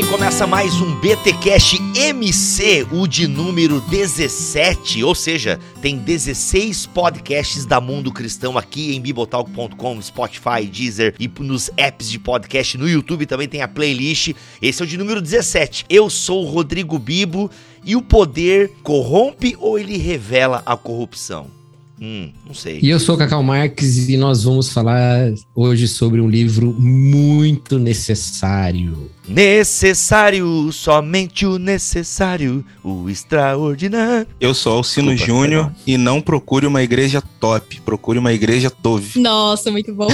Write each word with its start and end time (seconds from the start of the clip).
Bem. 0.00 0.10
Começa 0.10 0.46
mais 0.46 0.80
um 0.80 0.94
BTcast 0.96 1.78
MC, 1.94 2.86
o 2.92 3.06
de 3.06 3.26
número 3.26 3.80
17, 3.80 5.02
ou 5.04 5.14
seja, 5.14 5.58
tem 5.80 5.96
16 5.96 6.86
podcasts 6.86 7.66
da 7.66 7.80
Mundo 7.80 8.12
Cristão 8.12 8.56
aqui 8.56 8.94
em 8.94 9.00
bibotalk.com, 9.00 10.02
Spotify, 10.02 10.64
Deezer 10.64 11.14
e 11.18 11.30
nos 11.40 11.70
apps 11.76 12.10
de 12.10 12.18
podcast 12.18 12.76
no 12.78 12.88
YouTube 12.88 13.26
também 13.26 13.48
tem 13.48 13.62
a 13.62 13.68
playlist. 13.68 14.34
Esse 14.60 14.82
é 14.82 14.84
o 14.84 14.88
de 14.88 14.96
número 14.96 15.20
17. 15.20 15.86
Eu 15.88 16.08
sou 16.08 16.44
o 16.44 16.48
Rodrigo 16.48 16.98
Bibo 16.98 17.50
e 17.84 17.96
o 17.96 18.02
poder 18.02 18.72
corrompe 18.82 19.56
ou 19.58 19.78
ele 19.78 19.96
revela 19.96 20.62
a 20.66 20.76
corrupção? 20.76 21.59
Hum, 22.02 22.30
não 22.46 22.54
sei. 22.54 22.78
E 22.82 22.88
eu 22.88 22.98
sou 22.98 23.14
o 23.14 23.18
Cacau 23.18 23.42
Marques 23.42 24.08
e 24.08 24.16
nós 24.16 24.44
vamos 24.44 24.72
falar 24.72 25.34
hoje 25.54 25.86
sobre 25.86 26.18
um 26.18 26.30
livro 26.30 26.74
muito 26.78 27.78
necessário. 27.78 29.10
Necessário, 29.28 30.72
somente 30.72 31.44
o 31.44 31.58
necessário, 31.58 32.64
o 32.82 33.10
extraordinário. 33.10 34.26
Eu 34.40 34.54
sou 34.54 34.78
Alcino 34.78 35.14
Júnior 35.14 35.70
e 35.86 35.98
não 35.98 36.22
procure 36.22 36.66
uma 36.66 36.82
igreja 36.82 37.22
top, 37.38 37.82
procure 37.82 38.18
uma 38.18 38.32
igreja 38.32 38.70
Tove. 38.70 39.20
Nossa, 39.20 39.70
muito 39.70 39.94
bom. 39.94 40.08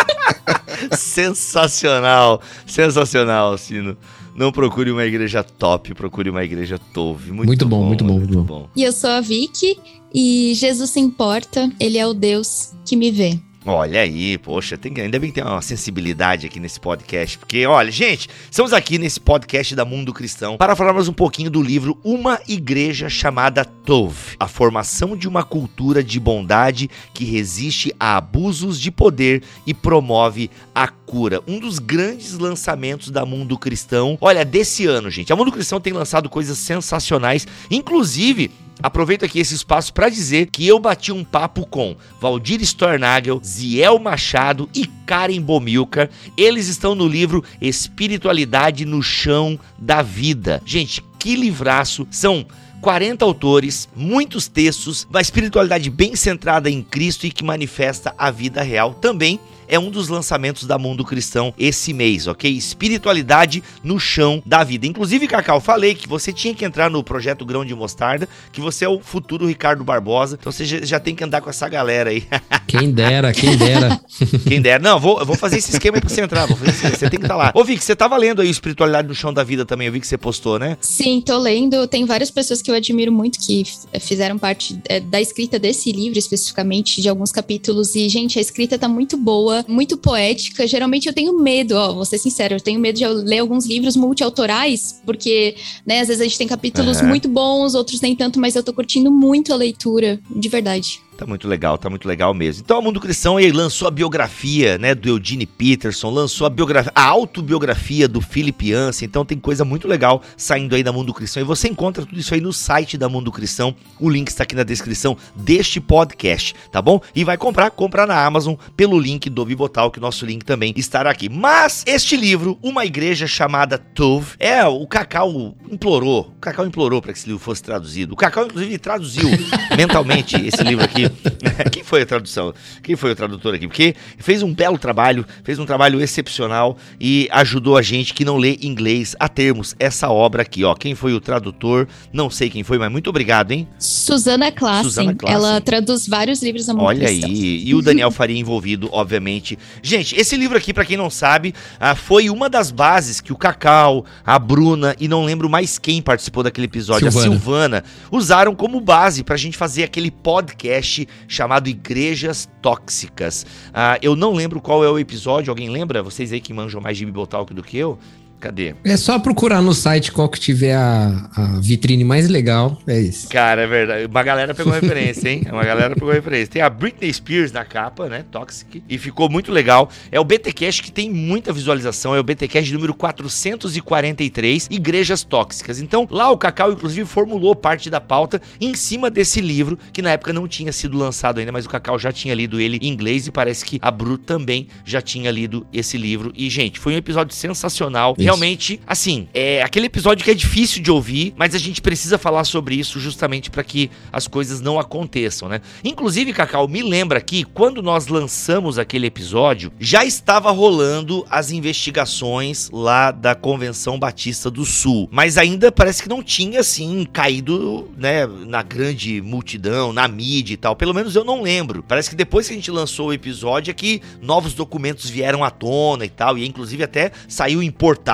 sensacional, 0.96 2.40
sensacional, 2.66 3.52
Alcino. 3.52 3.98
Não 4.34 4.50
procure 4.50 4.90
uma 4.90 5.04
igreja 5.04 5.42
top, 5.42 5.94
procure 5.94 6.30
uma 6.30 6.42
igreja 6.42 6.78
Tove. 6.78 7.30
Muito, 7.30 7.46
Muito 7.46 7.66
bom, 7.66 7.80
bom, 7.80 7.86
muito 7.86 8.04
bom, 8.04 8.18
muito 8.18 8.42
bom. 8.42 8.68
E 8.74 8.82
eu 8.82 8.92
sou 8.92 9.10
a 9.10 9.20
Vicky 9.20 9.78
e 10.14 10.52
Jesus 10.54 10.90
se 10.90 11.00
importa, 11.00 11.70
ele 11.78 11.98
é 11.98 12.06
o 12.06 12.14
Deus 12.14 12.72
que 12.84 12.96
me 12.96 13.10
vê. 13.10 13.38
Olha 13.64 14.00
aí, 14.00 14.36
poxa, 14.38 14.76
tem, 14.76 14.92
ainda 14.98 15.20
bem 15.20 15.30
que 15.30 15.36
tem 15.36 15.44
uma 15.44 15.62
sensibilidade 15.62 16.46
aqui 16.46 16.58
nesse 16.58 16.80
podcast, 16.80 17.38
porque, 17.38 17.64
olha, 17.64 17.92
gente, 17.92 18.28
estamos 18.50 18.72
aqui 18.72 18.98
nesse 18.98 19.20
podcast 19.20 19.76
da 19.76 19.84
Mundo 19.84 20.12
Cristão 20.12 20.56
para 20.56 20.74
falarmos 20.74 21.06
um 21.06 21.12
pouquinho 21.12 21.48
do 21.48 21.62
livro 21.62 21.96
Uma 22.02 22.40
Igreja 22.48 23.08
Chamada 23.08 23.64
Tov, 23.64 24.16
a 24.40 24.48
formação 24.48 25.16
de 25.16 25.28
uma 25.28 25.44
cultura 25.44 26.02
de 26.02 26.18
bondade 26.18 26.90
que 27.14 27.24
resiste 27.24 27.94
a 28.00 28.16
abusos 28.16 28.80
de 28.80 28.90
poder 28.90 29.44
e 29.64 29.72
promove 29.72 30.50
a 30.74 30.88
cura. 30.88 31.40
Um 31.46 31.60
dos 31.60 31.78
grandes 31.78 32.36
lançamentos 32.38 33.10
da 33.10 33.24
Mundo 33.24 33.56
Cristão, 33.56 34.18
olha, 34.20 34.44
desse 34.44 34.86
ano, 34.86 35.08
gente. 35.08 35.32
A 35.32 35.36
Mundo 35.36 35.52
Cristão 35.52 35.80
tem 35.80 35.92
lançado 35.92 36.28
coisas 36.28 36.58
sensacionais, 36.58 37.46
inclusive 37.70 38.50
Aproveito 38.82 39.24
aqui 39.24 39.38
esse 39.38 39.54
espaço 39.54 39.92
para 39.92 40.08
dizer 40.08 40.48
que 40.50 40.66
eu 40.66 40.78
bati 40.78 41.12
um 41.12 41.22
papo 41.22 41.64
com 41.64 41.96
Valdir 42.20 42.60
Stornagel, 42.62 43.40
Ziel 43.44 43.98
Machado 44.00 44.68
e 44.74 44.86
Karen 45.06 45.40
Bomilcar. 45.40 46.10
Eles 46.36 46.66
estão 46.66 46.94
no 46.94 47.06
livro 47.06 47.44
Espiritualidade 47.60 48.84
no 48.84 49.00
Chão 49.00 49.58
da 49.78 50.02
Vida. 50.02 50.60
Gente, 50.66 51.00
que 51.16 51.36
livraço! 51.36 52.08
São 52.10 52.44
40 52.80 53.24
autores, 53.24 53.88
muitos 53.94 54.48
textos, 54.48 55.06
uma 55.08 55.20
espiritualidade 55.20 55.88
bem 55.88 56.16
centrada 56.16 56.68
em 56.68 56.82
Cristo 56.82 57.24
e 57.24 57.30
que 57.30 57.44
manifesta 57.44 58.12
a 58.18 58.28
vida 58.32 58.60
real 58.60 58.94
também 58.94 59.38
é 59.72 59.78
um 59.78 59.90
dos 59.90 60.08
lançamentos 60.08 60.66
da 60.66 60.76
Mundo 60.76 61.02
Cristão 61.02 61.54
esse 61.58 61.94
mês, 61.94 62.26
ok? 62.26 62.52
Espiritualidade 62.52 63.62
no 63.82 63.98
chão 63.98 64.42
da 64.44 64.62
vida. 64.62 64.86
Inclusive, 64.86 65.26
Cacau, 65.26 65.62
falei 65.62 65.94
que 65.94 66.06
você 66.06 66.30
tinha 66.30 66.54
que 66.54 66.62
entrar 66.62 66.90
no 66.90 67.02
projeto 67.02 67.42
Grão 67.46 67.64
de 67.64 67.74
Mostarda, 67.74 68.28
que 68.52 68.60
você 68.60 68.84
é 68.84 68.88
o 68.88 69.00
futuro 69.00 69.46
Ricardo 69.46 69.82
Barbosa, 69.82 70.36
então 70.38 70.52
você 70.52 70.66
já 70.66 71.00
tem 71.00 71.14
que 71.14 71.24
andar 71.24 71.40
com 71.40 71.48
essa 71.48 71.66
galera 71.70 72.10
aí. 72.10 72.24
Quem 72.72 72.90
dera, 72.90 73.34
quem 73.34 73.54
dera. 73.54 74.00
quem 74.48 74.62
dera. 74.62 74.82
Não, 74.82 74.98
vou, 74.98 75.22
vou 75.26 75.36
fazer 75.36 75.58
esse 75.58 75.72
esquema 75.72 75.98
aí 75.98 76.00
pra 76.00 76.08
você 76.08 76.22
entrar, 76.22 76.46
vou 76.46 76.56
fazer 76.56 76.70
esse, 76.70 76.98
você 76.98 77.10
tem 77.10 77.20
que 77.20 77.26
estar 77.26 77.28
tá 77.28 77.36
lá. 77.36 77.52
Ô, 77.54 77.62
Vic, 77.62 77.84
você 77.84 77.94
tava 77.94 78.16
lendo 78.16 78.40
aí 78.40 78.48
Espiritualidade 78.48 79.06
no 79.06 79.14
chão 79.14 79.30
da 79.30 79.44
vida 79.44 79.66
também, 79.66 79.88
eu 79.88 79.92
vi 79.92 80.00
que 80.00 80.06
você 80.06 80.16
postou, 80.16 80.58
né? 80.58 80.78
Sim, 80.80 81.20
tô 81.20 81.36
lendo. 81.36 81.86
Tem 81.86 82.06
várias 82.06 82.30
pessoas 82.30 82.62
que 82.62 82.70
eu 82.70 82.74
admiro 82.74 83.12
muito 83.12 83.38
que 83.38 83.62
fizeram 84.00 84.38
parte 84.38 84.78
é, 84.88 85.00
da 85.00 85.20
escrita 85.20 85.58
desse 85.58 85.92
livro, 85.92 86.18
especificamente, 86.18 87.02
de 87.02 87.10
alguns 87.10 87.30
capítulos. 87.30 87.94
E, 87.94 88.08
gente, 88.08 88.38
a 88.38 88.42
escrita 88.42 88.78
tá 88.78 88.88
muito 88.88 89.18
boa, 89.18 89.61
muito 89.68 89.96
poética. 89.96 90.66
Geralmente 90.66 91.06
eu 91.06 91.12
tenho 91.12 91.38
medo, 91.38 91.76
ó, 91.76 91.92
vou 91.92 92.04
ser 92.04 92.18
sincero, 92.18 92.54
eu 92.54 92.60
tenho 92.60 92.80
medo 92.80 92.96
de 92.96 93.06
ler 93.06 93.38
alguns 93.38 93.66
livros 93.66 93.96
multiautorais, 93.96 95.00
porque, 95.04 95.56
né, 95.86 96.00
às 96.00 96.08
vezes 96.08 96.20
a 96.20 96.24
gente 96.24 96.38
tem 96.38 96.46
capítulos 96.46 97.00
uhum. 97.00 97.08
muito 97.08 97.28
bons, 97.28 97.74
outros 97.74 98.00
nem 98.00 98.14
tanto, 98.14 98.40
mas 98.40 98.54
eu 98.54 98.62
tô 98.62 98.72
curtindo 98.72 99.10
muito 99.10 99.52
a 99.52 99.56
leitura, 99.56 100.20
de 100.30 100.48
verdade. 100.48 101.00
Tá 101.16 101.26
muito 101.26 101.46
legal, 101.46 101.76
tá 101.76 101.90
muito 101.90 102.08
legal 102.08 102.32
mesmo. 102.32 102.62
Então, 102.64 102.78
a 102.78 102.82
Mundo 102.82 102.98
Cristão 102.98 103.38
ele 103.38 103.52
lançou 103.52 103.86
a 103.86 103.90
biografia, 103.90 104.78
né, 104.78 104.94
do 104.94 105.08
Eugene 105.08 105.46
Peterson, 105.46 106.10
lançou 106.10 106.46
a 106.46 106.50
biografia, 106.50 106.90
a 106.94 107.04
autobiografia 107.04 108.08
do 108.08 108.20
Philip 108.20 108.70
Yancey. 108.70 109.06
Então, 109.06 109.24
tem 109.24 109.38
coisa 109.38 109.64
muito 109.64 109.86
legal 109.86 110.22
saindo 110.36 110.74
aí 110.74 110.82
da 110.82 110.90
Mundo 110.90 111.12
Cristão 111.12 111.42
e 111.42 111.44
você 111.44 111.68
encontra 111.68 112.06
tudo 112.06 112.18
isso 112.18 112.32
aí 112.34 112.40
no 112.40 112.52
site 112.52 112.96
da 112.96 113.08
Mundo 113.08 113.30
Cristão. 113.30 113.74
O 114.00 114.08
link 114.08 114.28
está 114.28 114.44
aqui 114.44 114.56
na 114.56 114.62
descrição 114.62 115.16
deste 115.36 115.80
podcast, 115.80 116.54
tá 116.72 116.80
bom? 116.80 117.00
E 117.14 117.24
vai 117.24 117.36
comprar, 117.36 117.70
comprar 117.70 118.06
na 118.06 118.24
Amazon 118.24 118.54
pelo 118.74 118.98
link 118.98 119.28
do 119.28 119.44
Bibotal, 119.44 119.90
que 119.90 119.98
o 119.98 120.02
nosso 120.02 120.24
link 120.24 120.44
também 120.44 120.72
estará 120.76 121.10
aqui. 121.10 121.28
Mas 121.28 121.84
este 121.86 122.16
livro, 122.16 122.58
Uma 122.62 122.86
Igreja 122.86 123.26
Chamada 123.26 123.76
Tov, 123.76 124.34
é 124.38 124.64
o 124.64 124.86
Cacau 124.86 125.54
implorou, 125.70 126.32
o 126.36 126.40
Cacau 126.40 126.66
implorou 126.66 127.02
para 127.02 127.12
que 127.12 127.18
esse 127.18 127.28
livro 127.28 127.42
fosse 127.42 127.62
traduzido. 127.62 128.14
O 128.14 128.16
Cacau 128.16 128.46
inclusive 128.46 128.78
traduziu 128.78 129.28
mentalmente 129.76 130.36
esse 130.36 130.62
livro 130.64 130.84
aqui 130.84 131.01
Quem 131.72 131.82
foi 131.82 132.02
a 132.02 132.06
tradução? 132.06 132.52
Quem 132.82 132.96
foi 132.96 133.12
o 133.12 133.16
tradutor 133.16 133.54
aqui? 133.54 133.66
Porque 133.66 133.94
fez 134.18 134.42
um 134.42 134.52
belo 134.52 134.78
trabalho, 134.78 135.24
fez 135.44 135.58
um 135.58 135.66
trabalho 135.66 136.00
excepcional 136.00 136.76
e 137.00 137.28
ajudou 137.30 137.76
a 137.76 137.82
gente 137.82 138.14
que 138.14 138.24
não 138.24 138.36
lê 138.36 138.58
inglês 138.62 139.16
a 139.18 139.28
termos 139.28 139.74
essa 139.78 140.08
obra 140.08 140.42
aqui, 140.42 140.64
ó. 140.64 140.74
Quem 140.74 140.94
foi 140.94 141.14
o 141.14 141.20
tradutor? 141.20 141.86
Não 142.12 142.30
sei 142.30 142.50
quem 142.50 142.62
foi, 142.62 142.78
mas 142.78 142.90
muito 142.90 143.08
obrigado, 143.10 143.52
hein? 143.52 143.68
Susana 143.78 144.50
Klassen. 144.50 144.84
Susana 144.84 145.14
Klassen. 145.14 145.36
Ela 145.36 145.60
traduz 145.60 146.06
vários 146.06 146.42
livros 146.42 146.66
da 146.66 146.74
Olha 146.74 147.08
aí, 147.08 147.62
e 147.64 147.74
o 147.74 147.82
Daniel 147.82 148.10
Faria 148.10 148.38
envolvido, 148.38 148.88
obviamente. 148.92 149.58
Gente, 149.82 150.14
esse 150.16 150.36
livro 150.36 150.56
aqui, 150.56 150.72
para 150.72 150.84
quem 150.84 150.96
não 150.96 151.10
sabe, 151.10 151.54
ah, 151.78 151.94
foi 151.94 152.28
uma 152.30 152.48
das 152.48 152.70
bases 152.70 153.20
que 153.20 153.32
o 153.32 153.36
Cacau, 153.36 154.04
a 154.24 154.38
Bruna 154.38 154.96
e 154.98 155.08
não 155.08 155.24
lembro 155.24 155.48
mais 155.48 155.78
quem 155.78 156.02
participou 156.02 156.42
daquele 156.42 156.66
episódio, 156.66 157.10
Silvana. 157.10 157.26
a 157.26 157.38
Silvana, 157.38 157.84
usaram 158.10 158.54
como 158.54 158.80
base 158.80 159.22
pra 159.22 159.36
gente 159.36 159.56
fazer 159.56 159.84
aquele 159.84 160.10
podcast 160.10 160.91
chamado 161.28 161.68
Igrejas 161.68 162.48
Tóxicas. 162.60 163.46
Ah, 163.72 163.98
eu 164.02 164.16
não 164.16 164.32
lembro 164.32 164.60
qual 164.60 164.84
é 164.84 164.88
o 164.88 164.98
episódio, 164.98 165.50
alguém 165.50 165.68
lembra? 165.70 166.02
Vocês 166.02 166.32
aí 166.32 166.40
que 166.40 166.52
manjam 166.52 166.80
mais 166.80 166.96
de 166.96 167.06
Bibotalk 167.06 167.52
do 167.52 167.62
que 167.62 167.76
eu? 167.78 167.98
Cadê? 168.42 168.74
É 168.82 168.96
só 168.96 169.20
procurar 169.20 169.62
no 169.62 169.72
site 169.72 170.10
qual 170.10 170.28
que 170.28 170.40
tiver 170.40 170.74
a, 170.74 171.30
a, 171.36 171.60
vitrine 171.60 172.02
mais 172.02 172.28
legal. 172.28 172.76
É 172.88 172.98
isso. 172.98 173.28
Cara, 173.28 173.62
é 173.62 173.66
verdade. 173.68 174.06
Uma 174.06 174.22
galera 174.24 174.52
pegou 174.52 174.72
referência, 174.72 175.28
hein? 175.28 175.44
Uma 175.48 175.62
galera 175.62 175.94
pegou 175.94 176.10
referência. 176.10 176.48
Tem 176.48 176.60
a 176.60 176.68
Britney 176.68 177.12
Spears 177.12 177.52
na 177.52 177.64
capa, 177.64 178.08
né? 178.08 178.24
Toxic. 178.32 178.82
E 178.88 178.98
ficou 178.98 179.30
muito 179.30 179.52
legal. 179.52 179.88
É 180.10 180.18
o 180.18 180.24
BTcast 180.24 180.82
que 180.82 180.90
tem 180.90 181.08
muita 181.08 181.52
visualização. 181.52 182.16
É 182.16 182.18
o 182.18 182.22
BTcast 182.24 182.72
número 182.72 182.92
443, 182.94 184.66
Igrejas 184.72 185.22
Tóxicas. 185.22 185.80
Então, 185.80 186.08
lá 186.10 186.28
o 186.28 186.36
Cacau, 186.36 186.72
inclusive, 186.72 187.08
formulou 187.08 187.54
parte 187.54 187.88
da 187.88 188.00
pauta 188.00 188.42
em 188.60 188.74
cima 188.74 189.08
desse 189.08 189.40
livro, 189.40 189.78
que 189.92 190.02
na 190.02 190.10
época 190.10 190.32
não 190.32 190.48
tinha 190.48 190.72
sido 190.72 190.98
lançado 190.98 191.38
ainda, 191.38 191.52
mas 191.52 191.64
o 191.64 191.68
Cacau 191.68 191.96
já 191.96 192.10
tinha 192.10 192.34
lido 192.34 192.60
ele 192.60 192.80
em 192.82 192.88
inglês 192.88 193.28
e 193.28 193.30
parece 193.30 193.64
que 193.64 193.78
a 193.80 193.90
Bru 193.92 194.18
também 194.18 194.66
já 194.84 195.00
tinha 195.00 195.30
lido 195.30 195.64
esse 195.72 195.96
livro. 195.96 196.32
E, 196.34 196.50
gente, 196.50 196.80
foi 196.80 196.94
um 196.94 196.96
episódio 196.96 197.36
sensacional. 197.36 198.16
Isso 198.18 198.31
realmente, 198.32 198.80
assim, 198.86 199.28
é 199.34 199.62
aquele 199.62 199.86
episódio 199.86 200.24
que 200.24 200.30
é 200.30 200.34
difícil 200.34 200.82
de 200.82 200.90
ouvir, 200.90 201.34
mas 201.36 201.54
a 201.54 201.58
gente 201.58 201.82
precisa 201.82 202.16
falar 202.16 202.44
sobre 202.44 202.74
isso 202.74 202.98
justamente 202.98 203.50
para 203.50 203.62
que 203.62 203.90
as 204.10 204.26
coisas 204.26 204.60
não 204.60 204.78
aconteçam, 204.78 205.48
né? 205.48 205.60
Inclusive, 205.84 206.32
Cacau, 206.32 206.66
me 206.66 206.82
lembra 206.82 207.20
que 207.20 207.44
quando 207.44 207.82
nós 207.82 208.06
lançamos 208.06 208.78
aquele 208.78 209.06
episódio, 209.06 209.72
já 209.78 210.04
estava 210.04 210.50
rolando 210.50 211.24
as 211.28 211.50
investigações 211.50 212.70
lá 212.72 213.10
da 213.10 213.34
Convenção 213.34 213.98
Batista 213.98 214.50
do 214.50 214.64
Sul, 214.64 215.08
mas 215.12 215.36
ainda 215.36 215.70
parece 215.70 216.02
que 216.02 216.08
não 216.08 216.22
tinha 216.22 216.60
assim 216.60 217.06
caído, 217.12 217.90
né, 217.96 218.26
na 218.26 218.62
grande 218.62 219.20
multidão, 219.20 219.92
na 219.92 220.08
mídia 220.08 220.54
e 220.54 220.56
tal. 220.56 220.74
Pelo 220.74 220.94
menos 220.94 221.14
eu 221.14 221.24
não 221.24 221.42
lembro. 221.42 221.84
Parece 221.86 222.08
que 222.08 222.16
depois 222.16 222.46
que 222.46 222.54
a 222.54 222.56
gente 222.56 222.70
lançou 222.70 223.08
o 223.08 223.12
episódio 223.12 223.70
é 223.70 223.74
que 223.74 224.00
novos 224.20 224.54
documentos 224.54 225.10
vieram 225.10 225.44
à 225.44 225.50
tona 225.50 226.04
e 226.04 226.08
tal, 226.08 226.38
e 226.38 226.46
inclusive 226.46 226.82
até 226.82 227.12
saiu 227.28 227.62
em 227.62 227.70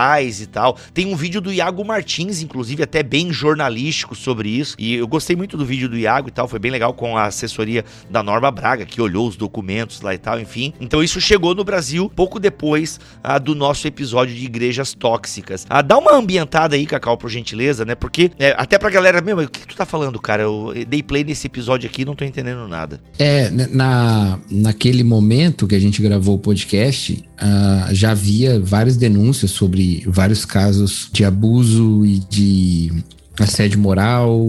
locais 0.08 0.40
e 0.40 0.46
tal. 0.46 0.76
Tem 0.94 1.06
um 1.06 1.16
vídeo 1.16 1.40
do 1.40 1.52
Iago 1.52 1.84
Martins, 1.84 2.42
inclusive, 2.42 2.82
até 2.82 3.02
bem 3.02 3.32
jornalístico 3.32 4.14
sobre 4.14 4.48
isso. 4.48 4.74
E 4.78 4.94
eu 4.94 5.06
gostei 5.06 5.36
muito 5.36 5.56
do 5.56 5.64
vídeo 5.64 5.88
do 5.88 5.96
Iago 5.96 6.28
e 6.28 6.30
tal, 6.30 6.48
foi 6.48 6.58
bem 6.58 6.70
legal 6.70 6.94
com 6.94 7.16
a 7.16 7.24
assessoria 7.24 7.84
da 8.10 8.22
Norma 8.22 8.50
Braga, 8.50 8.86
que 8.86 9.00
olhou 9.00 9.28
os 9.28 9.36
documentos 9.36 10.00
lá 10.00 10.14
e 10.14 10.18
tal, 10.18 10.40
enfim. 10.40 10.72
Então 10.80 11.02
isso 11.02 11.20
chegou 11.20 11.54
no 11.54 11.64
Brasil 11.64 12.10
pouco 12.14 12.40
depois 12.40 12.98
ah, 13.22 13.38
do 13.38 13.54
nosso 13.54 13.86
episódio 13.86 14.34
de 14.34 14.44
igrejas 14.44 14.94
tóxicas. 14.94 15.66
Ah, 15.68 15.82
dá 15.82 15.98
uma 15.98 16.14
ambientada 16.14 16.76
aí, 16.76 16.86
Cacau, 16.86 17.16
por 17.16 17.28
gentileza, 17.28 17.84
né? 17.84 17.94
Porque 17.94 18.30
é, 18.38 18.54
até 18.56 18.78
pra 18.78 18.90
galera, 18.90 19.20
meu, 19.20 19.38
o 19.38 19.48
que, 19.48 19.66
tu 19.66 19.76
tá 19.76 19.84
falando, 19.84 20.18
cara? 20.20 20.42
Eu 20.42 20.72
dei 20.86 21.02
play 21.02 21.24
nesse 21.24 21.46
episódio 21.46 21.88
aqui 21.88 22.04
não 22.04 22.14
tô 22.14 22.24
entendendo 22.24 22.66
nada. 22.66 23.00
É, 23.18 23.50
né, 23.50 23.68
na, 23.70 24.38
naquele 24.50 25.02
momento 25.02 25.66
que 25.66 25.74
a 25.74 25.80
gente 25.80 26.00
gravou 26.00 26.36
o 26.36 26.38
podcast, 26.38 27.27
uh, 27.40 27.94
já 27.94 28.10
havia 28.10 28.60
várias 28.60 28.96
denúncias 28.96 29.50
sobre 29.50 30.04
vários 30.06 30.44
casos 30.44 31.08
de 31.12 31.24
abuso 31.24 32.04
e 32.04 32.18
de 32.18 32.92
assédio 33.42 33.78
moral 33.78 34.46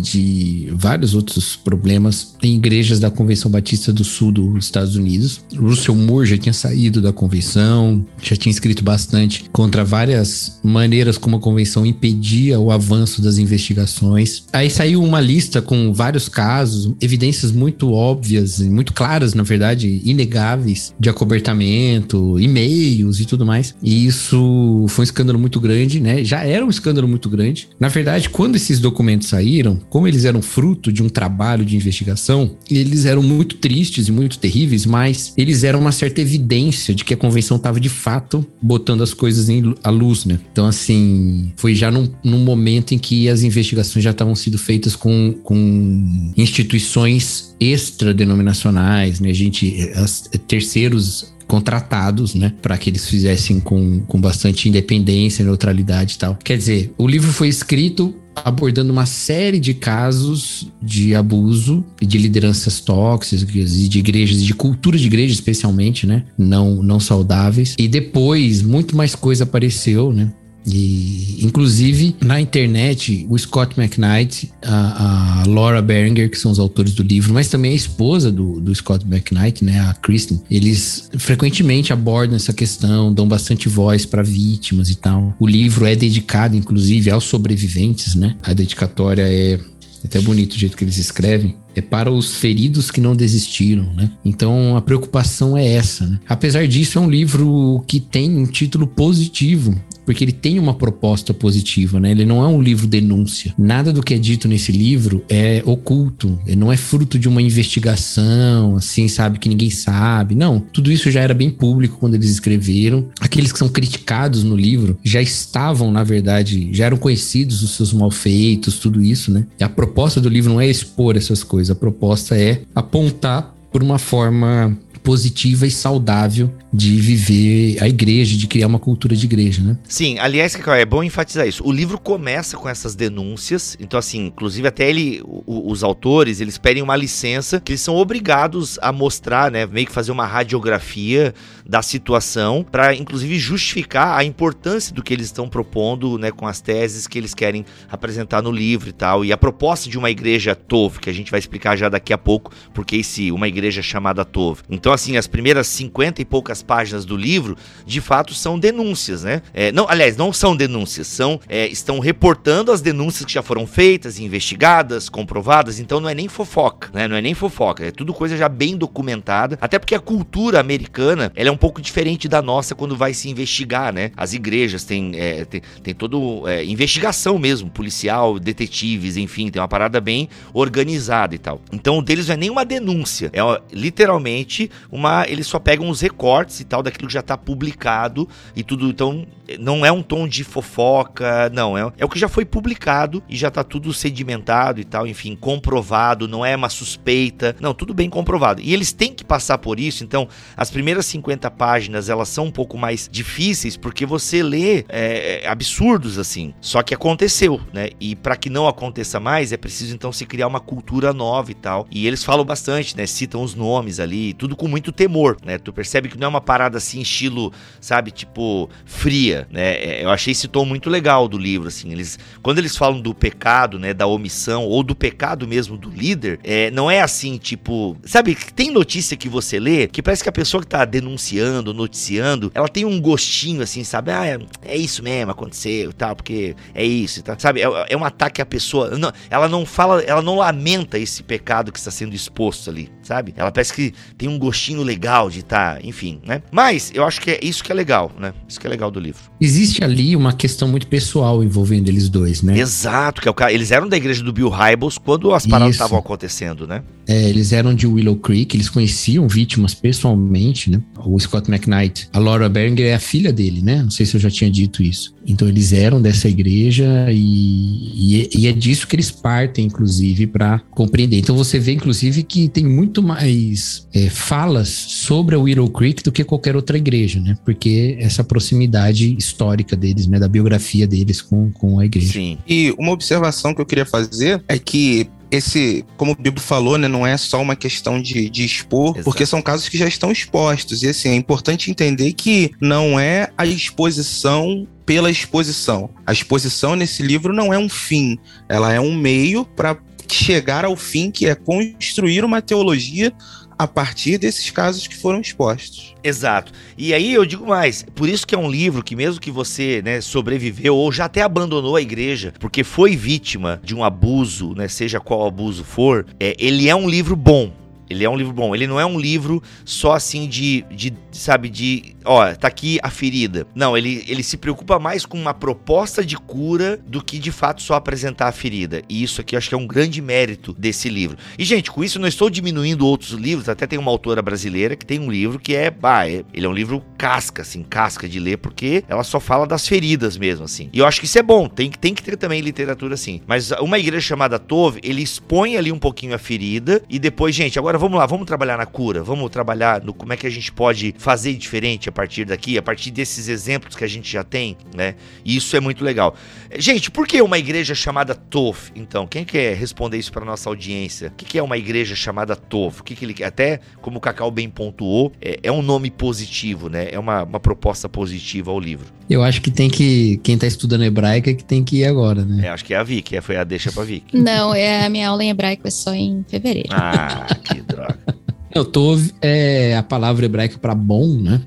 de 0.00 0.68
vários 0.72 1.14
outros 1.14 1.56
problemas 1.56 2.34
em 2.42 2.56
igrejas 2.56 3.00
da 3.00 3.10
Convenção 3.10 3.50
Batista 3.50 3.92
do 3.92 4.04
Sul 4.04 4.32
dos 4.32 4.64
Estados 4.64 4.96
Unidos. 4.96 5.40
Russell 5.56 5.94
Moore 5.94 6.26
já 6.26 6.38
tinha 6.38 6.52
saído 6.52 7.00
da 7.00 7.12
convenção, 7.12 8.04
já 8.22 8.36
tinha 8.36 8.50
escrito 8.50 8.82
bastante 8.82 9.44
contra 9.52 9.84
várias 9.84 10.58
maneiras 10.62 11.18
como 11.18 11.36
a 11.36 11.40
convenção 11.40 11.86
impedia 11.86 12.58
o 12.58 12.70
avanço 12.70 13.22
das 13.22 13.38
investigações. 13.38 14.44
Aí 14.52 14.70
saiu 14.70 15.02
uma 15.02 15.20
lista 15.20 15.62
com 15.62 15.92
vários 15.92 16.28
casos, 16.28 16.92
evidências 17.00 17.52
muito 17.52 17.92
óbvias 17.92 18.60
e 18.60 18.64
muito 18.64 18.92
claras, 18.92 19.34
na 19.34 19.42
verdade, 19.42 20.02
inegáveis 20.04 20.94
de 20.98 21.08
acobertamento, 21.08 22.38
e-mails 22.38 23.20
e 23.20 23.24
tudo 23.24 23.46
mais. 23.46 23.74
E 23.82 24.06
isso 24.06 24.86
foi 24.88 25.02
um 25.02 25.04
escândalo 25.04 25.38
muito 25.38 25.60
grande, 25.60 26.00
né? 26.00 26.24
Já 26.24 26.44
era 26.44 26.64
um 26.64 26.70
escândalo 26.70 27.06
muito 27.08 27.28
grande. 27.28 27.68
Na 27.78 27.88
verdade, 27.88 28.23
verdade, 28.24 28.28
quando 28.30 28.56
esses 28.56 28.78
documentos 28.78 29.28
saíram, 29.28 29.80
como 29.88 30.08
eles 30.08 30.24
eram 30.24 30.40
fruto 30.40 30.92
de 30.92 31.02
um 31.02 31.08
trabalho 31.08 31.64
de 31.64 31.76
investigação, 31.76 32.56
eles 32.70 33.04
eram 33.04 33.22
muito 33.22 33.56
tristes 33.56 34.08
e 34.08 34.12
muito 34.12 34.38
terríveis, 34.38 34.86
mas 34.86 35.32
eles 35.36 35.64
eram 35.64 35.80
uma 35.80 35.92
certa 35.92 36.20
evidência 36.20 36.94
de 36.94 37.04
que 37.04 37.14
a 37.14 37.16
convenção 37.16 37.56
estava 37.56 37.78
de 37.78 37.88
fato 37.88 38.46
botando 38.60 39.02
as 39.02 39.12
coisas 39.12 39.48
em, 39.48 39.74
à 39.82 39.90
luz, 39.90 40.24
né? 40.24 40.38
Então, 40.52 40.66
assim, 40.66 41.52
foi 41.56 41.74
já 41.74 41.90
num, 41.90 42.10
num 42.24 42.38
momento 42.38 42.94
em 42.94 42.98
que 42.98 43.28
as 43.28 43.42
investigações 43.42 44.04
já 44.04 44.10
estavam 44.10 44.34
sendo 44.34 44.58
feitas 44.58 44.96
com, 44.96 45.34
com 45.42 46.32
instituições 46.36 47.54
extra-denominacionais, 47.60 49.20
né? 49.20 49.30
A 49.30 49.34
gente, 49.34 49.90
as, 49.94 50.30
terceiros 50.46 51.33
contratados, 51.46 52.34
né, 52.34 52.52
para 52.62 52.76
que 52.78 52.90
eles 52.90 53.08
fizessem 53.08 53.60
com, 53.60 54.00
com 54.00 54.20
bastante 54.20 54.68
independência, 54.68 55.44
neutralidade 55.44 56.14
e 56.14 56.18
tal. 56.18 56.38
Quer 56.42 56.56
dizer, 56.56 56.92
o 56.98 57.06
livro 57.06 57.32
foi 57.32 57.48
escrito 57.48 58.14
abordando 58.34 58.92
uma 58.92 59.06
série 59.06 59.60
de 59.60 59.74
casos 59.74 60.68
de 60.82 61.14
abuso 61.14 61.84
e 62.00 62.06
de 62.06 62.18
lideranças 62.18 62.80
tóxicas 62.80 63.76
e 63.76 63.88
de 63.88 63.98
igrejas, 63.98 64.42
de 64.42 64.54
cultura 64.54 64.98
de 64.98 65.06
igreja 65.06 65.32
especialmente, 65.32 66.06
né? 66.06 66.24
Não, 66.36 66.82
não 66.82 66.98
saudáveis. 66.98 67.74
E 67.78 67.86
depois, 67.86 68.62
muito 68.62 68.96
mais 68.96 69.14
coisa 69.14 69.44
apareceu, 69.44 70.12
né? 70.12 70.32
E, 70.66 71.38
inclusive, 71.42 72.16
na 72.22 72.40
internet, 72.40 73.26
o 73.28 73.38
Scott 73.38 73.78
McKnight, 73.78 74.50
a, 74.62 75.42
a, 75.42 75.46
Laura 75.46 75.82
Berenger, 75.82 76.30
que 76.30 76.38
são 76.38 76.50
os 76.50 76.58
autores 76.58 76.94
do 76.94 77.02
livro, 77.02 77.34
mas 77.34 77.48
também 77.48 77.72
a 77.72 77.74
esposa 77.74 78.32
do, 78.32 78.60
do 78.60 78.74
Scott 78.74 79.04
McKnight, 79.06 79.64
né, 79.64 79.80
a 79.80 79.94
Kristen, 79.94 80.40
eles 80.50 81.10
frequentemente 81.18 81.92
abordam 81.92 82.36
essa 82.36 82.52
questão, 82.52 83.12
dão 83.12 83.28
bastante 83.28 83.68
voz 83.68 84.06
para 84.06 84.22
vítimas 84.22 84.88
e 84.88 84.94
tal. 84.94 85.34
O 85.38 85.46
livro 85.46 85.84
é 85.84 85.94
dedicado, 85.94 86.56
inclusive, 86.56 87.10
aos 87.10 87.24
sobreviventes, 87.24 88.14
né? 88.14 88.36
A 88.42 88.52
dedicatória 88.52 89.22
é 89.22 89.60
é 90.04 90.06
até 90.06 90.20
bonito 90.20 90.52
o 90.52 90.58
jeito 90.58 90.76
que 90.76 90.84
eles 90.84 90.98
escrevem, 90.98 91.56
é 91.74 91.80
para 91.80 92.12
os 92.12 92.36
feridos 92.36 92.90
que 92.90 93.00
não 93.00 93.16
desistiram, 93.16 93.90
né? 93.94 94.10
Então 94.22 94.76
a 94.76 94.82
preocupação 94.82 95.56
é 95.56 95.66
essa, 95.66 96.06
né? 96.06 96.20
Apesar 96.28 96.68
disso, 96.68 96.98
é 96.98 97.00
um 97.00 97.08
livro 97.08 97.82
que 97.86 97.98
tem 97.98 98.36
um 98.36 98.44
título 98.44 98.86
positivo 98.86 99.74
porque 100.04 100.24
ele 100.24 100.32
tem 100.32 100.58
uma 100.58 100.74
proposta 100.74 101.32
positiva, 101.32 101.98
né? 101.98 102.10
Ele 102.10 102.24
não 102.24 102.42
é 102.42 102.46
um 102.46 102.60
livro 102.60 102.86
denúncia. 102.86 103.54
Nada 103.58 103.92
do 103.92 104.02
que 104.02 104.14
é 104.14 104.18
dito 104.18 104.48
nesse 104.48 104.72
livro 104.72 105.24
é 105.28 105.62
oculto, 105.64 106.38
ele 106.46 106.56
não 106.56 106.72
é 106.72 106.76
fruto 106.76 107.18
de 107.18 107.28
uma 107.28 107.42
investigação, 107.42 108.76
assim, 108.76 109.08
sabe, 109.08 109.38
que 109.38 109.48
ninguém 109.48 109.70
sabe. 109.70 110.34
Não, 110.34 110.60
tudo 110.60 110.90
isso 110.90 111.10
já 111.10 111.20
era 111.20 111.34
bem 111.34 111.50
público 111.50 111.98
quando 111.98 112.14
eles 112.14 112.30
escreveram. 112.30 113.08
Aqueles 113.20 113.52
que 113.52 113.58
são 113.58 113.68
criticados 113.68 114.44
no 114.44 114.56
livro 114.56 114.98
já 115.02 115.20
estavam, 115.20 115.90
na 115.90 116.04
verdade, 116.04 116.68
já 116.72 116.86
eram 116.86 116.96
conhecidos 116.96 117.62
os 117.62 117.72
seus 117.72 117.92
malfeitos, 117.92 118.78
tudo 118.78 119.02
isso, 119.02 119.32
né? 119.32 119.46
E 119.58 119.64
a 119.64 119.68
proposta 119.68 120.20
do 120.20 120.28
livro 120.28 120.52
não 120.52 120.60
é 120.60 120.68
expor 120.68 121.16
essas 121.16 121.42
coisas, 121.42 121.70
a 121.70 121.78
proposta 121.78 122.36
é 122.36 122.62
apontar 122.74 123.54
por 123.72 123.82
uma 123.82 123.98
forma 123.98 124.78
positiva 125.04 125.66
e 125.66 125.70
saudável 125.70 126.50
de 126.72 126.98
viver 126.98 127.80
a 127.80 127.86
igreja, 127.86 128.36
de 128.36 128.46
criar 128.48 128.66
uma 128.66 128.78
cultura 128.78 129.14
de 129.14 129.26
igreja, 129.26 129.62
né? 129.62 129.76
Sim, 129.86 130.18
aliás, 130.18 130.56
é 130.66 130.84
bom 130.84 131.04
enfatizar 131.04 131.46
isso. 131.46 131.62
O 131.64 131.70
livro 131.70 132.00
começa 132.00 132.56
com 132.56 132.68
essas 132.68 132.96
denúncias, 132.96 133.76
então 133.78 133.98
assim, 133.98 134.26
inclusive 134.26 134.66
até 134.66 134.88
ele, 134.88 135.22
os 135.46 135.84
autores, 135.84 136.40
eles 136.40 136.56
pedem 136.56 136.82
uma 136.82 136.96
licença 136.96 137.60
que 137.60 137.72
eles 137.72 137.82
são 137.82 137.94
obrigados 137.96 138.78
a 138.80 138.90
mostrar, 138.90 139.50
né, 139.50 139.66
meio 139.66 139.86
que 139.86 139.92
fazer 139.92 140.10
uma 140.10 140.26
radiografia 140.26 141.34
da 141.66 141.82
situação 141.82 142.64
para 142.68 142.94
inclusive 142.94 143.38
justificar 143.38 144.18
a 144.18 144.24
importância 144.24 144.94
do 144.94 145.02
que 145.02 145.12
eles 145.12 145.26
estão 145.26 145.48
propondo, 145.48 146.18
né, 146.18 146.30
com 146.30 146.46
as 146.46 146.62
teses 146.62 147.06
que 147.06 147.18
eles 147.18 147.34
querem 147.34 147.64
apresentar 147.90 148.40
no 148.40 148.50
livro 148.50 148.88
e 148.88 148.92
tal. 148.92 149.22
E 149.24 149.32
a 149.32 149.36
proposta 149.36 149.90
de 149.90 149.98
uma 149.98 150.10
igreja 150.10 150.54
Tov, 150.54 150.98
que 150.98 151.10
a 151.10 151.12
gente 151.12 151.30
vai 151.30 151.38
explicar 151.38 151.76
já 151.76 151.90
daqui 151.90 152.12
a 152.12 152.18
pouco, 152.18 152.50
porque 152.72 152.96
esse 152.96 153.30
uma 153.30 153.46
igreja 153.46 153.82
chamada 153.82 154.24
Tov. 154.24 154.60
Então 154.70 154.93
assim, 154.94 155.16
as 155.16 155.26
primeiras 155.26 155.66
50 155.66 156.22
e 156.22 156.24
poucas 156.24 156.62
páginas 156.62 157.04
do 157.04 157.16
livro, 157.16 157.56
de 157.84 158.00
fato, 158.00 158.34
são 158.34 158.58
denúncias, 158.58 159.24
né? 159.24 159.42
É, 159.52 159.72
não, 159.72 159.88
aliás, 159.88 160.16
não 160.16 160.32
são 160.32 160.56
denúncias, 160.56 161.06
são 161.06 161.40
é, 161.48 161.66
estão 161.66 161.98
reportando 161.98 162.72
as 162.72 162.80
denúncias 162.80 163.26
que 163.26 163.32
já 163.32 163.42
foram 163.42 163.66
feitas, 163.66 164.18
investigadas, 164.18 165.08
comprovadas. 165.08 165.78
Então 165.78 166.00
não 166.00 166.08
é 166.08 166.14
nem 166.14 166.28
fofoca, 166.28 166.90
né? 166.92 167.08
Não 167.08 167.16
é 167.16 167.20
nem 167.20 167.34
fofoca, 167.34 167.84
é 167.84 167.90
tudo 167.90 168.14
coisa 168.14 168.36
já 168.36 168.48
bem 168.48 168.76
documentada. 168.76 169.58
Até 169.60 169.78
porque 169.78 169.94
a 169.94 170.00
cultura 170.00 170.60
americana 170.60 171.32
ela 171.34 171.48
é 171.48 171.52
um 171.52 171.56
pouco 171.56 171.80
diferente 171.80 172.28
da 172.28 172.40
nossa 172.40 172.74
quando 172.74 172.96
vai 172.96 173.14
se 173.14 173.28
investigar, 173.28 173.92
né? 173.92 174.10
As 174.16 174.32
igrejas 174.32 174.84
têm 174.84 175.12
é, 175.14 175.44
tem, 175.44 175.62
tem 175.82 175.94
todo 175.94 176.48
é, 176.48 176.64
investigação 176.64 177.38
mesmo, 177.38 177.70
policial, 177.70 178.38
detetives, 178.38 179.16
enfim, 179.16 179.50
tem 179.50 179.60
uma 179.60 179.68
parada 179.68 180.00
bem 180.00 180.28
organizada 180.52 181.34
e 181.34 181.38
tal. 181.38 181.60
Então 181.72 181.98
o 181.98 182.02
deles 182.02 182.28
não 182.28 182.34
é 182.34 182.36
nem 182.36 182.50
uma 182.50 182.64
denúncia, 182.64 183.30
é 183.32 183.40
literalmente 183.72 184.70
uma. 184.90 185.24
Eles 185.28 185.46
só 185.46 185.58
pegam 185.58 185.88
os 185.88 186.00
recortes 186.00 186.60
e 186.60 186.64
tal 186.64 186.82
daquilo 186.82 187.08
que 187.08 187.14
já 187.14 187.20
está 187.20 187.36
publicado 187.36 188.28
e 188.54 188.62
tudo. 188.62 188.88
Então, 188.88 189.26
não 189.58 189.84
é 189.84 189.92
um 189.92 190.02
tom 190.02 190.26
de 190.26 190.44
fofoca, 190.44 191.50
não. 191.52 191.76
É, 191.76 191.92
é 191.98 192.04
o 192.04 192.08
que 192.08 192.18
já 192.18 192.28
foi 192.28 192.44
publicado 192.44 193.22
e 193.28 193.36
já 193.36 193.48
está 193.48 193.62
tudo 193.62 193.92
sedimentado 193.92 194.80
e 194.80 194.84
tal, 194.84 195.06
enfim, 195.06 195.36
comprovado, 195.36 196.28
não 196.28 196.44
é 196.44 196.54
uma 196.56 196.68
suspeita. 196.68 197.56
Não, 197.60 197.74
tudo 197.74 197.94
bem 197.94 198.08
comprovado. 198.08 198.60
E 198.60 198.72
eles 198.72 198.92
têm 198.92 199.12
que 199.12 199.24
passar 199.24 199.58
por 199.58 199.78
isso, 199.78 200.04
então, 200.04 200.28
as 200.56 200.70
primeiras 200.70 201.06
50 201.06 201.50
páginas 201.50 202.08
elas 202.08 202.28
são 202.28 202.46
um 202.46 202.50
pouco 202.50 202.76
mais 202.76 203.08
difíceis 203.10 203.76
porque 203.76 204.06
você 204.06 204.42
lê 204.42 204.84
é 204.88 205.46
absurdos 205.46 206.18
assim. 206.18 206.54
Só 206.60 206.82
que 206.82 206.94
aconteceu, 206.94 207.60
né? 207.72 207.90
E 208.00 208.14
para 208.14 208.36
que 208.36 208.50
não 208.50 208.66
aconteça 208.66 209.20
mais, 209.20 209.52
é 209.52 209.56
preciso 209.56 209.94
então 209.94 210.12
se 210.12 210.26
criar 210.26 210.46
uma 210.46 210.60
cultura 210.60 211.12
nova 211.12 211.50
e 211.50 211.54
tal. 211.54 211.86
E 211.90 212.06
eles 212.06 212.24
falam 212.24 212.44
bastante, 212.44 212.96
né? 212.96 213.06
Citam 213.06 213.42
os 213.42 213.54
nomes 213.54 214.00
ali, 214.00 214.32
tudo 214.34 214.56
com 214.56 214.68
muito 214.74 214.90
temor, 214.90 215.36
né? 215.44 215.56
Tu 215.56 215.72
percebe 215.72 216.08
que 216.08 216.18
não 216.18 216.26
é 216.26 216.28
uma 216.28 216.40
parada 216.40 216.78
assim, 216.78 217.00
estilo, 217.00 217.52
sabe, 217.80 218.10
tipo, 218.10 218.68
fria, 218.84 219.46
né? 219.48 219.74
É, 219.74 220.04
eu 220.04 220.10
achei 220.10 220.32
esse 220.32 220.48
tom 220.48 220.64
muito 220.64 220.90
legal 220.90 221.28
do 221.28 221.38
livro, 221.38 221.68
assim. 221.68 221.92
Eles, 221.92 222.18
quando 222.42 222.58
eles 222.58 222.76
falam 222.76 223.00
do 223.00 223.14
pecado, 223.14 223.78
né, 223.78 223.94
da 223.94 224.08
omissão, 224.08 224.64
ou 224.64 224.82
do 224.82 224.96
pecado 224.96 225.46
mesmo 225.46 225.78
do 225.78 225.88
líder, 225.88 226.40
é, 226.42 226.72
não 226.72 226.90
é 226.90 227.00
assim, 227.00 227.38
tipo, 227.38 227.96
sabe, 228.04 228.34
tem 228.34 228.72
notícia 228.72 229.16
que 229.16 229.28
você 229.28 229.60
lê 229.60 229.86
que 229.86 230.02
parece 230.02 230.24
que 230.24 230.28
a 230.28 230.32
pessoa 230.32 230.60
que 230.60 230.66
tá 230.66 230.84
denunciando, 230.84 231.72
noticiando, 231.72 232.50
ela 232.52 232.68
tem 232.68 232.84
um 232.84 233.00
gostinho, 233.00 233.62
assim, 233.62 233.84
sabe? 233.84 234.10
Ah, 234.10 234.26
é, 234.26 234.38
é 234.64 234.76
isso 234.76 235.04
mesmo, 235.04 235.30
aconteceu 235.30 235.90
e 235.90 235.92
tal, 235.92 236.16
porque 236.16 236.56
é 236.74 236.84
isso 236.84 237.20
e 237.20 237.22
tal, 237.22 237.38
sabe? 237.38 237.60
É, 237.60 237.86
é 237.90 237.96
um 237.96 238.04
ataque 238.04 238.42
à 238.42 238.46
pessoa. 238.46 238.90
Não, 238.98 239.12
ela 239.30 239.48
não 239.48 239.64
fala, 239.64 240.02
ela 240.02 240.20
não 240.20 240.38
lamenta 240.38 240.98
esse 240.98 241.22
pecado 241.22 241.70
que 241.70 241.78
está 241.78 241.92
sendo 241.92 242.12
exposto 242.12 242.70
ali, 242.70 242.90
sabe? 243.04 243.32
Ela 243.36 243.52
parece 243.52 243.72
que 243.72 243.94
tem 244.18 244.28
um 244.28 244.36
gostinho 244.36 244.63
jeitinho 244.64 244.82
legal 244.82 245.28
de 245.28 245.40
estar, 245.40 245.76
tá, 245.76 245.80
enfim, 245.86 246.20
né? 246.26 246.42
Mas 246.50 246.90
eu 246.94 247.04
acho 247.04 247.20
que 247.20 247.30
é 247.30 247.40
isso 247.42 247.62
que 247.62 247.70
é 247.70 247.74
legal, 247.74 248.10
né? 248.18 248.32
Isso 248.48 248.58
que 248.58 248.66
é 248.66 248.70
legal 248.70 248.90
do 248.90 248.98
livro. 248.98 249.20
Existe 249.40 249.84
ali 249.84 250.16
uma 250.16 250.32
questão 250.32 250.66
muito 250.68 250.86
pessoal 250.86 251.44
envolvendo 251.44 251.88
eles 251.88 252.08
dois, 252.08 252.42
né? 252.42 252.58
Exato, 252.58 253.20
que 253.20 253.28
é 253.28 253.30
o 253.30 253.34
cara, 253.34 253.52
eles 253.52 253.70
eram 253.70 253.88
da 253.88 253.96
igreja 253.96 254.22
do 254.22 254.32
Bill 254.32 254.48
Hybels 254.48 254.98
quando 254.98 255.32
as 255.34 255.46
paradas 255.46 255.74
estavam 255.74 255.98
acontecendo, 255.98 256.66
né? 256.66 256.82
É, 257.06 257.28
eles 257.28 257.52
eram 257.52 257.74
de 257.74 257.86
Willow 257.86 258.16
Creek, 258.16 258.56
eles 258.56 258.68
conheciam 258.70 259.28
vítimas 259.28 259.74
pessoalmente, 259.74 260.70
né? 260.70 260.80
O 261.04 261.18
Scott 261.20 261.50
McKnight. 261.50 262.08
A 262.12 262.18
Laura 262.18 262.48
Berenger 262.48 262.86
é 262.86 262.94
a 262.94 262.98
filha 262.98 263.32
dele, 263.32 263.60
né? 263.60 263.82
Não 263.82 263.90
sei 263.90 264.06
se 264.06 264.16
eu 264.16 264.20
já 264.20 264.30
tinha 264.30 264.50
dito 264.50 264.82
isso. 264.82 265.14
Então 265.26 265.48
eles 265.48 265.72
eram 265.72 266.00
dessa 266.00 266.28
igreja 266.28 267.06
e, 267.10 268.22
e, 268.24 268.30
e 268.34 268.46
é 268.46 268.52
disso 268.52 268.86
que 268.86 268.96
eles 268.96 269.10
partem, 269.10 269.66
inclusive, 269.66 270.26
para 270.26 270.60
compreender. 270.70 271.18
Então 271.18 271.36
você 271.36 271.58
vê, 271.58 271.72
inclusive, 271.72 272.22
que 272.22 272.48
tem 272.48 272.64
muito 272.64 273.02
mais 273.02 273.86
é, 273.92 274.08
falas 274.54 274.68
sobre 274.68 275.34
a 275.34 275.38
Willow 275.38 275.68
Creek 275.68 276.02
do 276.02 276.12
que 276.12 276.22
qualquer 276.22 276.54
outra 276.54 276.76
igreja, 276.76 277.20
né? 277.20 277.36
Porque 277.44 277.96
essa 277.98 278.22
proximidade 278.22 279.16
histórica 279.18 279.76
deles, 279.76 280.06
né? 280.06 280.18
Da 280.18 280.28
biografia 280.28 280.86
deles 280.86 281.20
com, 281.20 281.50
com 281.50 281.80
a 281.80 281.84
igreja. 281.84 282.12
Sim. 282.12 282.38
E 282.46 282.72
uma 282.78 282.92
observação 282.92 283.54
que 283.54 283.60
eu 283.60 283.66
queria 283.66 283.84
fazer 283.86 284.42
é 284.46 284.58
que 284.58 285.08
esse, 285.30 285.84
como 285.96 286.12
o 286.12 286.14
Bibo 286.14 286.38
falou, 286.38 286.78
né, 286.78 286.86
não 286.86 287.04
é 287.04 287.16
só 287.16 287.42
uma 287.42 287.56
questão 287.56 288.00
de, 288.00 288.30
de 288.30 288.44
expor, 288.44 288.90
Exato. 288.90 289.04
porque 289.04 289.26
são 289.26 289.42
casos 289.42 289.68
que 289.68 289.76
já 289.76 289.88
estão 289.88 290.12
expostos. 290.12 290.82
E 290.84 290.88
assim, 290.88 291.08
é 291.08 291.14
importante 291.14 291.70
entender 291.70 292.12
que 292.12 292.52
não 292.60 293.00
é 293.00 293.30
a 293.36 293.44
exposição 293.44 294.68
pela 294.86 295.10
exposição. 295.10 295.90
A 296.06 296.12
exposição 296.12 296.76
nesse 296.76 297.02
livro 297.02 297.32
não 297.32 297.52
é 297.52 297.58
um 297.58 297.68
fim, 297.68 298.16
ela 298.48 298.72
é 298.72 298.78
um 298.78 298.94
meio 298.94 299.44
para 299.44 299.76
chegar 300.06 300.64
ao 300.64 300.76
fim, 300.76 301.10
que 301.10 301.26
é 301.26 301.34
construir 301.34 302.24
uma 302.24 302.40
teologia 302.40 303.12
a 303.58 303.66
partir 303.66 304.18
desses 304.18 304.50
casos 304.50 304.86
que 304.86 304.96
foram 304.96 305.20
expostos. 305.20 305.94
Exato. 306.02 306.52
E 306.76 306.92
aí 306.92 307.12
eu 307.12 307.24
digo 307.24 307.46
mais, 307.46 307.84
por 307.94 308.08
isso 308.08 308.26
que 308.26 308.34
é 308.34 308.38
um 308.38 308.50
livro 308.50 308.82
que 308.82 308.96
mesmo 308.96 309.20
que 309.20 309.30
você, 309.30 309.80
né, 309.84 310.00
sobreviveu 310.00 310.76
ou 310.76 310.92
já 310.92 311.06
até 311.06 311.22
abandonou 311.22 311.76
a 311.76 311.82
igreja, 311.82 312.32
porque 312.38 312.62
foi 312.64 312.96
vítima 312.96 313.60
de 313.62 313.74
um 313.74 313.82
abuso, 313.82 314.54
né, 314.54 314.68
seja 314.68 315.00
qual 315.00 315.26
abuso 315.26 315.64
for, 315.64 316.06
é, 316.18 316.36
ele 316.38 316.68
é 316.68 316.74
um 316.74 316.88
livro 316.88 317.16
bom. 317.16 317.52
Ele 317.88 318.02
é 318.04 318.08
um 318.08 318.16
livro 318.16 318.32
bom. 318.32 318.54
Ele 318.54 318.66
não 318.66 318.80
é 318.80 318.86
um 318.86 318.98
livro 318.98 319.42
só 319.64 319.92
assim 319.92 320.26
de, 320.26 320.64
de 320.70 320.92
sabe, 321.12 321.48
de, 321.48 321.93
ó, 322.04 322.34
tá 322.34 322.48
aqui 322.48 322.78
a 322.82 322.90
ferida. 322.90 323.46
Não, 323.54 323.76
ele, 323.76 324.04
ele 324.06 324.22
se 324.22 324.36
preocupa 324.36 324.78
mais 324.78 325.06
com 325.06 325.18
uma 325.18 325.34
proposta 325.34 326.04
de 326.04 326.16
cura 326.16 326.78
do 326.86 327.02
que 327.02 327.18
de 327.18 327.32
fato 327.32 327.62
só 327.62 327.74
apresentar 327.74 328.28
a 328.28 328.32
ferida. 328.32 328.82
E 328.88 329.02
isso 329.02 329.20
aqui 329.20 329.34
eu 329.34 329.38
acho 329.38 329.48
que 329.48 329.54
é 329.54 329.58
um 329.58 329.66
grande 329.66 330.00
mérito 330.00 330.54
desse 330.58 330.88
livro. 330.88 331.16
E, 331.38 331.44
gente, 331.44 331.70
com 331.70 331.82
isso 331.82 331.98
eu 331.98 332.02
não 332.02 332.08
estou 332.08 332.30
diminuindo 332.30 332.86
outros 332.86 333.10
livros. 333.10 333.48
Até 333.48 333.66
tem 333.66 333.78
uma 333.78 333.90
autora 333.90 334.22
brasileira 334.22 334.76
que 334.76 334.86
tem 334.86 334.98
um 334.98 335.10
livro 335.10 335.38
que 335.38 335.54
é, 335.54 335.70
bah, 335.70 336.08
é, 336.08 336.24
ele 336.32 336.46
é 336.46 336.48
um 336.48 336.52
livro 336.52 336.82
casca, 336.96 337.42
assim, 337.42 337.62
casca 337.62 338.08
de 338.08 338.18
ler, 338.18 338.38
porque 338.38 338.84
ela 338.88 339.04
só 339.04 339.20
fala 339.20 339.46
das 339.46 339.66
feridas 339.66 340.16
mesmo, 340.16 340.44
assim. 340.44 340.68
E 340.72 340.78
eu 340.78 340.86
acho 340.86 341.00
que 341.00 341.06
isso 341.06 341.18
é 341.18 341.22
bom, 341.22 341.48
tem, 341.48 341.70
tem 341.70 341.94
que 341.94 342.02
ter 342.02 342.16
também 342.16 342.40
literatura 342.40 342.94
assim. 342.94 343.20
Mas 343.26 343.50
uma 343.52 343.78
igreja 343.78 344.06
chamada 344.06 344.38
Tove, 344.38 344.80
ele 344.82 345.02
expõe 345.02 345.56
ali 345.56 345.72
um 345.72 345.78
pouquinho 345.78 346.14
a 346.14 346.18
ferida 346.18 346.82
e 346.88 346.98
depois, 346.98 347.34
gente, 347.34 347.58
agora 347.58 347.78
vamos 347.78 347.98
lá, 347.98 348.06
vamos 348.06 348.26
trabalhar 348.26 348.56
na 348.56 348.66
cura, 348.66 349.02
vamos 349.02 349.30
trabalhar 349.30 349.82
no 349.82 349.94
como 349.94 350.12
é 350.12 350.16
que 350.16 350.26
a 350.26 350.30
gente 350.30 350.52
pode 350.52 350.94
fazer 350.98 351.34
diferente 351.34 351.88
partir 351.94 352.24
daqui, 352.24 352.58
a 352.58 352.62
partir 352.62 352.90
desses 352.90 353.28
exemplos 353.28 353.76
que 353.76 353.84
a 353.84 353.86
gente 353.86 354.10
já 354.10 354.24
tem, 354.24 354.56
né? 354.74 354.96
E 355.24 355.36
isso 355.36 355.56
é 355.56 355.60
muito 355.60 355.84
legal. 355.84 356.14
Gente, 356.58 356.90
por 356.90 357.06
que 357.06 357.22
uma 357.22 357.38
igreja 357.38 357.74
chamada 357.74 358.14
Tov? 358.14 358.70
Então, 358.74 359.06
quem 359.06 359.24
quer 359.24 359.56
responder 359.56 359.96
isso 359.96 360.12
para 360.12 360.24
nossa 360.24 360.48
audiência? 360.48 361.08
O 361.08 361.12
que 361.12 361.38
é 361.38 361.42
uma 361.42 361.56
igreja 361.56 361.94
chamada 361.94 362.36
Tov? 362.36 362.80
O 362.80 362.84
que, 362.84 362.94
que 362.94 363.04
ele 363.04 363.14
quer? 363.14 363.24
Até 363.26 363.60
como 363.80 363.98
o 363.98 364.00
Cacau 364.00 364.30
bem 364.30 364.50
pontuou, 364.50 365.12
é, 365.20 365.38
é 365.42 365.52
um 365.52 365.62
nome 365.62 365.90
positivo, 365.90 366.68
né? 366.68 366.88
É 366.90 366.98
uma, 366.98 367.22
uma 367.22 367.40
proposta 367.40 367.88
positiva 367.88 368.50
ao 368.50 368.58
livro. 368.58 368.86
Eu 369.08 369.22
acho 369.22 369.40
que 369.40 369.50
tem 369.50 369.70
que. 369.70 370.18
Quem 370.22 370.36
tá 370.36 370.46
estudando 370.46 370.84
hebraica 370.84 371.30
é 371.30 371.34
que 371.34 371.44
tem 371.44 371.62
que 371.62 371.78
ir 371.78 371.84
agora, 371.84 372.24
né? 372.24 372.46
É, 372.46 372.48
acho 372.50 372.64
que 372.64 372.74
é 372.74 372.76
a 372.76 372.82
Vicky, 372.82 373.20
foi 373.20 373.36
a 373.36 373.44
deixa 373.44 373.70
pra 373.70 373.84
Vicky. 373.84 374.16
Não, 374.16 374.54
é 374.54 374.84
a 374.84 374.88
minha 374.88 375.08
aula 375.08 375.22
em 375.22 375.30
hebraico 375.30 375.66
é 375.66 375.70
só 375.70 375.94
em 375.94 376.24
fevereiro. 376.28 376.70
Ah, 376.72 377.26
que 377.44 377.60
droga. 377.60 377.98
Eu 378.54 378.64
tô 378.64 378.96
é 379.20 379.76
a 379.76 379.82
palavra 379.82 380.24
hebraica 380.26 380.56
para 380.58 380.76
bom, 380.76 381.08
né? 381.08 381.42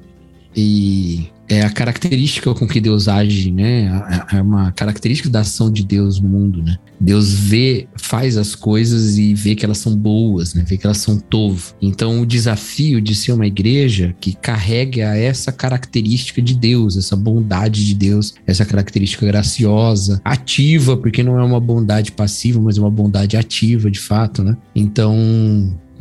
E 0.59 1.29
é 1.47 1.61
a 1.61 1.69
característica 1.69 2.51
com 2.53 2.67
que 2.67 2.81
Deus 2.81 3.07
age, 3.07 3.51
né? 3.51 4.25
É 4.33 4.41
uma 4.41 4.71
característica 4.71 5.29
da 5.29 5.41
ação 5.41 5.71
de 5.71 5.83
Deus 5.83 6.19
no 6.19 6.27
mundo, 6.27 6.63
né? 6.63 6.77
Deus 6.99 7.31
vê, 7.31 7.87
faz 7.95 8.37
as 8.37 8.55
coisas 8.55 9.19
e 9.19 9.35
vê 9.35 9.53
que 9.53 9.63
elas 9.63 9.77
são 9.77 9.95
boas, 9.95 10.55
né? 10.55 10.65
Vê 10.67 10.75
que 10.75 10.85
elas 10.87 10.97
são 10.97 11.19
tovo. 11.19 11.75
Então, 11.79 12.21
o 12.21 12.25
desafio 12.25 12.99
de 12.99 13.13
ser 13.13 13.33
uma 13.33 13.45
igreja 13.45 14.15
que 14.19 14.33
carrega 14.33 15.15
essa 15.15 15.51
característica 15.51 16.41
de 16.41 16.55
Deus, 16.55 16.97
essa 16.97 17.15
bondade 17.15 17.85
de 17.85 17.93
Deus, 17.93 18.33
essa 18.47 18.65
característica 18.65 19.25
graciosa, 19.27 20.19
ativa, 20.25 20.97
porque 20.97 21.21
não 21.21 21.39
é 21.39 21.43
uma 21.43 21.59
bondade 21.59 22.11
passiva, 22.11 22.59
mas 22.59 22.77
é 22.77 22.81
uma 22.81 22.91
bondade 22.91 23.37
ativa, 23.37 23.91
de 23.91 23.99
fato, 23.99 24.43
né? 24.43 24.57
Então, 24.75 25.15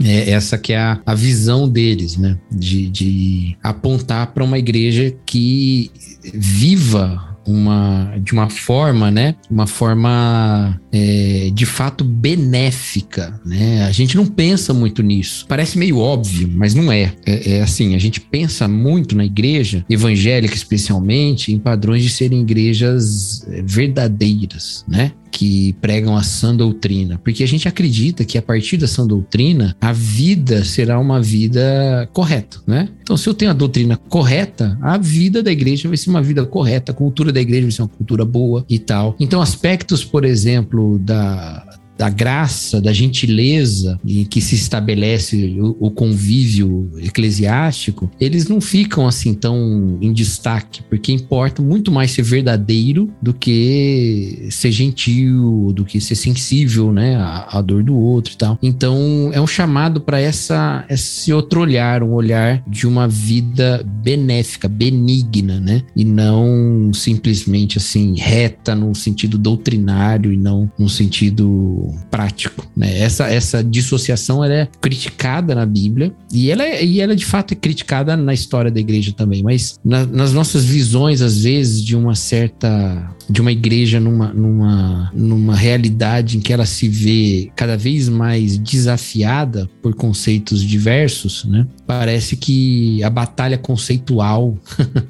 é 0.03 0.31
essa 0.31 0.59
que 0.59 0.73
é 0.73 0.79
a, 0.79 1.01
a 1.05 1.15
visão 1.15 1.69
deles, 1.69 2.17
né? 2.17 2.39
De, 2.51 2.89
de 2.89 3.57
apontar 3.63 4.29
para 4.29 4.45
uma 4.45 4.59
igreja 4.59 5.15
que 5.25 5.91
viva 6.35 7.37
uma, 7.47 8.15
de 8.21 8.33
uma 8.33 8.51
forma, 8.51 9.11
né? 9.11 9.37
Uma 9.51 9.67
forma 9.67 10.81
é, 10.93 11.51
de 11.53 11.65
fato 11.65 12.03
benéfica, 12.03 13.41
né? 13.45 13.85
A 13.85 13.93
gente 13.93 14.17
não 14.17 14.27
pensa 14.27 14.75
muito 14.75 15.03
nisso. 15.03 15.47
Parece 15.49 15.79
meio 15.79 15.99
óbvio, 15.99 16.51
mas 16.53 16.75
não 16.75 16.91
é. 16.91 17.13
é. 17.25 17.57
É, 17.57 17.63
assim, 17.63 17.95
a 17.95 17.99
gente 17.99 18.21
pensa 18.21 18.67
muito 18.67 19.17
na 19.17 19.25
igreja 19.25 19.85
evangélica, 19.89 20.55
especialmente, 20.55 21.53
em 21.53 21.59
padrões 21.59 22.03
de 22.03 22.11
serem 22.11 22.41
igrejas 22.41 23.47
é, 23.49 23.63
verdadeiras, 23.63 24.85
né? 24.89 25.13
Que 25.37 25.75
pregam 25.83 26.17
a 26.17 26.23
sã 26.23 26.57
doutrina, 26.57 27.21
porque 27.23 27.45
a 27.45 27.47
gente 27.47 27.69
acredita 27.69 28.25
que 28.25 28.39
a 28.39 28.43
partir 28.43 28.79
da 28.79 28.89
sã 28.89 29.07
doutrina 29.07 29.77
a 29.79 29.93
vida 29.93 30.65
será 30.65 30.99
uma 30.99 31.21
vida 31.21 32.09
correta, 32.11 32.59
né? 32.67 32.89
Então, 33.03 33.19
se 33.19 33.29
eu 33.29 33.35
tenho 33.35 33.51
a 33.51 33.55
doutrina 33.55 33.99
correta, 33.99 34.79
a 34.81 34.97
vida 34.97 35.43
da 35.43 35.53
igreja 35.53 35.89
vai 35.89 35.99
ser 35.99 36.09
uma 36.09 36.23
vida 36.23 36.47
correta, 36.47 36.91
a 36.91 36.95
cultura 36.95 37.31
da 37.31 37.41
igreja 37.41 37.65
vai 37.65 37.71
ser 37.71 37.83
uma 37.83 37.89
cultura 37.89 38.25
boa 38.25 38.65
e 38.67 38.79
tal. 38.79 39.15
Então, 39.21 39.43
aspectos, 39.43 40.03
por 40.03 40.25
exemplo, 40.25 40.99
da 41.01 41.76
da 41.97 42.11
graça, 42.11 42.81
da 42.81 42.93
gentileza 42.93 43.99
em 44.05 44.25
que 44.25 44.41
se 44.41 44.55
estabelece 44.55 45.57
o, 45.59 45.77
o, 45.81 45.91
convívio 45.91 46.91
eclesiástico, 46.99 48.11
eles 48.21 48.49
não 48.49 48.61
ficam 48.61 49.07
assim 49.07 49.33
tão 49.35 49.99
em 50.01 50.13
destaque, 50.13 50.83
porque 50.89 51.13
importa 51.13 51.63
muito 51.63 51.91
mais 51.91 52.11
ser 52.11 52.23
verdadeiro 52.23 53.11
do 53.21 53.33
que 53.33 54.49
ser 54.51 54.71
gentil, 54.71 55.73
do 55.73 55.85
que 55.85 56.01
ser 56.01 56.15
sensível, 56.15 56.93
né, 56.93 57.17
à, 57.17 57.59
à 57.59 57.63
dor 57.63 57.83
do 57.83 57.97
outro 57.97 58.35
e 58.35 58.37
tal. 58.37 58.59
Então, 58.63 59.31
é 59.33 59.41
um 59.41 59.47
chamado 59.47 60.01
para 60.01 60.21
essa 60.21 60.85
esse 60.89 61.33
outro 61.33 61.61
olhar, 61.61 62.03
um 62.03 62.13
olhar 62.13 62.63
de 62.67 62.87
uma 62.87 63.09
vida 63.09 63.85
benéfica, 64.03 64.69
benigna, 64.69 65.59
né, 65.61 65.83
e 65.95 66.05
não 66.05 66.91
simplesmente 66.93 67.79
assim 67.79 68.15
reta 68.19 68.75
no 68.75 68.95
sentido 68.95 69.39
doutrinário 69.39 70.33
e 70.33 70.37
não 70.37 70.71
no 70.79 70.89
sentido 70.89 71.86
prático. 72.11 72.67
Né? 72.77 72.99
Essa, 72.99 73.29
essa 73.29 73.63
dissociação 73.63 74.45
ela 74.45 74.55
é 74.55 74.69
criticada 74.81 75.55
na 75.55 75.67
Bíblia 75.67 76.13
e 76.33 76.51
ela, 76.51 76.65
é, 76.65 76.85
e 76.85 77.01
ela 77.01 77.15
de 77.15 77.25
fato 77.25 77.53
é 77.53 77.55
criticada 77.55 78.17
na 78.17 78.35
história 78.35 78.71
da 78.71 78.81
igreja 78.81 79.13
também, 79.13 79.43
mas 79.43 79.79
na, 79.85 80.07
nas 80.07 80.33
nossas 80.33 80.65
visões, 80.65 81.21
às 81.23 81.43
vezes, 81.43 81.83
de 81.83 81.97
uma 81.97 82.15
certa 82.15 83.16
de 83.29 83.41
uma 83.41 83.53
igreja 83.53 83.99
numa, 83.99 84.33
numa, 84.33 85.11
numa 85.15 85.57
realidade 85.57 86.37
em 86.37 86.41
que 86.41 86.53
ela 86.53 86.67
se 86.67 86.89
vê 86.89 87.51
cada 87.57 87.77
vez 87.77 88.09
mais 88.09 88.59
desafiada 88.59 89.69
por 89.83 89.95
conceitos 89.95 90.63
diversos, 90.63 91.45
né? 91.45 91.67
Parece 91.87 92.37
que 92.37 93.03
a 93.03 93.11
batalha 93.11 93.59
conceitual 93.59 94.57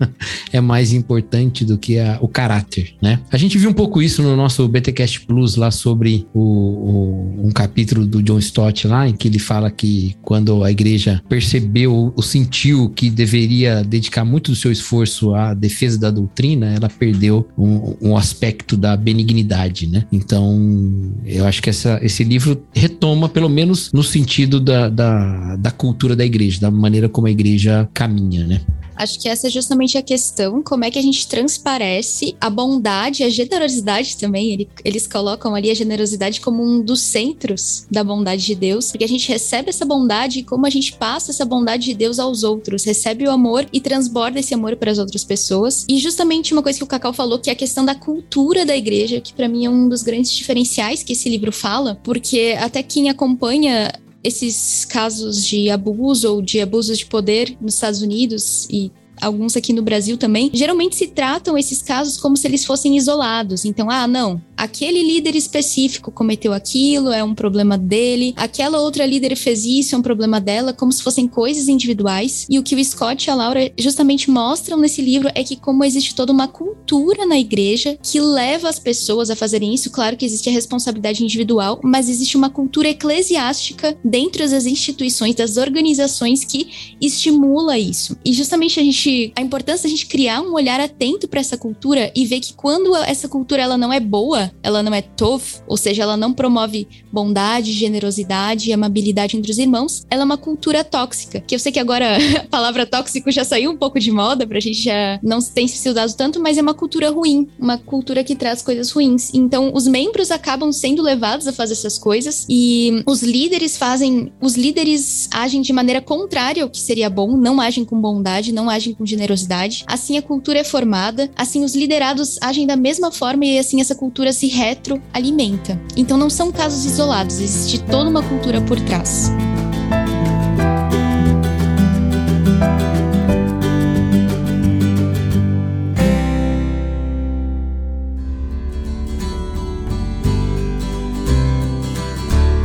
é 0.53 0.61
mais 0.61 0.93
importante 0.93 1.65
do 1.65 1.79
que 1.79 1.99
a, 1.99 2.19
o 2.21 2.29
caráter, 2.29 2.95
né? 3.01 3.21
A 3.31 3.37
gente 3.37 3.59
viu 3.59 3.71
um 3.71 3.75
pouco 3.75 4.01
isso 4.01 4.23
no 4.23 4.37
nosso 4.37 4.67
BTcast 4.69 5.27
Plus 5.27 5.57
lá 5.57 5.71
sobre 5.71 6.27
o, 6.33 6.41
o, 6.41 7.47
um 7.47 7.51
capítulo 7.51 8.07
do 8.07 8.23
John 8.23 8.39
Stott 8.39 8.87
lá, 8.87 9.09
em 9.09 9.15
que 9.15 9.29
ele 9.29 9.39
fala 9.39 9.71
que 9.71 10.15
quando 10.23 10.65
a 10.65 10.71
igreja 10.71 11.23
percebeu 11.29 12.13
ou 12.15 12.23
sentiu 12.23 12.91
que 12.91 13.11
deveria 13.11 13.83
dedicar 13.83 14.25
muito 14.25 14.51
do 14.51 14.57
seu 14.57 14.73
esforço 14.73 15.35
à 15.35 15.55
defesa 15.55 15.99
da 15.99 16.11
doutrina, 16.11 16.67
ela 16.67 16.89
perdeu 16.89 17.49
um 17.57 18.06
um 18.06 18.06
aspecto 18.15 18.77
da 18.77 18.95
benignidade, 18.95 19.87
né? 19.87 20.05
Então, 20.13 21.15
eu 21.25 21.47
acho 21.47 21.63
que 21.63 21.71
essa, 21.71 21.99
esse 22.03 22.23
livro 22.23 22.63
retoma, 22.75 23.27
pelo 23.27 23.49
menos 23.49 23.91
no 23.91 24.03
sentido 24.03 24.61
da, 24.61 24.91
da, 24.91 25.57
da 25.57 25.71
cultura 25.71 26.15
da 26.15 26.27
igreja, 26.27 26.61
da 26.61 26.71
maneira 26.71 27.09
como 27.09 27.27
a 27.27 27.31
igreja 27.31 27.89
caminha, 27.95 28.47
né? 28.47 28.61
Acho 28.97 29.19
que 29.21 29.29
essa 29.29 29.47
é 29.47 29.51
justamente 29.51 29.99
a 29.99 30.03
questão, 30.03 30.63
como 30.63 30.85
é 30.85 30.91
que 30.91 30.99
a 30.99 31.03
gente 31.03 31.27
transparece 31.29 32.35
a 32.41 32.49
bondade, 32.49 33.23
a 33.23 33.29
generosidade 33.29 34.17
também, 34.17 34.69
eles 34.85 35.07
colocam 35.07 35.55
ali 35.55 35.71
a 35.71 35.75
generosidade 35.75 36.41
como 36.41 36.63
um 36.63 36.81
dos 36.81 37.01
centros 37.01 37.87
da 37.91 38.03
bondade 38.03 38.45
de 38.45 38.55
Deus, 38.55 38.91
porque 38.91 39.05
a 39.05 39.09
gente 39.09 39.29
recebe 39.29 39.69
essa 39.69 39.85
bondade 39.85 40.41
e 40.41 40.43
como 40.43 40.67
a 40.67 40.71
gente 40.71 40.93
passa 40.95 41.31
essa 41.31 41.45
bondade 41.45 41.85
de 41.85 41.95
Deus 41.95 42.19
aos 42.19 42.43
outros, 42.43 42.85
recebe 42.85 43.27
o 43.27 43.31
amor 43.31 43.67
e 43.73 43.81
transborda 43.81 44.41
esse 44.41 44.55
amor 44.55 44.77
para 44.77 44.91
as 44.91 44.99
outras 44.99 45.25
pessoas. 45.25 45.85
E 45.89 45.99
justamente 45.99 46.53
uma 46.53 46.63
coisa 46.63 46.79
que 46.79 46.85
o 46.85 46.89
Cacau 46.89 47.13
falou, 47.13 47.39
que 47.39 47.51
é 47.51 47.53
a 47.53 47.57
questão 47.57 47.85
da 47.85 47.95
cultura 47.95 48.65
da 48.65 48.77
igreja, 48.77 49.21
que 49.21 49.33
para 49.33 49.49
mim 49.49 49.67
é 49.67 49.71
um 49.71 49.89
dos 49.89 50.03
grandes 50.03 50.33
diferenciais 50.33 51.03
que 51.03 51.13
esse 51.13 51.29
livro 51.29 51.53
fala, 51.53 51.99
porque 52.03 52.57
até 52.59 52.83
quem 52.83 53.09
acompanha 53.09 53.93
esses 54.27 54.85
casos 54.85 55.45
de 55.45 55.71
abuso 55.71 56.35
ou 56.35 56.43
de 56.43 56.61
abusos 56.61 56.99
de 56.99 57.07
poder 57.07 57.57
nos 57.61 57.75
Estados 57.75 58.03
Unidos 58.03 58.67
e 58.69 58.91
alguns 59.21 59.57
aqui 59.57 59.73
no 59.73 59.83
Brasil 59.83 60.17
também, 60.17 60.51
geralmente 60.53 60.97
se 60.97 61.07
tratam 61.07 61.57
esses 61.57 61.81
casos 61.81 62.17
como 62.17 62.37
se 62.37 62.47
eles 62.47 62.65
fossem 62.65 62.97
isolados. 62.97 63.65
Então, 63.65 63.91
ah, 63.91 64.07
não, 64.07 64.41
aquele 64.57 65.03
líder 65.03 65.37
específico 65.37 66.11
cometeu 66.11 66.53
aquilo, 66.53 67.13
é 67.13 67.23
um 67.23 67.35
problema 67.35 67.77
dele, 67.77 68.35
aquela 68.37 68.81
outra 68.81 69.05
líder 69.05 69.37
fez 69.37 69.65
isso, 69.65 69.95
é 69.95 69.99
um 69.99 70.03
problema 70.03 70.41
dela, 70.41 70.73
como 70.73 70.93
se 70.93 71.03
fossem 71.03 71.29
coisas 71.29 71.69
individuais. 71.69 72.47
E 72.49 72.59
o 72.59 72.63
que 72.63 72.75
o 72.75 72.85
Scott 72.85 73.27
e 73.27 73.31
a 73.31 73.35
Laura 73.35 73.73
justamente 73.79 74.31
mostram 74.31 74.79
nesse 74.79 75.03
livro 75.03 75.31
é 75.35 75.45
que 75.45 75.57
como 75.57 75.85
existe 75.85 76.15
toda 76.15 76.33
uma 76.33 76.49
cultura 76.49 77.27
na 77.27 77.39
igreja 77.39 77.99
que 78.03 78.21
leva 78.21 78.69
as 78.69 78.79
pessoas 78.79 79.31
a 79.31 79.37
fazerem 79.37 79.75
isso, 79.75 79.91
claro 79.91 80.17
que 80.17 80.25
existe 80.25 80.49
a 80.49 80.53
responsabilidade 80.53 81.23
individual, 81.23 81.81
mas 81.83 82.09
existe 82.09 82.37
uma 82.37 82.51
cultura 82.51 82.89
eclesiástica 82.89 83.97
dentro 84.05 84.49
das 84.49 84.67
instituições, 84.67 85.35
das 85.35 85.57
organizações 85.57 86.45
que 86.45 86.97
estimula 87.01 87.79
isso. 87.79 88.17
E 88.25 88.33
justamente 88.33 88.81
a 88.81 88.83
gente 88.83 89.33
a 89.37 89.41
importância 89.41 89.85
da 89.85 89.89
gente 89.89 90.07
criar 90.07 90.41
um 90.41 90.55
olhar 90.55 90.81
atento 90.81 91.29
para 91.29 91.41
essa 91.41 91.57
cultura 91.57 92.11
e 92.15 92.25
ver 92.25 92.41
que 92.41 92.55
quando 92.55 92.95
essa 92.97 93.29
cultura 93.29 93.63
ela 93.63 93.77
não 93.77 93.93
é 93.93 94.01
boa, 94.01 94.46
ela 94.63 94.83
não 94.83 94.95
é 94.95 95.03
tov, 95.03 95.43
ou 95.67 95.77
seja, 95.77 96.03
ela 96.03 96.17
não 96.17 96.33
promove 96.33 96.89
bondade, 97.13 97.73
generosidade 97.73 98.69
e 98.69 98.73
amabilidade 98.73 99.37
entre 99.37 99.51
os 99.51 99.59
irmãos, 99.59 100.05
ela 100.11 100.23
é 100.23 100.25
uma 100.25 100.37
cultura 100.37 100.85
tóxica. 100.85 101.41
Que 101.41 101.55
eu 101.55 101.59
sei 101.59 101.73
que 101.73 101.81
agora 101.81 102.17
a 102.43 102.49
palavra 102.49 102.87
tóxico 102.87 103.31
já 103.31 103.45
saiu 103.45 103.71
um 103.71 103.77
pouco 103.77 103.99
de 103.99 104.11
moda, 104.11 104.47
pra 104.47 104.61
gente 104.61 104.83
já 104.83 105.19
não 105.23 105.41
tem 105.41 105.67
se 105.67 105.89
usado 105.89 106.15
tanto, 106.15 106.41
mas 106.41 106.59
é 106.59 106.63
uma 106.63 106.75
cultura 106.75 107.11
ruim, 107.11 107.49
uma 107.59 107.79
cultura 107.79 108.23
que 108.23 108.35
traz 108.35 108.63
coisas 108.63 108.91
ruins. 108.91 109.33
Então, 109.35 109.73
os 109.75 109.87
membros 109.87 110.31
acabam 110.31 110.73
sendo 110.73 111.03
levados 111.03 111.47
a 111.47 111.53
fazer 111.53 111.73
essas 111.73 111.99
coisas 111.99 112.47
e 112.49 113.03
os 113.07 113.23
líderes 113.23 113.77
fazem, 113.77 114.33
os 114.41 114.57
líderes 114.57 115.29
agem 115.33 115.61
de 115.61 115.73
maneira 115.73 116.01
contrária 116.01 116.63
ao 116.63 116.71
que 116.71 116.79
seria 116.79 117.11
bom, 117.11 117.37
não 117.37 117.61
agem 117.61 117.85
com 117.85 118.01
bondade, 118.01 118.53
não 118.53 118.69
agem 118.69 118.95
com 118.95 119.07
generosidade. 119.07 119.85
Assim 119.87 120.17
a 120.17 120.23
cultura 120.23 120.61
é 120.61 120.65
formada, 120.65 121.31
assim 121.37 121.65
os 121.65 121.75
liderados 121.75 122.39
agem 122.43 122.67
da 122.67 122.77
mesma 122.77 123.11
forma 123.11 123.45
e 123.45 123.59
assim 123.59 123.81
essa 123.81 123.95
cultura 123.95 124.33
se 124.37 124.49
retroalimenta. 124.49 125.81
Então 125.97 126.19
não 126.19 126.29
são 126.29 126.53
casos 126.53 126.85
isolados, 126.85 127.41
existe 127.41 127.83
toda 127.85 128.11
uma 128.11 128.23
cultura 128.23 128.61
por 128.61 128.79
trás. 128.81 129.31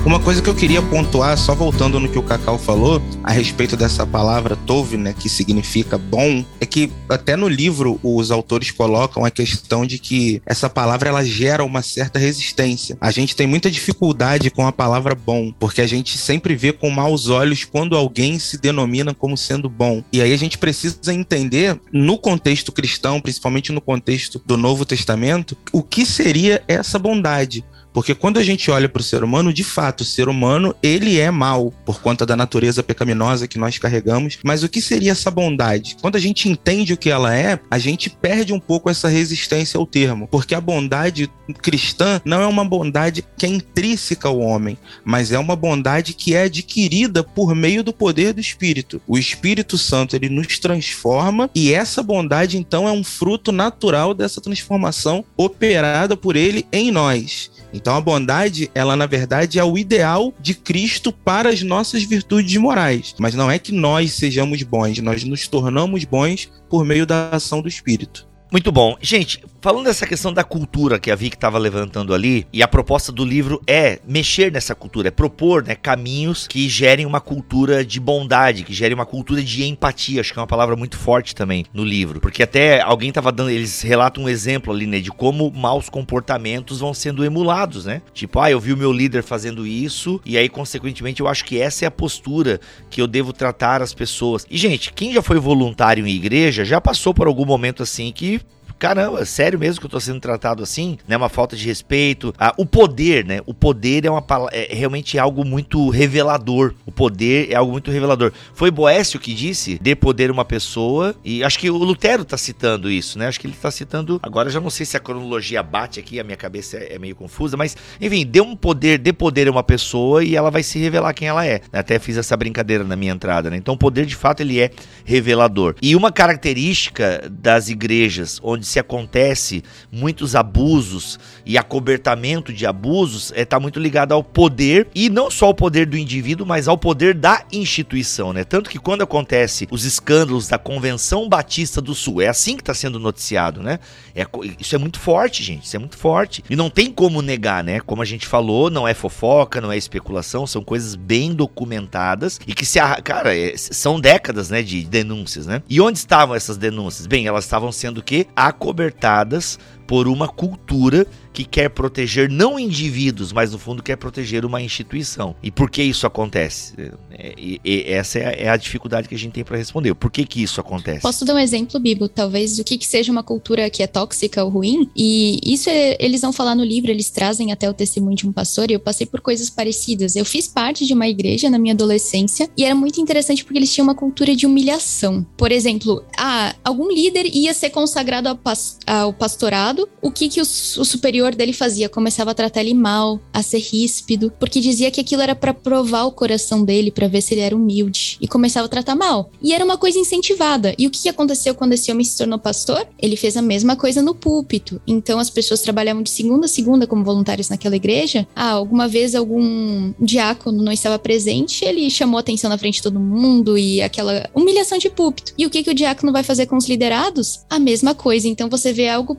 Uma 0.03 0.20
coisa 0.20 0.41
que 0.41 0.50
eu 0.50 0.55
queria 0.55 0.81
pontuar, 0.81 1.38
só 1.38 1.53
voltando 1.53 2.00
no 2.00 2.10
que 2.10 2.17
o 2.17 2.24
Cacau 2.24 2.58
falou, 2.58 3.00
a 3.24 3.31
respeito 3.31 3.77
dessa 3.77 4.05
palavra 4.05 4.55
tove, 4.55 4.98
né, 4.98 5.13
que 5.17 5.29
significa 5.29 5.96
bom, 5.96 6.43
é 6.60 6.65
que 6.65 6.91
até 7.08 7.36
no 7.36 7.48
livro 7.48 8.00
os 8.01 8.31
autores 8.31 8.72
colocam 8.72 9.24
a 9.24 9.29
questão 9.29 9.86
de 9.86 10.00
que 10.00 10.41
essa 10.43 10.67
palavra 10.67 11.10
ela 11.10 11.24
gera 11.24 11.63
uma 11.63 11.84
certa 11.84 12.17
resistência. 12.17 12.98
A 13.00 13.12
gente 13.12 13.36
tem 13.36 13.46
muita 13.46 13.70
dificuldade 13.70 14.50
com 14.50 14.65
a 14.65 14.72
palavra 14.72 15.13
bom, 15.13 15.53
porque 15.60 15.81
a 15.81 15.88
gente 15.88 16.17
sempre 16.17 16.55
vê 16.55 16.74
com 16.74 16.89
maus 16.89 17.29
olhos 17.29 17.63
quando 17.63 17.96
alguém 17.96 18.39
se 18.39 18.58
denomina 18.58 19.13
como 19.13 19.38
sendo 19.38 19.70
bom. 19.70 20.03
E 20.12 20.20
aí 20.20 20.34
a 20.34 20.38
gente 20.38 20.58
precisa 20.58 21.13
entender, 21.13 21.79
no 21.93 22.17
contexto 22.17 22.72
cristão, 22.72 23.22
principalmente 23.22 23.72
no 23.72 23.79
contexto 23.79 24.41
do 24.48 24.58
Novo 24.58 24.84
Testamento, 24.84 25.55
o 25.72 25.84
que 25.84 26.08
seria 26.08 26.63
essa 26.67 26.98
bondade. 26.98 27.63
Porque 27.94 28.16
quando 28.16 28.38
a 28.38 28.44
gente 28.44 28.72
olha 28.72 28.88
para 28.88 29.00
o 29.00 29.04
ser 29.04 29.24
humano, 29.24 29.54
de 29.54 29.64
fato, 29.64 30.02
o 30.02 30.06
ser 30.06 30.30
humano, 30.30 30.76
ele 30.82 31.20
é 31.20 31.30
mal 31.30 31.74
por 31.86 32.02
conta 32.02 32.26
da 32.26 32.36
natureza 32.36 32.84
pecaminosa 32.84 33.48
que 33.48 33.60
nós 33.60 33.78
carregamos. 33.78 34.38
Mas 34.44 34.64
o 34.64 34.70
que 34.70 34.82
seria 34.82 35.12
essa 35.12 35.30
bondade? 35.30 35.98
Quando 36.02 36.16
a 36.16 36.20
gente 36.20 36.50
entende 36.50 36.94
o 36.94 36.98
que 36.98 37.10
ela 37.10 37.36
é, 37.36 37.60
a 37.70 37.78
gente 37.78 38.10
perde 38.10 38.54
um 38.54 38.60
pouco 38.60 38.90
essa 38.90 39.08
resistência 39.08 39.78
ao 39.78 39.86
termo. 39.86 40.28
Porque 40.28 40.56
a 40.56 40.62
bondade 40.62 41.30
cristã 41.62 42.22
não 42.24 42.42
é 42.42 42.48
uma 42.48 42.64
bondade 42.64 43.26
que 43.38 43.46
é 43.46 43.50
intrínseca 43.50 44.28
ao 44.28 44.40
homem, 44.40 44.78
mas 45.04 45.32
é 45.32 45.40
uma 45.40 45.56
bondade 45.56 46.14
que 46.14 46.34
é 46.34 46.44
adquirida 46.44 47.24
por 47.24 47.54
meio 47.54 47.84
do 47.84 47.94
poder 47.94 48.34
do 48.34 48.40
Espírito. 48.40 49.02
O 49.08 49.18
Espírito 49.18 49.78
Santo, 49.78 50.16
ele 50.16 50.30
nos 50.30 50.60
transforma 50.60 51.50
e 51.54 51.74
essa 51.74 52.01
bondade, 52.01 52.58
então, 52.58 52.88
é 52.88 52.92
um 52.92 53.04
fruto 53.04 53.51
natural 53.51 54.14
dessa 54.14 54.40
transformação 54.40 55.25
operada 55.36 56.16
por 56.16 56.36
ele 56.36 56.66
em 56.72 56.92
nós. 56.92 57.51
Então 57.74 57.96
a 57.96 58.01
bondade, 58.01 58.70
ela 58.74 58.96
na 58.96 59.05
verdade 59.05 59.60
é 59.60 59.64
o 59.64 59.77
ideal 59.77 60.34
de 60.40 60.53
Cristo 60.53 61.12
para 61.12 61.50
as 61.50 61.62
nossas 61.62 62.03
virtudes 62.03 62.55
morais. 62.57 63.16
Mas 63.20 63.36
não 63.36 63.50
é 63.50 63.57
que 63.57 63.72
nós 63.72 64.14
sejamos 64.14 64.62
bons, 64.64 65.00
nós 65.00 65.24
nos 65.24 65.48
tornamos 65.48 66.03
bons 66.03 66.51
por 66.70 66.86
meio 66.86 67.05
da 67.05 67.29
ação 67.29 67.62
do 67.62 67.68
Espírito. 67.68 68.30
Muito 68.51 68.70
bom. 68.70 68.98
Gente, 69.00 69.42
falando 69.61 69.85
dessa 69.85 70.05
questão 70.05 70.33
da 70.33 70.44
cultura 70.44 71.00
que 71.00 71.09
a 71.09 71.16
Vic 71.16 71.37
estava 71.37 71.57
levantando 71.57 72.14
ali, 72.14 72.46
e 72.51 72.61
a 72.61 72.68
proposta 72.68 73.09
do 73.09 73.24
livro 73.24 73.61
é 73.66 74.00
mexer 74.05 74.51
nessa 74.51 74.75
cultura, 74.75 75.07
é 75.07 75.11
propor 75.11 75.64
né, 75.64 75.74
caminhos 75.74 76.48
que 76.48 76.68
gerem 76.68 77.05
uma 77.05 77.22
cultura 77.22 77.85
de 77.85 77.98
bondade, 77.98 78.66
que 78.66 78.74
gerem 78.74 78.94
uma 78.94 79.05
cultura 79.05 79.42
de 79.42 79.64
empatia. 79.64 80.20
Acho 80.20 80.33
que 80.33 80.40
é 80.40 80.42
uma 80.42 80.48
palavra 80.48 80.75
muito 80.75 80.98
forte 80.98 81.33
também 81.33 81.66
no 81.74 81.85
livro. 81.85 82.20
Porque 82.20 82.44
até 82.44 82.81
alguém 82.81 83.07
estava 83.07 83.31
dando, 83.31 83.51
eles 83.51 83.81
relatam 83.83 84.25
um 84.25 84.29
exemplo 84.29 84.74
ali, 84.74 84.85
né, 84.85 85.00
de 85.00 85.11
como 85.11 85.50
maus 85.50 85.87
comportamentos 85.87 86.81
vão 86.81 86.94
sendo 86.94 87.24
emulados, 87.24 87.85
né? 87.85 88.01
Tipo, 88.14 88.42
ah, 88.42 88.51
eu 88.51 88.59
vi 88.59 88.74
o 88.74 88.77
meu 88.77 88.92
líder 88.92 89.24
fazendo 89.24 89.66
isso, 89.66 90.20
e 90.25 90.37
aí, 90.37 90.50
consequentemente, 90.50 91.22
eu 91.22 91.27
acho 91.29 91.46
que 91.46 91.57
essa 91.57 91.85
é 91.85 91.87
a 91.87 91.92
postura 91.92 92.59
que 92.90 93.01
eu 93.01 93.07
devo 93.07 93.31
tratar 93.31 93.81
as 93.81 93.94
pessoas. 93.94 94.46
E, 94.50 94.57
gente, 94.57 94.92
quem 94.92 95.14
já 95.14 95.22
foi 95.22 95.40
voluntário 95.40 96.05
em 96.05 96.14
igreja 96.14 96.66
já 96.66 96.81
passou 96.81 97.14
por 97.14 97.27
algum 97.27 97.46
momento 97.46 97.81
assim 97.81 98.11
que 98.11 98.41
caramba, 98.81 99.24
sério 99.25 99.59
mesmo 99.59 99.79
que 99.79 99.85
eu 99.85 99.91
tô 99.91 100.00
sendo 100.00 100.20
tratado 100.20 100.63
assim? 100.63 100.98
Né? 101.07 101.15
Uma 101.15 101.29
falta 101.29 101.55
de 101.55 101.63
respeito. 101.67 102.33
Ah, 102.35 102.51
o 102.57 102.65
poder, 102.65 103.24
né? 103.24 103.39
O 103.46 103.53
poder 103.53 104.05
é, 104.05 104.09
uma, 104.09 104.25
é 104.51 104.74
realmente 104.74 105.20
algo 105.20 105.46
muito 105.46 105.87
revelador. 105.91 106.74
O 106.83 106.91
poder 106.91 107.51
é 107.51 107.55
algo 107.55 107.72
muito 107.72 107.91
revelador. 107.91 108.31
Foi 108.55 108.72
Boécio 108.72 109.20
que 109.20 109.35
disse, 109.35 109.77
dê 109.79 109.96
poder 109.96 110.31
uma 110.31 110.44
pessoa, 110.44 111.13
e 111.24 111.44
acho 111.44 111.59
que 111.59 111.70
o 111.70 111.77
Lutero 111.77 112.25
tá 112.25 112.37
citando 112.37 112.89
isso, 112.89 113.20
né? 113.20 113.27
Acho 113.27 113.39
que 113.39 113.46
ele 113.46 113.53
tá 113.53 113.70
citando, 113.70 114.20
agora 114.24 114.50
já 114.50 114.59
não 114.59 114.72
sei 114.72 114.83
se 114.83 114.98
a 114.98 115.00
cronologia 115.00 115.61
bate 115.61 116.00
aqui, 116.00 116.20
a 116.20 116.24
minha 116.24 116.37
cabeça 116.37 116.77
é, 116.77 116.96
é 116.96 117.00
meio 117.00 117.15
confusa, 117.15 117.55
mas, 117.55 117.77
enfim, 118.00 118.25
dê 118.25 118.41
um 118.41 118.55
poder, 118.55 118.98
dê 118.98 119.13
poder 119.13 119.48
a 119.48 119.51
uma 119.51 119.61
pessoa 119.61 120.24
e 120.24 120.35
ela 120.35 120.50
vai 120.50 120.63
se 120.63 120.79
revelar 120.79 121.13
quem 121.13 121.27
ela 121.27 121.46
é. 121.46 121.61
Até 121.72 122.00
fiz 122.00 122.17
essa 122.17 122.35
brincadeira 122.35 122.83
na 122.83 122.96
minha 122.96 123.13
entrada, 123.13 123.51
né? 123.51 123.57
Então 123.57 123.75
o 123.75 123.77
poder, 123.77 124.07
de 124.07 124.15
fato, 124.15 124.41
ele 124.41 124.59
é 124.59 124.72
revelador. 125.05 125.75
E 125.83 125.96
uma 125.96 126.11
característica 126.11 127.29
das 127.29 127.70
igrejas 127.70 128.39
onde 128.41 128.71
se 128.72 128.79
acontece 128.79 129.64
muitos 129.92 130.36
abusos 130.36 131.20
e 131.46 131.57
acobertamento 131.57 132.53
de 132.53 132.66
abusos 132.66 133.31
está 133.31 133.40
é, 133.42 133.46
tá 133.46 133.60
muito 133.60 133.79
ligado 133.79 134.14
ao 134.14 134.24
poder 134.24 134.88
e 134.96 135.10
não 135.10 135.29
só 135.29 135.48
ao 135.48 135.53
poder 135.53 135.86
do 135.86 135.98
indivíduo, 135.98 136.46
mas 136.46 136.68
ao 136.68 136.77
poder 136.77 137.14
da 137.14 137.44
instituição, 137.51 138.34
né? 138.34 138.44
Tanto 138.44 138.70
que 138.70 138.79
quando 138.79 139.01
acontece 139.01 139.68
os 139.70 139.86
escândalos 139.86 140.48
da 140.48 140.57
Convenção 140.57 141.27
Batista 141.27 141.81
do 141.81 141.94
Sul, 141.94 142.22
é 142.22 142.27
assim 142.27 142.55
que 142.55 142.62
está 142.62 142.74
sendo 142.74 143.00
noticiado, 143.00 143.62
né? 143.62 143.79
É, 144.16 144.25
isso 144.60 144.75
é 144.75 144.77
muito 144.77 145.00
forte, 145.00 145.44
gente, 145.44 145.66
isso 145.66 145.75
é 145.75 145.79
muito 145.79 145.98
forte. 145.98 146.44
E 146.50 146.55
não 146.55 146.70
tem 146.70 146.92
como 146.92 147.22
negar, 147.22 147.64
né? 147.64 147.79
Como 147.79 148.01
a 148.01 148.05
gente 148.05 148.25
falou, 148.25 148.70
não 148.70 148.88
é 148.88 148.94
fofoca, 148.94 149.60
não 149.60 149.72
é 149.72 149.77
especulação, 149.77 150.48
são 150.48 150.64
coisas 150.64 150.96
bem 150.96 151.34
documentadas 151.34 152.40
e 152.48 152.53
que 152.53 152.66
se, 152.66 152.79
cara, 153.03 153.36
é, 153.36 153.55
são 153.57 154.00
décadas, 154.00 154.50
né, 154.50 154.62
de 154.62 154.84
denúncias, 154.86 155.46
né? 155.46 155.62
E 155.70 155.81
onde 155.81 155.98
estavam 155.98 156.36
essas 156.36 156.57
denúncias? 156.57 157.07
Bem, 157.07 157.27
elas 157.27 157.44
estavam 157.44 157.72
sendo 157.72 158.01
que 158.01 158.27
acobertadas 158.62 159.60
por 159.92 160.08
uma 160.08 160.30
cultura 160.30 161.06
que 161.34 161.44
quer 161.44 161.70
proteger 161.70 162.30
não 162.30 162.58
indivíduos, 162.58 163.34
mas 163.34 163.51
no 163.51 163.60
fundo 163.60 163.84
quer 163.84 163.98
proteger 163.98 164.46
uma 164.46 164.62
instituição. 164.62 165.36
E 165.44 165.51
por 165.51 165.70
que 165.70 165.84
isso 165.84 166.08
acontece? 166.08 166.74
É, 167.12 167.34
e, 167.38 167.60
e 167.64 167.84
essa 167.88 168.20
é 168.20 168.25
a, 168.25 168.32
é 168.32 168.50
a, 168.50 168.56
dificuldade 168.56 169.10
que 169.10 169.16
a 169.16 169.18
gente 169.18 169.34
tem 169.34 169.44
para 169.44 169.58
responder. 169.58 169.94
Por 169.94 170.10
que 170.10 170.25
que 170.25 170.42
isso 170.42 170.62
acontece? 170.62 171.01
Posso 171.01 171.25
dar 171.25 171.36
um 171.36 171.40
exemplo, 171.40 171.77
Bibo? 171.77 172.08
Talvez 172.08 172.58
o 172.58 172.64
que, 172.64 172.77
que 172.77 172.88
seja 172.88 173.12
uma 173.12 173.22
cultura 173.22 173.70
que 173.70 173.84
é 173.84 173.88
tóxica 173.88 174.42
ou 174.44 174.50
ruim? 174.50 174.90
E 174.96 175.40
isso 175.44 175.70
é, 175.70 175.98
eles 176.00 176.22
vão 176.22 176.32
falar 176.32 176.56
no 176.56 176.64
livro, 176.64 176.90
eles 176.90 177.10
trazem 177.10 177.51
até 177.51 177.70
o 177.70 177.74
testemunho 177.74 178.16
de 178.16 178.25
um 178.27 178.32
pastor, 178.32 178.72
e 178.72 178.74
eu 178.74 178.80
passei 178.80 179.06
por 179.06 179.20
coisas 179.20 179.50
parecidas. 179.50 180.16
Eu 180.16 180.24
fiz 180.24 180.48
parte 180.48 180.86
de 180.86 180.94
uma 180.94 181.08
igreja 181.08 181.50
na 181.50 181.60
minha 181.60 181.74
adolescência, 181.74 182.50
e 182.58 182.64
era 182.64 182.75
muito 182.75 183.01
interessante 183.01 183.44
porque 183.44 183.60
eles 183.60 183.74
tinham 183.74 183.88
uma 183.88 183.96
cultura 183.96 184.34
de 184.36 184.46
humilhação. 184.46 185.25
Por 185.36 185.51
exemplo, 185.51 186.04
ah, 186.18 186.56
algum 186.64 186.90
líder 186.90 187.25
ia 187.25 187.54
ser 187.54 187.72
consagrado 187.72 188.30
ao, 188.30 188.38
pas 188.38 188.77
ao 188.88 189.14
pastorado, 189.14 189.80
o 190.01 190.11
que, 190.11 190.27
que 190.29 190.39
o, 190.39 190.44
o 190.44 190.46
superior 190.85 191.35
dele 191.35 191.53
fazia, 191.53 191.89
começava 191.89 192.31
a 192.31 192.33
tratar 192.33 192.61
ele 192.61 192.74
mal, 192.74 193.20
a 193.33 193.44
ser 193.44 193.59
ríspido, 193.59 194.31
porque 194.39 194.59
dizia 194.59 194.91
que 194.91 195.01
aquilo 195.01 195.22
era 195.22 195.35
para 195.35 195.53
provar 195.53 196.05
o 196.05 196.11
coração 196.11 196.63
dele, 196.63 196.91
para 196.91 197.07
ver 197.07 197.22
se 197.22 197.33
ele 197.33 197.41
era 197.41 197.55
humilde, 197.55 198.17
e 198.22 198.27
começava 198.27 198.65
a 198.65 198.70
tratar 198.70 198.96
mal. 198.96 199.29
E 199.41 199.53
era 199.53 199.63
uma 199.63 199.77
coisa 199.77 200.00
incentivada. 200.00 200.74
E 200.77 200.87
o 200.87 200.91
que 200.91 201.09
aconteceu 201.09 201.53
quando 201.53 201.74
esse 201.74 201.91
homem 201.91 202.05
se 202.05 202.17
tornou 202.17 202.39
pastor? 202.39 202.87
Ele 203.00 203.15
fez 203.15 203.37
a 203.37 203.41
mesma 203.41 203.75
coisa 203.75 204.01
no 204.01 204.15
púlpito. 204.15 204.81
Então 204.87 205.20
as 205.20 205.29
pessoas 205.29 205.61
trabalhavam 205.61 206.03
de 206.03 206.09
segunda 206.09 206.46
a 206.46 206.50
segunda 206.50 206.87
como 206.87 207.03
voluntários 207.03 207.50
naquela 207.50 207.75
igreja. 207.75 208.27
Ah, 208.35 208.51
alguma 208.51 208.87
vez 208.87 209.15
algum 209.15 209.94
diácono 210.00 210.63
não 210.63 210.72
estava 210.72 210.98
presente, 210.98 211.63
ele 211.65 211.89
chamou 211.89 212.20
atenção 212.20 212.50
na 212.50 212.57
frente 212.57 212.75
de 212.75 212.83
todo 212.83 213.00
mundo 213.00 213.57
e 213.57 213.81
aquela 213.81 214.29
humilhação 214.33 214.77
de 214.77 214.89
púlpito. 214.89 215.33
E 215.37 215.46
o 215.46 215.50
que, 215.50 215.63
que 215.63 215.70
o 215.70 215.74
diácono 215.74 216.11
vai 216.11 216.24
fazer 216.24 216.46
com 216.46 216.57
os 216.57 216.67
liderados? 216.67 217.41
A 217.50 217.59
mesma 217.59 217.94
coisa. 217.94 218.27
Então 218.27 218.50
você 218.50 218.74
vê 218.74 218.87
algo 218.87 219.17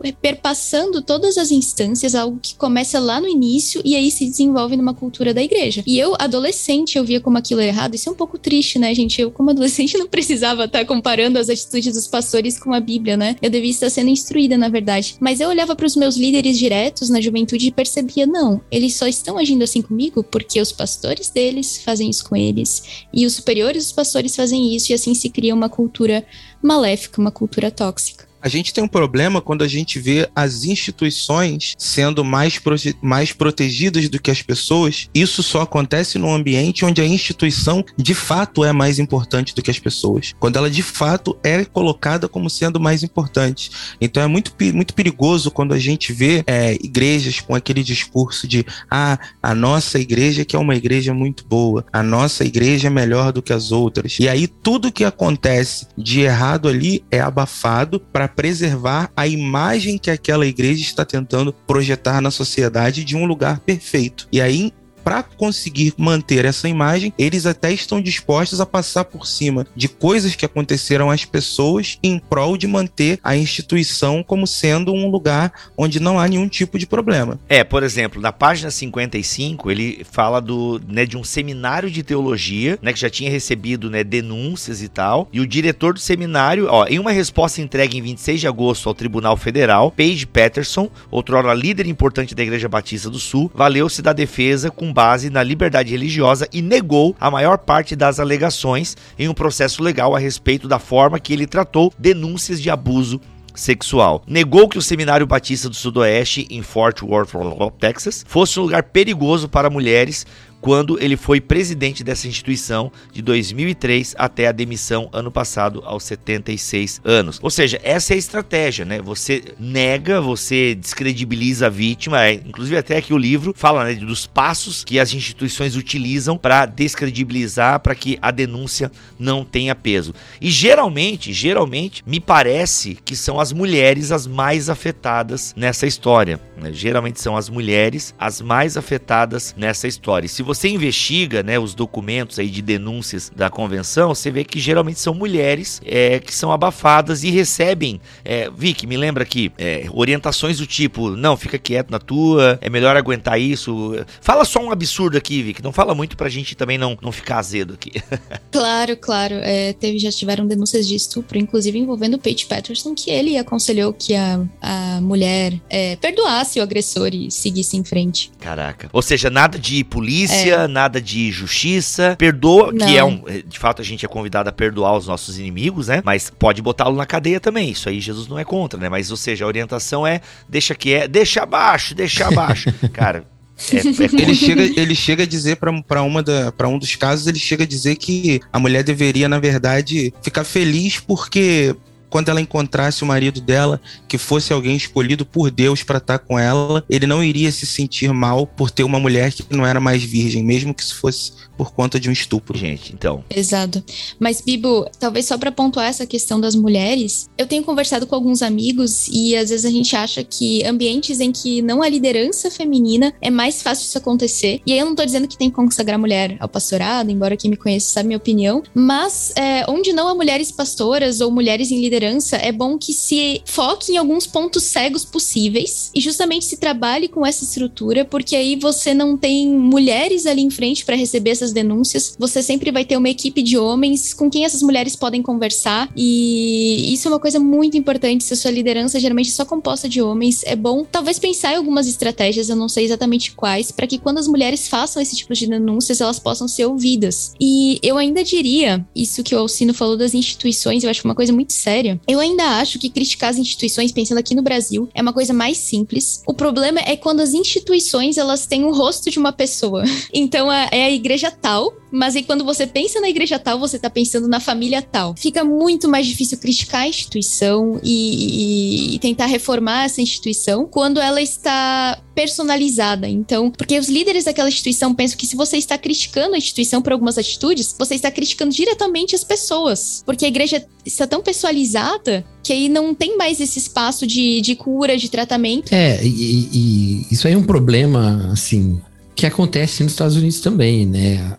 perpassando 0.53 1.01
todas 1.01 1.38
as 1.38 1.51
instâncias 1.51 2.15
algo 2.15 2.38
que 2.41 2.55
começa 2.55 2.99
lá 2.99 3.19
no 3.19 3.27
início 3.27 3.81
e 3.85 3.97
aí 3.97 4.11
se 4.11 4.27
desenvolve 4.27 4.77
numa 4.77 4.93
cultura 4.93 5.33
da 5.33 5.43
igreja. 5.43 5.83
E 5.87 5.99
eu, 5.99 6.15
adolescente, 6.19 6.99
eu 6.99 7.05
via 7.05 7.21
como 7.21 7.38
aquilo 7.38 7.62
era 7.62 7.71
errado. 7.71 7.95
Isso 7.95 8.11
é 8.11 8.12
um 8.12 8.15
pouco 8.15 8.37
triste, 8.38 8.79
né, 8.79 8.95
gente? 8.95 9.21
Eu, 9.21 9.31
como 9.31 9.49
adolescente, 9.49 9.97
não 9.99 10.07
precisava 10.07 10.65
estar 10.65 10.85
comparando 10.85 11.38
as 11.38 11.49
atitudes 11.49 11.95
dos 11.95 12.07
pastores 12.07 12.59
com 12.59 12.75
a 12.75 12.81
Bíblia, 12.81 13.17
né? 13.17 13.37
Eu 13.41 13.49
devia 13.49 13.71
estar 13.71 13.88
sendo 13.88 14.11
instruída, 14.11 14.59
na 14.59 14.69
verdade. 14.69 15.17
Mas 15.21 15.41
eu 15.41 15.49
olhava 15.49 15.75
para 15.75 15.87
os 15.87 15.97
meus 15.97 16.17
líderes 16.17 16.59
diretos 16.59 17.09
na 17.09 17.21
juventude 17.21 17.69
e 17.69 17.73
percebia, 17.73 18.27
não, 18.27 18.61
eles 18.71 18.95
só 18.95 19.07
estão 19.07 19.38
agindo 19.38 19.65
assim 19.65 19.81
comigo 19.81 20.23
porque 20.23 20.61
os 20.61 20.71
pastores 20.71 21.31
deles 21.31 21.79
fazem 21.83 22.11
isso 22.11 22.29
com 22.29 22.37
eles 22.37 23.05
e 23.12 23.25
os 23.25 23.35
superiores 23.35 23.85
dos 23.85 23.93
pastores 23.93 24.37
fazem 24.37 24.75
isso 24.75 24.93
e 24.93 24.95
assim 24.95 25.15
se 25.15 25.31
cria 25.31 25.55
uma 25.55 25.69
cultura 25.69 26.25
maléfica, 26.62 27.21
uma 27.21 27.31
cultura 27.31 27.71
tóxica. 27.71 28.32
A 28.43 28.49
gente 28.49 28.75
tem 28.75 28.83
um 28.83 28.89
problema 28.89 29.41
quando 29.41 29.63
a 29.63 29.69
gente 29.69 30.01
vê 30.01 30.29
as 30.35 30.65
instituições 30.65 31.75
sendo 31.79 32.25
mais, 32.25 32.61
mais 33.01 33.33
protegidas 33.33 34.09
do 34.09 34.21
que 34.21 34.33
as 34.33 34.43
pessoas. 34.43 35.09
Isso 35.15 35.43
só 35.45 35.63
acontece 35.63 36.19
num 36.19 36.35
ambiente 36.35 36.85
onde 36.85 37.01
a 37.01 37.07
instituição 37.07 37.85
de 37.97 38.15
fato 38.15 38.65
é 38.65 38.73
mais 38.73 38.99
importante 38.99 39.55
do 39.55 39.63
que 39.63 39.71
as 39.71 39.79
pessoas. 39.79 40.35
Quando 40.41 40.57
ela 40.57 40.69
de 40.69 40.83
fato 40.83 41.39
é 41.45 41.65
colocada 41.65 42.29
como 42.29 42.51
sendo 42.51 42.81
mais 42.81 43.05
importante. 43.05 43.71
Então 44.01 44.21
é 44.21 44.27
muito, 44.27 44.53
muito 44.75 44.93
perigoso 44.93 45.51
quando 45.51 45.73
a 45.73 45.79
gente 45.79 46.13
vê 46.13 46.43
é, 46.47 46.75
igrejas 46.75 47.39
com 47.39 47.55
aquele 47.55 47.85
discurso 47.85 48.49
de 48.49 48.67
ah, 48.91 49.19
a 49.41 49.55
nossa 49.55 50.01
igreja 50.01 50.45
que 50.45 50.57
é 50.57 50.59
uma 50.59 50.75
igreja 50.75 51.15
muito 51.15 51.45
boa, 51.47 51.85
a 51.93 52.03
nossa 52.03 52.45
igreja 52.45 52.89
é 52.89 52.91
melhor 52.91 53.33
do 53.33 53.43
que 53.43 53.53
as 53.53 53.71
outras. 53.71 54.19
E 54.19 54.29
aí 54.29 54.49
tudo 54.49 54.91
que 54.91 55.05
acontece 55.05 55.87
de 55.97 56.23
errado 56.23 56.69
ali 56.69 57.05
é 57.09 57.21
abafado 57.21 58.01
para 58.01 58.32
preservar 58.35 59.11
a 59.16 59.27
imagem 59.27 59.99
que 59.99 60.11
aquela 60.11 60.47
igreja 60.47 60.83
está 60.83 61.05
tentando 61.05 61.53
projetar 61.53 62.21
na 62.21 62.31
sociedade 62.31 63.05
de 63.05 63.16
um 63.16 63.25
lugar 63.25 63.61
perfeito. 63.61 64.29
E 64.33 64.40
aí, 64.40 64.73
para 65.03 65.23
conseguir 65.23 65.95
manter 65.97 66.45
essa 66.45 66.69
imagem, 66.69 67.12
eles 67.19 67.47
até 67.47 67.73
estão 67.73 68.01
dispostos 68.01 68.61
a 68.61 68.67
passar 68.67 69.05
por 69.05 69.27
cima 69.27 69.67
de 69.75 69.88
coisas 69.88 70.35
que 70.35 70.45
aconteceram 70.45 71.11
às 71.11 71.25
pessoas 71.25 71.99
em 72.03 72.19
prol 72.19 72.57
de 72.57 72.67
manter 72.67 73.19
a 73.23 73.37
instituição 73.37 74.23
como 74.23 74.47
sendo 74.47 74.93
um 74.93 75.11
lugar 75.11 75.53
onde 75.77 76.01
não 76.01 76.19
há 76.19 76.29
nenhum 76.29 76.49
tipo 76.49 76.79
de 76.79 76.87
problema. 76.87 77.38
É, 77.49 77.65
por 77.65 77.83
exemplo, 77.83 78.21
na 78.21 78.33
página 78.33 78.71
55, 78.71 79.71
ele 79.71 80.05
fala 80.11 80.41
do, 80.41 80.81
né, 80.87 81.05
de 81.05 81.17
um 81.17 81.25
seminário 81.25 81.91
de 81.91 82.03
teologia, 82.03 82.79
né, 82.83 82.93
que 82.93 83.01
já 83.01 83.11
tinha 83.11 83.31
recebido, 83.31 83.91
né, 83.91 84.05
denúncias 84.05 84.83
e 84.83 84.88
tal, 84.88 85.29
e 85.33 85.41
o 85.41 85.47
diretor 85.47 85.95
do 85.95 86.01
seminário, 86.01 86.67
ó, 86.69 86.87
em 86.87 86.99
uma 86.99 87.12
resposta 87.12 87.61
entregue 87.61 87.99
em 87.99 88.03
26 88.03 88.41
de 88.41 88.47
agosto 88.47 88.88
ao 88.88 88.95
Tribunal 88.95 89.37
Federal, 89.37 89.91
Paige 89.91 90.27
Patterson, 90.27 90.91
outrora 91.11 91.55
líder 91.55 91.87
importante 91.87 92.35
da 92.35 92.43
Igreja 92.43 92.69
Batista 92.69 93.11
do 93.11 93.19
Sul, 93.19 93.51
valeu-se 93.55 94.03
da 94.03 94.12
defesa 94.12 94.71
com 94.71 94.92
base 94.93 95.31
na 95.31 95.43
liberdade 95.43 95.91
religiosa 95.91 96.47
e 96.53 96.61
negou 96.61 97.17
a 97.21 97.31
maior 97.31 97.59
parte 97.59 97.97
das 97.97 98.21
alegações 98.21 98.97
em 99.19 99.29
um 99.29 99.35
processo 99.35 99.83
legal 99.83 100.15
a 100.15 100.19
respeito 100.19 100.69
da 100.69 100.79
forma 100.79 101.19
que 101.19 101.33
ele 101.33 101.47
tratou 101.47 101.93
denúncias 101.99 102.61
de 102.61 102.71
abuso 102.71 103.21
sexual. 103.55 104.23
Negou 104.27 104.69
que 104.69 104.79
o 104.79 104.83
Seminário 104.83 105.27
Batista 105.27 105.69
do 105.69 105.75
Sudoeste, 105.75 106.47
em 106.51 106.63
Fort 106.63 107.03
Worth, 107.03 107.33
Texas, 107.79 108.25
fosse 108.27 108.59
um 108.59 108.63
lugar 108.63 108.85
perigoso 108.85 109.49
para 109.49 109.71
mulheres, 109.71 110.27
quando 110.62 110.96
ele 111.03 111.16
foi 111.16 111.40
presidente 111.40 112.05
dessa 112.05 112.29
instituição 112.29 112.90
de 113.12 113.20
2003 113.20 114.14
até 114.16 114.46
a 114.46 114.53
demissão 114.53 115.11
ano 115.12 115.31
passado 115.31 115.83
aos 115.85 116.05
76 116.05 117.01
anos. 117.05 117.40
Ou 117.42 117.51
seja, 117.51 117.81
essa 117.83 118.12
é 118.12 118.16
a 118.16 118.18
estratégia, 118.18 118.85
né? 118.85 119.03
Você 119.03 119.42
nega, 119.59 120.20
você 120.20 120.75
descredibiliza 120.75 121.66
a 121.66 121.68
vítima, 121.68 122.25
é, 122.25 122.35
inclusive 122.35 122.77
até 122.77 122.96
aqui 122.96 123.12
o 123.12 123.18
livro 123.18 123.53
fala 123.57 123.85
né, 123.85 123.94
dos 123.94 124.25
passos 124.25 124.85
que 124.85 125.01
as 125.01 125.12
instituições 125.12 125.75
utilizam 125.75 126.38
para 126.38 126.64
descredibilizar, 126.64 127.81
para 127.81 127.96
que 127.96 128.16
a 128.22 128.31
denúncia 128.31 128.90
não 129.18 129.44
tenha 129.44 129.75
peso. 129.75 130.14
E 130.40 130.48
geralmente, 130.48 131.33
geralmente, 131.33 132.05
me 132.07 132.20
parece 132.20 132.96
que 133.05 133.16
são 133.16 133.40
as 133.40 133.53
mulheres 133.53 134.12
as 134.12 134.29
mais 134.29 134.70
afetadas 134.70 135.53
nessa 135.57 135.88
história. 135.88 136.38
Né? 136.57 136.72
Geralmente 136.72 137.20
são 137.20 137.37
as 137.37 137.48
mulheres 137.48 138.14
as 138.16 138.40
mais 138.40 138.77
afetadas 138.77 139.55
nessa 139.59 139.88
história. 139.88 140.27
E 140.27 140.29
se 140.29 140.42
você 140.42 140.52
investiga 140.69 141.43
né, 141.43 141.59
os 141.59 141.75
documentos 141.75 142.38
aí 142.38 142.49
de 142.49 142.62
denúncias 142.62 143.31
da 143.35 143.51
convenção, 143.51 144.15
você 144.15 144.31
vê 144.31 144.45
que 144.45 144.59
geralmente 144.59 144.99
são 144.99 145.15
mulheres 145.15 145.81
é, 145.85 146.19
que 146.19 146.35
são 146.35 146.53
abafadas 146.53 147.23
e 147.25 147.31
recebem, 147.31 148.01
é, 148.25 148.51
Vic, 148.51 148.87
me 148.87 148.97
lembra 148.97 149.23
aqui, 149.23 149.53
é, 149.59 149.87
orientações 149.93 150.59
do 150.59 150.67
tipo, 150.67 151.11
não, 151.11 151.37
fica 151.37 151.59
quieto 151.59 151.91
na 151.91 151.99
tua, 151.99 152.59
é 152.61 152.69
melhor 152.69 152.97
aguentar 152.97 153.41
isso. 153.41 153.95
Fala 154.21 154.45
só 154.45 154.61
um 154.61 154.71
absurdo 154.71 155.17
aqui, 155.17 155.43
Vic, 155.43 155.62
não 155.62 155.73
fala 155.73 155.95
muito 155.95 156.17
pra 156.17 156.29
gente 156.29 156.55
também 156.55 156.79
não, 156.79 156.97
não 157.01 157.12
ficar 157.12 157.38
azedo 157.38 157.75
aqui. 157.75 157.93
claro, 158.51 158.97
claro. 158.97 159.35
É, 159.43 159.73
teve, 159.73 159.99
já 159.99 160.11
tiveram 160.11 160.47
denúncias 160.47 160.87
de 160.87 160.95
estupro, 160.95 161.38
inclusive 161.38 161.79
envolvendo 161.79 162.15
o 162.15 162.19
Pete 162.19 162.47
Patterson, 162.47 162.95
que 162.95 163.11
ele 163.11 163.37
aconselhou 163.37 163.93
que 163.93 164.15
a, 164.15 164.41
a 164.61 165.01
mulher 165.01 165.55
é, 165.69 165.97
perdoasse 165.97 166.61
o 166.61 166.62
agressor 166.62 167.11
e 167.12 167.31
seguisse 167.31 167.77
em 167.77 167.85
frente. 167.85 168.31
Caraca. 168.41 168.88
Ou 168.93 169.03
seja, 169.03 169.31
nada 169.31 169.59
de 169.59 169.85
polícia, 169.85 170.42
é. 170.51 170.67
nada 170.67 171.01
de 171.01 171.31
justiça. 171.31 172.17
Perdoa, 172.19 172.73
Não. 172.73 172.87
que 172.87 172.97
é 172.97 173.05
um. 173.05 173.23
De 173.47 173.59
fato, 173.59 173.83
a 173.83 173.85
gente 173.85 174.05
é 174.05 174.09
convidado 174.09 174.49
a 174.49 174.53
perdoar 174.53 174.97
os 174.97 175.07
nossos 175.07 175.39
inimigos, 175.39 175.89
né? 175.89 176.03
Mas 176.05 176.31
pode 176.31 176.63
botá-lo 176.63 176.97
na 176.97 177.07
cadeia 177.07 177.41
também. 177.41 177.71
Isso 177.71 177.89
aí 177.89 178.01
Jesus 178.01 178.29
não 178.29 178.39
é 178.39 178.45
contra, 178.45 178.79
né? 178.79 178.89
Mas, 178.89 179.11
ou 179.11 179.17
seja, 179.17 179.45
a 179.45 179.49
orientação 179.49 180.07
é 180.07 180.21
deixa 180.49 180.75
que 180.75 180.93
é, 180.93 181.09
deixa 181.09 181.43
abaixo, 181.43 181.95
deixa 181.95 182.27
abaixo. 182.27 182.73
Cara, 182.93 183.25
é, 183.71 183.77
é 183.77 184.23
ele, 184.23 184.35
chega, 184.35 184.63
ele 184.63 184.95
chega 184.95 185.23
a 185.23 185.27
dizer 185.27 185.57
para 185.57 185.71
uma 185.71 186.23
para 186.57 186.69
um 186.69 186.79
dos 186.79 186.97
casos, 186.97 187.27
ele 187.27 187.39
chega 187.39 187.65
a 187.65 187.67
dizer 187.67 187.97
que 187.97 188.41
a 188.53 188.59
mulher 188.59 188.83
deveria, 188.83 189.29
na 189.29 189.39
verdade, 189.39 190.13
ficar 190.23 190.45
feliz 190.45 190.99
porque 190.99 191.77
quando 192.12 192.29
ela 192.29 192.42
encontrasse 192.42 193.03
o 193.03 193.07
marido 193.07 193.40
dela, 193.40 193.81
que 194.07 194.18
fosse 194.18 194.53
alguém 194.53 194.77
escolhido 194.77 195.25
por 195.25 195.51
Deus 195.51 195.83
para 195.83 195.96
estar 195.96 196.18
tá 196.18 196.25
com 196.25 196.38
ela, 196.38 196.85
ele 196.90 197.07
não 197.07 197.25
iria 197.25 197.51
se 197.51 197.64
sentir 197.64 198.12
mal 198.12 198.46
por 198.46 198.70
ter 198.70 198.85
uma 198.85 199.01
mulher 199.01 199.33
que 199.33 199.42
não 199.48 199.64
era 199.64 199.81
mais 199.81 200.03
virgem, 200.03 200.44
mesmo 200.44 200.75
que 200.75 200.83
isso 200.83 200.96
fosse 200.96 201.33
por 201.57 201.72
conta 201.72 201.98
de 201.98 202.11
um 202.11 202.12
estupro. 202.12 202.57
Gente, 202.59 202.92
então. 202.92 203.25
Exato. 203.35 203.83
Mas, 204.20 204.42
Bibo, 204.42 204.87
talvez 205.01 205.25
só 205.25 205.38
para 205.38 205.51
pontuar 205.51 205.87
essa 205.87 206.07
questão 206.07 206.38
das 206.38 206.55
mulheres, 206.55 207.31
eu 207.38 207.46
tenho 207.46 207.64
conversado 207.64 208.07
com 208.07 208.14
alguns 208.14 208.42
amigos 208.42 209.09
e 209.09 209.35
às 209.35 209.48
vezes 209.48 209.64
a 209.64 209.70
gente 209.70 209.96
acha 209.96 210.22
que 210.22 210.62
ambientes 210.66 211.18
em 211.18 211.33
que 211.33 211.62
não 211.62 211.81
há 211.83 211.88
liderança 211.88 212.51
feminina 212.51 213.14
é 213.22 213.31
mais 213.31 213.62
fácil 213.62 213.87
isso 213.87 213.96
acontecer. 213.96 214.61
E 214.66 214.72
aí 214.72 214.79
eu 214.81 214.87
não 214.87 214.94
tô 214.94 215.05
dizendo 215.05 215.27
que 215.27 215.38
tem 215.38 215.48
que 215.48 215.57
consagrar 215.57 215.98
mulher 215.98 216.37
ao 216.40 216.48
pastorado, 216.48 217.11
embora 217.11 217.38
quem 217.38 217.51
me 217.51 217.57
conheça 217.57 217.92
sabe 217.92 218.09
minha 218.09 218.18
opinião, 218.18 218.62
mas 218.75 219.33
é, 219.35 219.64
onde 219.66 219.94
não 219.94 220.09
há 220.09 220.14
mulheres 220.14 220.53
pastoras 220.53 221.22
ou 221.22 221.31
mulheres 221.31 221.70
em 221.70 221.81
liderança 221.81 222.02
liderança, 222.03 222.37
é 222.37 222.51
bom 222.51 222.77
que 222.77 222.93
se 222.93 223.43
foque 223.45 223.93
em 223.93 223.97
alguns 223.97 224.27
pontos 224.27 224.65
cegos 224.65 225.05
possíveis 225.05 225.91
e 225.95 226.01
justamente 226.01 226.45
se 226.45 226.57
trabalhe 226.57 227.07
com 227.07 227.25
essa 227.25 227.45
estrutura, 227.45 228.05
porque 228.05 228.35
aí 228.35 228.57
você 228.57 228.93
não 228.93 229.17
tem 229.17 229.49
mulheres 229.49 230.27
ali 230.27 230.43
em 230.43 230.51
frente 230.51 230.85
para 230.85 230.97
receber 230.97 231.31
essas 231.31 231.53
denúncias, 231.53 232.17
você 232.19 232.43
sempre 232.43 232.71
vai 232.71 232.85
ter 232.85 232.97
uma 232.97 233.09
equipe 233.09 233.43
de 233.43 233.57
homens 233.57 234.12
com 234.12 234.29
quem 234.29 234.45
essas 234.45 234.62
mulheres 234.62 234.97
podem 234.97 235.23
conversar 235.23 235.91
e 235.97 236.93
isso 236.93 237.07
é 237.07 237.11
uma 237.11 237.21
coisa 237.21 237.38
muito 237.38 237.77
importante. 237.77 238.25
Se 238.25 238.35
a 238.35 238.37
sua 238.37 238.51
liderança 238.51 238.99
geralmente 238.99 239.29
é 239.29 239.33
só 239.33 239.45
composta 239.45 239.88
de 239.88 240.03
homens, 240.03 240.43
é 240.45 240.57
bom 240.57 240.85
talvez 240.85 241.19
pensar 241.19 241.53
em 241.53 241.57
algumas 241.57 241.87
estratégias, 241.87 242.49
eu 242.49 242.57
não 242.57 242.69
sei 242.69 242.85
exatamente 242.85 243.33
quais, 243.33 243.71
para 243.71 243.87
que 243.87 243.99
quando 243.99 244.19
as 244.19 244.27
mulheres 244.27 244.67
façam 244.67 245.01
esse 245.01 245.17
tipo 245.17 245.33
de 245.35 245.47
denúncias, 245.47 246.01
elas 246.01 246.19
possam 246.19 246.49
ser 246.49 246.67
ouvidas. 246.67 247.35
E 247.41 247.79
eu 247.83 247.97
ainda 247.97 248.25
diria, 248.25 248.85
isso 248.95 249.23
que 249.23 249.35
o 249.35 249.38
Alcino 249.38 249.75
falou 249.75 249.97
das 249.97 250.15
instituições, 250.15 250.83
eu 250.83 250.91
acho 250.91 251.05
uma 251.05 251.15
coisa 251.15 251.33
muito 251.33 251.53
séria. 251.53 251.92
Eu 252.07 252.21
ainda 252.21 252.45
acho 252.59 252.79
que 252.79 252.91
criticar 252.91 253.31
as 253.31 253.39
instituições, 253.39 253.93
pensando 253.93 254.19
aqui 254.19 254.35
no 254.35 254.43
Brasil, 254.43 254.89
é 254.95 255.03
uma 255.03 255.13
coisa 255.13 255.33
mais 255.33 255.59
simples. 255.59 256.23
O 256.27 256.35
problema 256.35 256.81
é 256.81 256.97
quando 256.97 257.21
as 257.21 257.35
instituições 257.35 258.19
elas 258.19 258.47
têm 258.47 258.65
o 258.65 258.73
rosto 258.73 259.11
de 259.11 259.19
uma 259.19 259.33
pessoa. 259.33 259.85
Então 260.15 260.53
é 260.53 260.85
a 260.85 260.91
igreja 260.91 261.31
tal, 261.31 261.73
mas 261.93 262.17
aí 262.17 262.23
quando 262.23 262.45
você 262.45 262.67
pensa 262.67 263.01
na 263.01 263.09
igreja 263.09 263.39
tal, 263.39 263.59
você 263.59 263.79
tá 263.79 263.91
pensando 263.91 264.27
na 264.27 264.41
família 264.41 264.81
tal. 264.81 265.15
Fica 265.17 265.45
muito 265.45 265.89
mais 265.89 266.07
difícil 266.07 266.39
criticar 266.39 266.83
a 266.83 266.89
instituição 266.89 267.79
e, 267.83 268.93
e, 268.93 268.95
e 268.95 268.99
tentar 268.99 269.27
reformar 269.27 269.85
essa 269.85 270.01
instituição 270.01 270.67
quando 270.67 271.01
ela 271.01 271.21
está 271.21 272.01
personalizada. 272.15 273.09
Então, 273.09 273.51
porque 273.51 273.79
os 273.79 273.89
líderes 273.89 274.25
daquela 274.25 274.49
instituição 274.49 274.95
pensam 274.95 275.19
que 275.19 275.27
se 275.27 275.37
você 275.37 275.57
está 275.57 275.77
criticando 275.77 276.35
a 276.35 276.39
instituição 276.39 276.81
por 276.81 276.93
algumas 276.93 277.19
atitudes, 277.19 277.75
você 277.79 277.95
está 277.95 278.11
criticando 278.11 278.53
diretamente 278.53 279.15
as 279.15 279.25
pessoas. 279.25 280.03
Porque 280.05 280.25
a 280.25 280.29
igreja 280.29 280.65
está 280.85 281.07
tão 281.07 281.23
pessoalizada 281.23 282.25
que 282.43 282.53
aí 282.53 282.69
não 282.69 282.95
tem 282.95 283.17
mais 283.17 283.41
esse 283.41 283.59
espaço 283.59 284.07
de, 284.07 284.41
de 284.41 284.57
cura, 284.57 284.97
de 284.97 285.11
tratamento. 285.11 285.73
É, 285.73 286.03
e, 286.05 286.49
e 286.53 287.07
isso 287.11 287.27
aí 287.27 287.35
é 287.35 287.39
um 287.39 287.45
problema, 287.45 288.31
assim, 288.33 288.81
que 289.14 289.27
acontece 289.27 289.83
nos 289.83 289.92
Estados 289.92 290.16
Unidos 290.16 290.40
também, 290.40 290.87
né? 290.87 291.37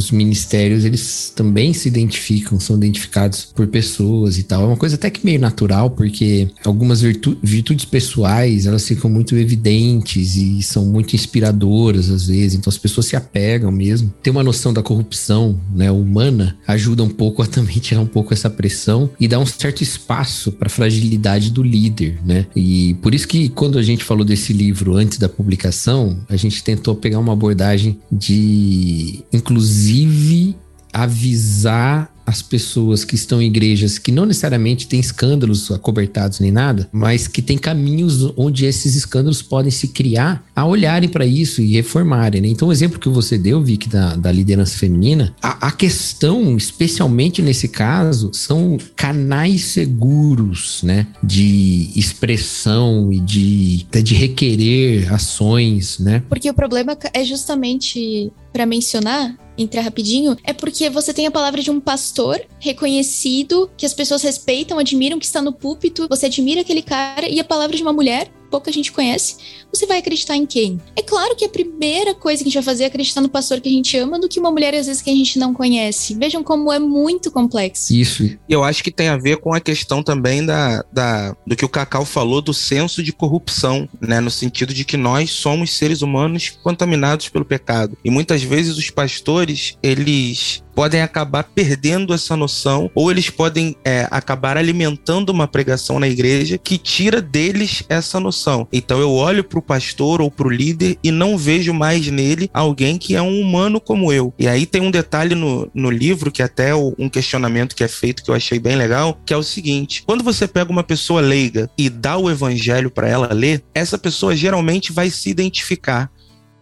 os 0.00 0.10
ministérios, 0.10 0.84
eles 0.84 1.32
também 1.34 1.72
se 1.72 1.88
identificam, 1.88 2.58
são 2.58 2.76
identificados 2.76 3.44
por 3.44 3.66
pessoas 3.66 4.38
e 4.38 4.42
tal. 4.42 4.62
É 4.62 4.66
uma 4.66 4.76
coisa 4.76 4.94
até 4.94 5.10
que 5.10 5.24
meio 5.24 5.38
natural, 5.38 5.90
porque 5.90 6.48
algumas 6.64 7.02
virtu 7.02 7.36
virtudes 7.42 7.84
pessoais, 7.84 8.66
elas 8.66 8.86
ficam 8.86 9.10
muito 9.10 9.36
evidentes 9.36 10.36
e 10.36 10.62
são 10.62 10.86
muito 10.86 11.14
inspiradoras 11.14 12.10
às 12.10 12.26
vezes, 12.26 12.54
então 12.54 12.70
as 12.70 12.78
pessoas 12.78 13.06
se 13.06 13.16
apegam 13.16 13.70
mesmo. 13.70 14.12
Ter 14.22 14.30
uma 14.30 14.42
noção 14.42 14.72
da 14.72 14.82
corrupção, 14.82 15.60
né, 15.74 15.90
humana, 15.90 16.56
ajuda 16.66 17.02
um 17.02 17.08
pouco 17.08 17.42
a 17.42 17.46
também 17.46 17.76
tirar 17.78 18.00
um 18.00 18.06
pouco 18.06 18.32
essa 18.32 18.48
pressão 18.48 19.10
e 19.20 19.28
dar 19.28 19.38
um 19.38 19.46
certo 19.46 19.82
espaço 19.82 20.52
para 20.52 20.66
a 20.66 20.70
fragilidade 20.70 21.50
do 21.50 21.62
líder, 21.62 22.18
né? 22.24 22.46
E 22.56 22.94
por 23.02 23.14
isso 23.14 23.28
que 23.28 23.48
quando 23.50 23.78
a 23.78 23.82
gente 23.82 24.04
falou 24.04 24.24
desse 24.24 24.52
livro 24.52 24.96
antes 24.96 25.18
da 25.18 25.28
publicação, 25.28 26.18
a 26.28 26.36
gente 26.36 26.62
tentou 26.64 26.89
pegar 26.94 27.18
uma 27.18 27.32
abordagem 27.32 28.00
de 28.10 29.24
inclusive 29.32 30.56
avisar 30.92 32.12
as 32.30 32.40
pessoas 32.40 33.04
que 33.04 33.16
estão 33.16 33.42
em 33.42 33.46
igrejas 33.46 33.98
que 33.98 34.12
não 34.12 34.24
necessariamente 34.24 34.86
têm 34.86 35.00
escândalos 35.00 35.68
acobertados 35.72 36.38
nem 36.38 36.52
nada, 36.52 36.88
mas 36.92 37.26
que 37.26 37.42
tem 37.42 37.58
caminhos 37.58 38.32
onde 38.36 38.64
esses 38.64 38.94
escândalos 38.94 39.42
podem 39.42 39.70
se 39.70 39.88
criar 39.88 40.44
a 40.54 40.64
olharem 40.64 41.08
para 41.08 41.26
isso 41.26 41.60
e 41.60 41.72
reformarem. 41.72 42.40
Né? 42.40 42.48
Então, 42.48 42.68
o 42.68 42.72
exemplo 42.72 43.00
que 43.00 43.08
você 43.08 43.36
deu, 43.36 43.60
Vic, 43.60 43.88
da, 43.88 44.14
da 44.14 44.30
liderança 44.30 44.78
feminina, 44.78 45.34
a, 45.42 45.66
a, 45.66 45.72
questão, 45.72 46.56
especialmente 46.56 47.42
nesse 47.42 47.66
caso, 47.66 48.30
são 48.32 48.78
canais 48.94 49.64
seguros 49.64 50.82
né, 50.84 51.08
de 51.22 51.90
expressão 51.96 53.12
e 53.12 53.18
de, 53.18 53.86
de 54.04 54.14
requerer 54.14 55.12
ações. 55.12 55.98
Né? 55.98 56.22
Porque 56.28 56.48
o 56.48 56.54
problema 56.54 56.96
é 57.12 57.24
justamente 57.24 58.30
para 58.52 58.66
mencionar 58.66 59.36
entrar 59.62 59.82
rapidinho, 59.82 60.36
é 60.42 60.52
porque 60.52 60.88
você 60.88 61.12
tem 61.12 61.26
a 61.26 61.30
palavra 61.30 61.62
de 61.62 61.70
um 61.70 61.80
pastor 61.80 62.40
reconhecido, 62.58 63.70
que 63.76 63.84
as 63.84 63.92
pessoas 63.92 64.22
respeitam, 64.22 64.78
admiram, 64.78 65.18
que 65.18 65.26
está 65.26 65.42
no 65.42 65.52
púlpito, 65.52 66.06
você 66.08 66.26
admira 66.26 66.62
aquele 66.62 66.82
cara, 66.82 67.28
e 67.28 67.38
a 67.38 67.44
palavra 67.44 67.76
de 67.76 67.82
uma 67.82 67.92
mulher 67.92 68.30
pouca 68.50 68.72
gente 68.72 68.92
conhece, 68.92 69.36
você 69.72 69.86
vai 69.86 69.98
acreditar 69.98 70.36
em 70.36 70.44
quem? 70.44 70.80
É 70.96 71.02
claro 71.02 71.36
que 71.36 71.44
a 71.44 71.48
primeira 71.48 72.14
coisa 72.14 72.42
que 72.42 72.48
a 72.48 72.50
gente 72.50 72.54
vai 72.54 72.62
fazer 72.62 72.84
é 72.84 72.86
acreditar 72.86 73.20
no 73.20 73.28
pastor 73.28 73.60
que 73.60 73.68
a 73.68 73.72
gente 73.72 73.96
ama 73.96 74.18
do 74.18 74.28
que 74.28 74.40
uma 74.40 74.50
mulher, 74.50 74.74
às 74.74 74.86
vezes, 74.86 75.00
que 75.00 75.10
a 75.10 75.14
gente 75.14 75.38
não 75.38 75.54
conhece. 75.54 76.14
Vejam 76.14 76.42
como 76.42 76.72
é 76.72 76.78
muito 76.78 77.30
complexo. 77.30 77.94
Isso. 77.94 78.36
Eu 78.48 78.64
acho 78.64 78.82
que 78.82 78.90
tem 78.90 79.08
a 79.08 79.16
ver 79.16 79.36
com 79.38 79.54
a 79.54 79.60
questão 79.60 80.02
também 80.02 80.44
da, 80.44 80.84
da, 80.92 81.36
do 81.46 81.54
que 81.54 81.64
o 81.64 81.68
Cacau 81.68 82.04
falou 82.04 82.42
do 82.42 82.52
senso 82.52 83.02
de 83.02 83.12
corrupção, 83.12 83.88
né? 84.00 84.20
No 84.20 84.30
sentido 84.30 84.74
de 84.74 84.84
que 84.84 84.96
nós 84.96 85.30
somos 85.30 85.76
seres 85.76 86.02
humanos 86.02 86.58
contaminados 86.62 87.28
pelo 87.28 87.44
pecado. 87.44 87.96
E 88.04 88.10
muitas 88.10 88.42
vezes 88.42 88.76
os 88.76 88.90
pastores, 88.90 89.76
eles 89.82 90.62
podem 90.74 91.02
acabar 91.02 91.44
perdendo 91.44 92.12
essa 92.12 92.36
noção 92.36 92.90
ou 92.94 93.10
eles 93.10 93.30
podem 93.30 93.76
é, 93.84 94.06
acabar 94.10 94.56
alimentando 94.56 95.30
uma 95.30 95.48
pregação 95.48 95.98
na 95.98 96.08
igreja 96.08 96.58
que 96.58 96.78
tira 96.78 97.20
deles 97.20 97.82
essa 97.88 98.18
noção. 98.20 98.66
Então 98.72 99.00
eu 99.00 99.12
olho 99.12 99.44
para 99.44 99.58
o 99.58 99.62
pastor 99.62 100.20
ou 100.20 100.30
para 100.30 100.46
o 100.46 100.50
líder 100.50 100.98
e 101.02 101.10
não 101.10 101.36
vejo 101.36 101.72
mais 101.72 102.06
nele 102.08 102.50
alguém 102.52 102.98
que 102.98 103.14
é 103.14 103.22
um 103.22 103.40
humano 103.40 103.80
como 103.80 104.12
eu. 104.12 104.32
E 104.38 104.48
aí 104.48 104.66
tem 104.66 104.80
um 104.80 104.90
detalhe 104.90 105.34
no, 105.34 105.70
no 105.74 105.90
livro 105.90 106.30
que 106.30 106.42
até 106.42 106.74
um 106.74 107.08
questionamento 107.08 107.74
que 107.74 107.84
é 107.84 107.88
feito 107.88 108.22
que 108.22 108.30
eu 108.30 108.34
achei 108.34 108.58
bem 108.58 108.76
legal, 108.76 109.18
que 109.24 109.34
é 109.34 109.36
o 109.36 109.42
seguinte: 109.42 110.02
quando 110.06 110.24
você 110.24 110.46
pega 110.46 110.70
uma 110.70 110.82
pessoa 110.82 111.20
leiga 111.20 111.70
e 111.76 111.88
dá 111.88 112.16
o 112.16 112.30
evangelho 112.30 112.90
para 112.90 113.08
ela 113.08 113.32
ler, 113.32 113.62
essa 113.74 113.98
pessoa 113.98 114.36
geralmente 114.36 114.92
vai 114.92 115.10
se 115.10 115.30
identificar 115.30 116.10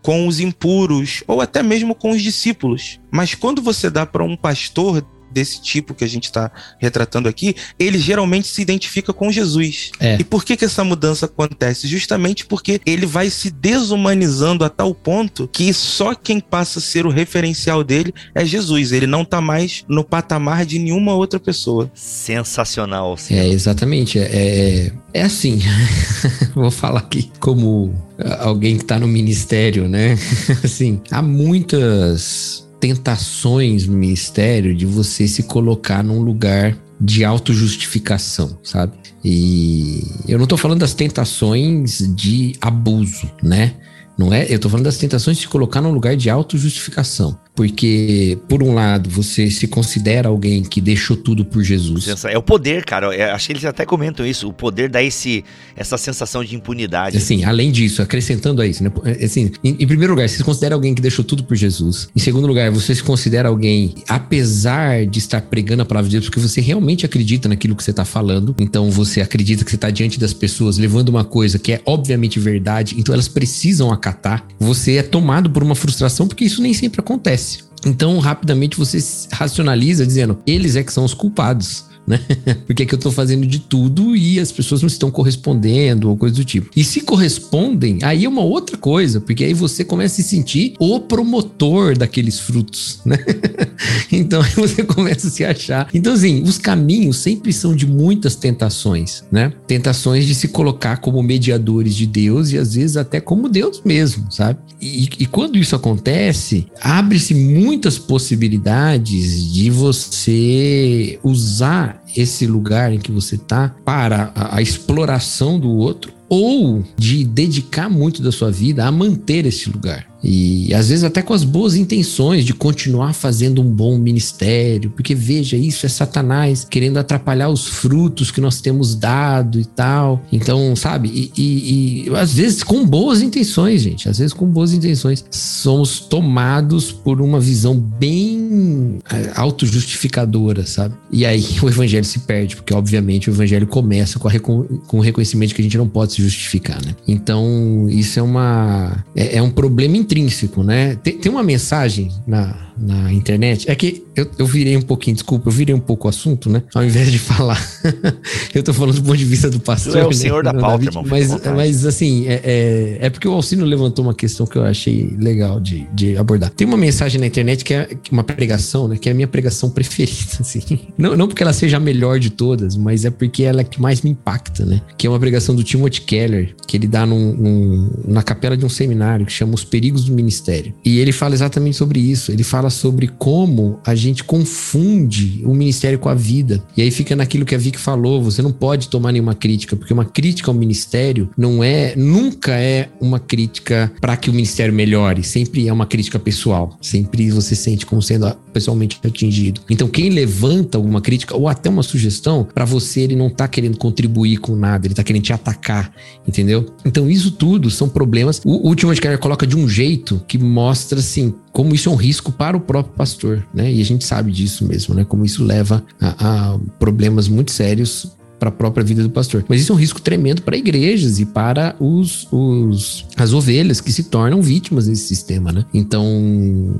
com 0.02 0.26
os 0.26 0.40
impuros 0.40 1.22
ou 1.26 1.40
até 1.40 1.62
mesmo 1.62 1.94
com 1.94 2.10
os 2.10 2.22
discípulos. 2.22 3.00
Mas 3.10 3.34
quando 3.34 3.60
você 3.60 3.90
dá 3.90 4.06
para 4.06 4.24
um 4.24 4.36
pastor 4.36 5.02
desse 5.30 5.60
tipo 5.60 5.94
que 5.94 6.04
a 6.04 6.08
gente 6.08 6.24
está 6.24 6.50
retratando 6.78 7.28
aqui, 7.28 7.54
ele 7.78 7.98
geralmente 7.98 8.48
se 8.48 8.62
identifica 8.62 9.12
com 9.12 9.30
Jesus. 9.30 9.90
É. 10.00 10.16
E 10.20 10.24
por 10.24 10.44
que, 10.44 10.56
que 10.56 10.64
essa 10.64 10.84
mudança 10.84 11.26
acontece? 11.26 11.86
Justamente 11.86 12.46
porque 12.46 12.80
ele 12.84 13.06
vai 13.06 13.30
se 13.30 13.50
desumanizando 13.50 14.64
a 14.64 14.68
tal 14.68 14.94
ponto 14.94 15.48
que 15.48 15.72
só 15.72 16.14
quem 16.14 16.40
passa 16.40 16.78
a 16.78 16.82
ser 16.82 17.06
o 17.06 17.10
referencial 17.10 17.82
dele 17.82 18.12
é 18.34 18.44
Jesus. 18.44 18.92
Ele 18.92 19.06
não 19.06 19.22
está 19.22 19.40
mais 19.40 19.84
no 19.88 20.04
patamar 20.04 20.64
de 20.64 20.78
nenhuma 20.78 21.14
outra 21.14 21.40
pessoa. 21.40 21.90
Sensacional. 21.94 23.16
Senhor. 23.16 23.42
É, 23.42 23.48
exatamente. 23.48 24.18
É, 24.18 24.22
é, 24.22 24.92
é 25.14 25.22
assim. 25.22 25.60
Vou 26.54 26.70
falar 26.70 27.00
aqui 27.00 27.30
como 27.38 27.94
alguém 28.40 28.76
que 28.76 28.82
está 28.82 28.98
no 28.98 29.06
ministério, 29.06 29.88
né? 29.88 30.18
assim, 30.62 31.00
há 31.10 31.22
muitas 31.22 32.67
tentações 32.80 33.86
no 33.86 33.96
ministério 33.96 34.74
de 34.74 34.86
você 34.86 35.26
se 35.26 35.42
colocar 35.42 36.02
num 36.02 36.20
lugar 36.20 36.76
de 37.00 37.24
autojustificação, 37.24 38.58
sabe? 38.62 38.92
E 39.24 40.02
eu 40.26 40.38
não 40.38 40.46
tô 40.46 40.56
falando 40.56 40.80
das 40.80 40.94
tentações 40.94 41.98
de 42.14 42.54
abuso, 42.60 43.30
né? 43.42 43.74
Não 44.16 44.32
é? 44.32 44.46
Eu 44.48 44.58
tô 44.58 44.68
falando 44.68 44.84
das 44.84 44.96
tentações 44.96 45.36
de 45.36 45.44
se 45.44 45.48
colocar 45.48 45.80
num 45.80 45.92
lugar 45.92 46.16
de 46.16 46.28
autojustificação. 46.28 47.38
Porque, 47.58 48.38
por 48.48 48.62
um 48.62 48.72
lado, 48.72 49.10
você 49.10 49.50
se 49.50 49.66
considera 49.66 50.28
alguém 50.28 50.62
que 50.62 50.80
deixou 50.80 51.16
tudo 51.16 51.44
por 51.44 51.60
Jesus. 51.60 52.06
É 52.26 52.38
o 52.38 52.42
poder, 52.42 52.84
cara. 52.84 53.12
É, 53.12 53.32
acho 53.32 53.48
que 53.48 53.52
eles 53.52 53.64
até 53.64 53.84
comentam 53.84 54.24
isso. 54.24 54.48
O 54.48 54.52
poder 54.52 54.88
dá 54.88 55.02
esse, 55.02 55.44
essa 55.74 55.98
sensação 55.98 56.44
de 56.44 56.54
impunidade. 56.54 57.16
Assim, 57.16 57.42
além 57.42 57.72
disso, 57.72 58.00
acrescentando 58.00 58.62
a 58.62 58.66
isso, 58.66 58.84
né? 58.84 58.92
Assim, 59.24 59.50
em, 59.64 59.70
em, 59.70 59.86
primeiro 59.88 60.12
lugar, 60.12 60.28
você 60.28 60.36
se 60.36 60.44
considera 60.44 60.76
alguém 60.76 60.94
que 60.94 61.02
deixou 61.02 61.24
tudo 61.24 61.42
por 61.42 61.56
Jesus. 61.56 62.08
Em 62.14 62.20
segundo 62.20 62.46
lugar, 62.46 62.70
você 62.70 62.94
se 62.94 63.02
considera 63.02 63.48
alguém, 63.48 63.92
apesar 64.06 65.04
de 65.04 65.18
estar 65.18 65.42
pregando 65.42 65.82
a 65.82 65.84
palavra 65.84 66.08
de 66.08 66.14
Deus, 66.14 66.26
porque 66.26 66.38
você 66.38 66.60
realmente 66.60 67.04
acredita 67.04 67.48
naquilo 67.48 67.74
que 67.74 67.82
você 67.82 67.90
está 67.90 68.04
falando. 68.04 68.54
Então, 68.60 68.88
você 68.88 69.20
acredita 69.20 69.64
que 69.64 69.70
você 69.72 69.76
está 69.76 69.90
diante 69.90 70.16
das 70.20 70.32
pessoas 70.32 70.78
levando 70.78 71.08
uma 71.08 71.24
coisa 71.24 71.58
que 71.58 71.72
é 71.72 71.80
obviamente 71.84 72.38
verdade. 72.38 72.94
Então, 72.96 73.12
elas 73.12 73.26
precisam 73.26 73.90
acatar. 73.90 74.46
Você 74.60 74.94
é 74.94 75.02
tomado 75.02 75.50
por 75.50 75.64
uma 75.64 75.74
frustração, 75.74 76.28
porque 76.28 76.44
isso 76.44 76.62
nem 76.62 76.72
sempre 76.72 77.00
acontece. 77.00 77.47
Então, 77.86 78.18
rapidamente 78.18 78.76
você 78.76 78.98
racionaliza 79.32 80.06
dizendo: 80.06 80.38
eles 80.46 80.76
é 80.76 80.82
que 80.82 80.92
são 80.92 81.04
os 81.04 81.14
culpados 81.14 81.87
né? 82.08 82.20
Porque 82.66 82.82
é 82.82 82.86
que 82.86 82.94
eu 82.94 82.98
tô 82.98 83.10
fazendo 83.12 83.46
de 83.46 83.58
tudo 83.58 84.16
e 84.16 84.40
as 84.40 84.50
pessoas 84.50 84.80
não 84.80 84.86
estão 84.86 85.10
correspondendo 85.10 86.08
ou 86.08 86.16
coisa 86.16 86.34
do 86.34 86.44
tipo. 86.44 86.70
E 86.74 86.82
se 86.82 87.02
correspondem, 87.02 87.98
aí 88.02 88.24
é 88.24 88.28
uma 88.28 88.42
outra 88.42 88.76
coisa, 88.76 89.20
porque 89.20 89.44
aí 89.44 89.54
você 89.54 89.84
começa 89.84 90.14
a 90.14 90.16
se 90.16 90.30
sentir 90.30 90.74
o 90.78 91.00
promotor 91.00 91.96
daqueles 91.96 92.40
frutos, 92.40 93.00
né? 93.04 93.18
então 94.10 94.40
aí 94.40 94.52
você 94.54 94.82
começa 94.82 95.28
a 95.28 95.30
se 95.30 95.44
achar. 95.44 95.88
Então, 95.92 96.14
assim, 96.14 96.42
os 96.42 96.58
caminhos 96.58 97.18
sempre 97.18 97.52
são 97.52 97.74
de 97.74 97.86
muitas 97.86 98.34
tentações, 98.34 99.24
né? 99.30 99.52
Tentações 99.66 100.26
de 100.26 100.34
se 100.34 100.48
colocar 100.48 100.98
como 100.98 101.22
mediadores 101.22 101.94
de 101.94 102.06
Deus 102.06 102.50
e 102.52 102.58
às 102.58 102.74
vezes 102.74 102.96
até 102.96 103.20
como 103.20 103.48
Deus 103.48 103.82
mesmo, 103.84 104.30
sabe? 104.30 104.58
E, 104.80 105.08
e 105.18 105.26
quando 105.26 105.58
isso 105.58 105.74
acontece, 105.76 106.66
abre-se 106.80 107.34
muitas 107.34 107.98
possibilidades 107.98 109.52
de 109.52 109.70
você 109.70 111.18
usar 111.22 111.97
time. 111.98 112.07
Esse 112.16 112.46
lugar 112.46 112.92
em 112.92 112.98
que 112.98 113.12
você 113.12 113.34
está 113.34 113.74
para 113.84 114.32
a, 114.34 114.56
a 114.56 114.62
exploração 114.62 115.58
do 115.58 115.70
outro 115.70 116.12
ou 116.28 116.84
de 116.96 117.24
dedicar 117.24 117.88
muito 117.88 118.22
da 118.22 118.30
sua 118.30 118.50
vida 118.50 118.84
a 118.84 118.92
manter 118.92 119.46
esse 119.46 119.70
lugar. 119.70 120.06
E 120.22 120.74
às 120.74 120.88
vezes 120.88 121.04
até 121.04 121.22
com 121.22 121.32
as 121.32 121.44
boas 121.44 121.76
intenções 121.76 122.44
de 122.44 122.52
continuar 122.52 123.12
fazendo 123.12 123.62
um 123.62 123.70
bom 123.70 123.96
ministério, 123.98 124.90
porque 124.90 125.14
veja, 125.14 125.56
isso 125.56 125.86
é 125.86 125.88
Satanás 125.88 126.66
querendo 126.68 126.96
atrapalhar 126.96 127.48
os 127.48 127.66
frutos 127.66 128.30
que 128.30 128.40
nós 128.40 128.60
temos 128.60 128.96
dado 128.96 129.60
e 129.60 129.64
tal. 129.64 130.20
Então, 130.32 130.74
sabe? 130.74 131.08
E, 131.08 131.32
e, 131.40 132.08
e 132.08 132.16
às 132.16 132.34
vezes 132.34 132.62
com 132.62 132.84
boas 132.84 133.22
intenções, 133.22 133.82
gente, 133.82 134.08
às 134.08 134.18
vezes 134.18 134.32
com 134.32 134.46
boas 134.46 134.72
intenções, 134.72 135.24
somos 135.30 136.00
tomados 136.00 136.90
por 136.90 137.20
uma 137.20 137.38
visão 137.38 137.78
bem 137.78 138.98
é, 139.10 139.32
autojustificadora, 139.36 140.66
sabe? 140.66 140.94
E 141.12 141.24
aí 141.24 141.44
o 141.62 141.68
evangelho 141.98 142.04
se 142.04 142.20
perde, 142.20 142.56
porque 142.56 142.72
obviamente 142.72 143.28
o 143.28 143.32
evangelho 143.32 143.66
começa 143.66 144.18
com, 144.18 144.64
com 144.86 144.98
o 144.98 145.00
reconhecimento 145.00 145.54
que 145.54 145.60
a 145.60 145.64
gente 145.64 145.76
não 145.76 145.88
pode 145.88 146.12
se 146.12 146.22
justificar, 146.22 146.82
né? 146.84 146.94
Então, 147.06 147.86
isso 147.90 148.18
é 148.18 148.22
uma 148.22 149.04
é, 149.14 149.36
é 149.36 149.42
um 149.42 149.50
problema 149.50 149.96
intrínseco, 149.96 150.62
né? 150.62 150.96
Tem, 150.96 151.18
tem 151.18 151.30
uma 151.30 151.42
mensagem 151.42 152.10
na 152.26 152.68
na 152.80 153.12
internet. 153.12 153.70
É 153.70 153.74
que 153.74 154.04
eu, 154.14 154.30
eu 154.38 154.46
virei 154.46 154.76
um 154.76 154.82
pouquinho, 154.82 155.14
desculpa, 155.14 155.48
eu 155.48 155.52
virei 155.52 155.74
um 155.74 155.80
pouco 155.80 156.06
o 156.06 156.10
assunto, 156.10 156.48
né? 156.48 156.62
Ao 156.74 156.84
invés 156.84 157.10
de 157.10 157.18
falar, 157.18 157.60
eu 158.54 158.62
tô 158.62 158.72
falando 158.72 158.94
do 158.94 159.02
ponto 159.02 159.16
de 159.16 159.24
vista 159.24 159.50
do 159.50 159.58
pastor. 159.58 159.92
Tu 159.92 159.98
é 159.98 160.04
o 160.04 160.08
né? 160.08 160.14
senhor 160.14 160.44
da 160.44 160.54
pauta, 160.54 160.84
irmão. 160.84 161.04
Mas, 161.06 161.28
mas 161.44 161.86
assim, 161.86 162.26
é, 162.28 162.40
é, 162.44 162.98
é, 163.00 163.10
porque 163.10 163.26
o 163.26 163.32
Alcino 163.32 163.64
levantou 163.64 164.04
uma 164.04 164.14
questão 164.14 164.46
que 164.46 164.56
eu 164.56 164.64
achei 164.64 165.14
legal 165.18 165.60
de, 165.60 165.86
de 165.92 166.16
abordar. 166.16 166.50
Tem 166.50 166.66
uma 166.66 166.76
mensagem 166.76 167.20
na 167.20 167.26
internet 167.26 167.64
que 167.64 167.74
é 167.74 167.88
uma 168.10 168.22
pregação, 168.22 168.86
né? 168.86 168.96
Que 168.96 169.08
é 169.08 169.12
a 169.12 169.14
minha 169.14 169.28
pregação 169.28 169.70
preferida, 169.70 170.38
assim. 170.40 170.62
Não, 170.96 171.16
não 171.16 171.26
porque 171.26 171.42
ela 171.42 171.52
seja 171.52 171.76
a 171.76 171.80
melhor 171.88 172.18
de 172.18 172.30
todas, 172.30 172.76
mas 172.76 173.04
é 173.04 173.10
porque 173.10 173.42
ela 173.42 173.62
é 173.62 173.64
que 173.64 173.80
mais 173.80 174.02
me 174.02 174.10
impacta, 174.10 174.64
né? 174.64 174.82
Que 174.96 175.06
é 175.06 175.10
uma 175.10 175.18
pregação 175.18 175.54
do 175.54 175.64
Timothy 175.64 176.02
Keller, 176.02 176.54
que 176.66 176.76
ele 176.76 176.86
dá 176.86 177.06
num, 177.06 177.32
num, 177.32 177.90
na 178.06 178.22
capela 178.22 178.56
de 178.56 178.64
um 178.64 178.68
seminário 178.68 179.24
que 179.24 179.32
chama 179.32 179.54
Os 179.54 179.64
Perigos 179.64 180.04
do 180.04 180.12
Ministério. 180.12 180.74
E 180.84 180.98
ele 180.98 181.12
fala 181.12 181.34
exatamente 181.34 181.76
sobre 181.76 181.98
isso. 181.98 182.30
Ele 182.30 182.44
fala 182.44 182.68
sobre 182.68 183.08
como 183.08 183.80
a 183.86 183.94
gente 183.94 184.22
confunde 184.22 185.42
o 185.44 185.54
ministério 185.54 185.98
com 185.98 186.08
a 186.08 186.14
vida. 186.14 186.62
E 186.76 186.82
aí 186.82 186.90
fica 186.90 187.16
naquilo 187.16 187.46
que 187.46 187.54
a 187.54 187.58
Vicky 187.58 187.78
falou, 187.78 188.22
você 188.22 188.42
não 188.42 188.52
pode 188.52 188.88
tomar 188.88 189.12
nenhuma 189.12 189.34
crítica, 189.34 189.74
porque 189.74 189.92
uma 189.92 190.04
crítica 190.04 190.50
ao 190.50 190.54
ministério 190.54 191.30
não 191.36 191.64
é, 191.64 191.94
nunca 191.96 192.52
é 192.52 192.90
uma 193.00 193.18
crítica 193.18 193.90
para 194.00 194.16
que 194.16 194.28
o 194.28 194.32
ministério 194.32 194.74
melhore, 194.74 195.22
sempre 195.22 195.66
é 195.66 195.72
uma 195.72 195.86
crítica 195.86 196.18
pessoal, 196.18 196.76
sempre 196.80 197.30
você 197.30 197.54
sente 197.54 197.86
como 197.86 198.02
sendo 198.02 198.30
pessoalmente 198.52 198.98
atingido. 199.04 199.60
Então 199.70 199.88
quem 199.88 200.10
levanta 200.10 200.76
alguma 200.76 201.00
crítica 201.00 201.36
ou 201.36 201.48
até 201.48 201.70
uma 201.70 201.77
sugestão, 201.82 202.44
para 202.44 202.64
você 202.64 203.00
ele 203.00 203.16
não 203.16 203.30
tá 203.30 203.46
querendo 203.48 203.76
contribuir 203.76 204.38
com 204.38 204.54
nada, 204.56 204.86
ele 204.86 204.94
tá 204.94 205.02
querendo 205.02 205.22
te 205.22 205.32
atacar, 205.32 205.92
entendeu? 206.26 206.66
Então 206.84 207.08
isso 207.08 207.30
tudo 207.30 207.70
são 207.70 207.88
problemas. 207.88 208.40
O 208.44 208.68
último 208.68 208.94
de 208.94 209.18
coloca 209.18 209.46
de 209.46 209.56
um 209.56 209.68
jeito 209.68 210.22
que 210.26 210.38
mostra 210.38 210.98
assim 210.98 211.34
como 211.52 211.74
isso 211.74 211.88
é 211.88 211.92
um 211.92 211.96
risco 211.96 212.30
para 212.30 212.56
o 212.56 212.60
próprio 212.60 212.94
pastor, 212.94 213.46
né? 213.52 213.72
E 213.72 213.80
a 213.80 213.84
gente 213.84 214.04
sabe 214.04 214.30
disso 214.30 214.66
mesmo, 214.66 214.94
né? 214.94 215.04
Como 215.04 215.24
isso 215.24 215.44
leva 215.44 215.84
a, 216.00 216.52
a 216.52 216.58
problemas 216.78 217.28
muito 217.28 217.50
sérios 217.50 218.17
para 218.38 218.48
a 218.48 218.52
própria 218.52 218.84
vida 218.84 219.02
do 219.02 219.10
pastor. 219.10 219.44
Mas 219.48 219.60
isso 219.60 219.72
é 219.72 219.74
um 219.74 219.78
risco 219.78 220.00
tremendo 220.00 220.42
para 220.42 220.56
igrejas 220.56 221.18
e 221.18 221.26
para 221.26 221.74
os, 221.80 222.28
os, 222.30 223.04
as 223.16 223.32
ovelhas 223.32 223.80
que 223.80 223.92
se 223.92 224.04
tornam 224.04 224.40
vítimas 224.40 224.86
desse 224.86 225.06
sistema, 225.06 225.52
né? 225.52 225.64
Então, 225.74 226.74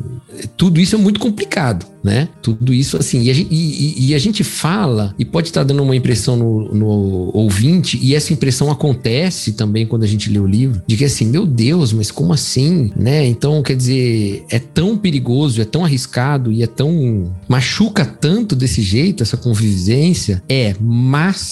tudo 0.56 0.80
isso 0.80 0.94
é 0.94 0.98
muito 0.98 1.18
complicado, 1.20 1.86
né? 2.02 2.28
Tudo 2.40 2.72
isso 2.72 2.96
assim. 2.96 3.22
E 3.22 3.30
a 3.30 3.34
gente, 3.34 3.48
e, 3.52 4.08
e 4.08 4.14
a 4.14 4.18
gente 4.18 4.44
fala, 4.44 5.14
e 5.18 5.24
pode 5.24 5.48
estar 5.48 5.64
dando 5.64 5.82
uma 5.82 5.96
impressão 5.96 6.36
no, 6.36 6.74
no, 6.74 7.30
ouvinte, 7.34 7.98
e 8.00 8.14
essa 8.14 8.32
impressão 8.32 8.70
acontece 8.70 9.52
também 9.52 9.86
quando 9.86 10.04
a 10.04 10.06
gente 10.06 10.30
lê 10.30 10.38
o 10.38 10.46
livro, 10.46 10.82
de 10.86 10.96
que 10.96 11.04
assim, 11.04 11.26
meu 11.26 11.46
Deus, 11.46 11.92
mas 11.92 12.10
como 12.10 12.32
assim, 12.32 12.92
né? 12.96 13.26
Então, 13.26 13.62
quer 13.62 13.76
dizer, 13.76 14.44
é 14.50 14.58
tão 14.58 14.96
perigoso, 14.96 15.60
é 15.60 15.64
tão 15.64 15.84
arriscado 15.84 16.52
e 16.52 16.62
é 16.62 16.66
tão. 16.66 17.34
machuca 17.48 18.04
tanto 18.04 18.54
desse 18.54 18.82
jeito 18.82 19.22
essa 19.22 19.36
convivência. 19.36 20.42
É, 20.48 20.74
mas 20.80 21.47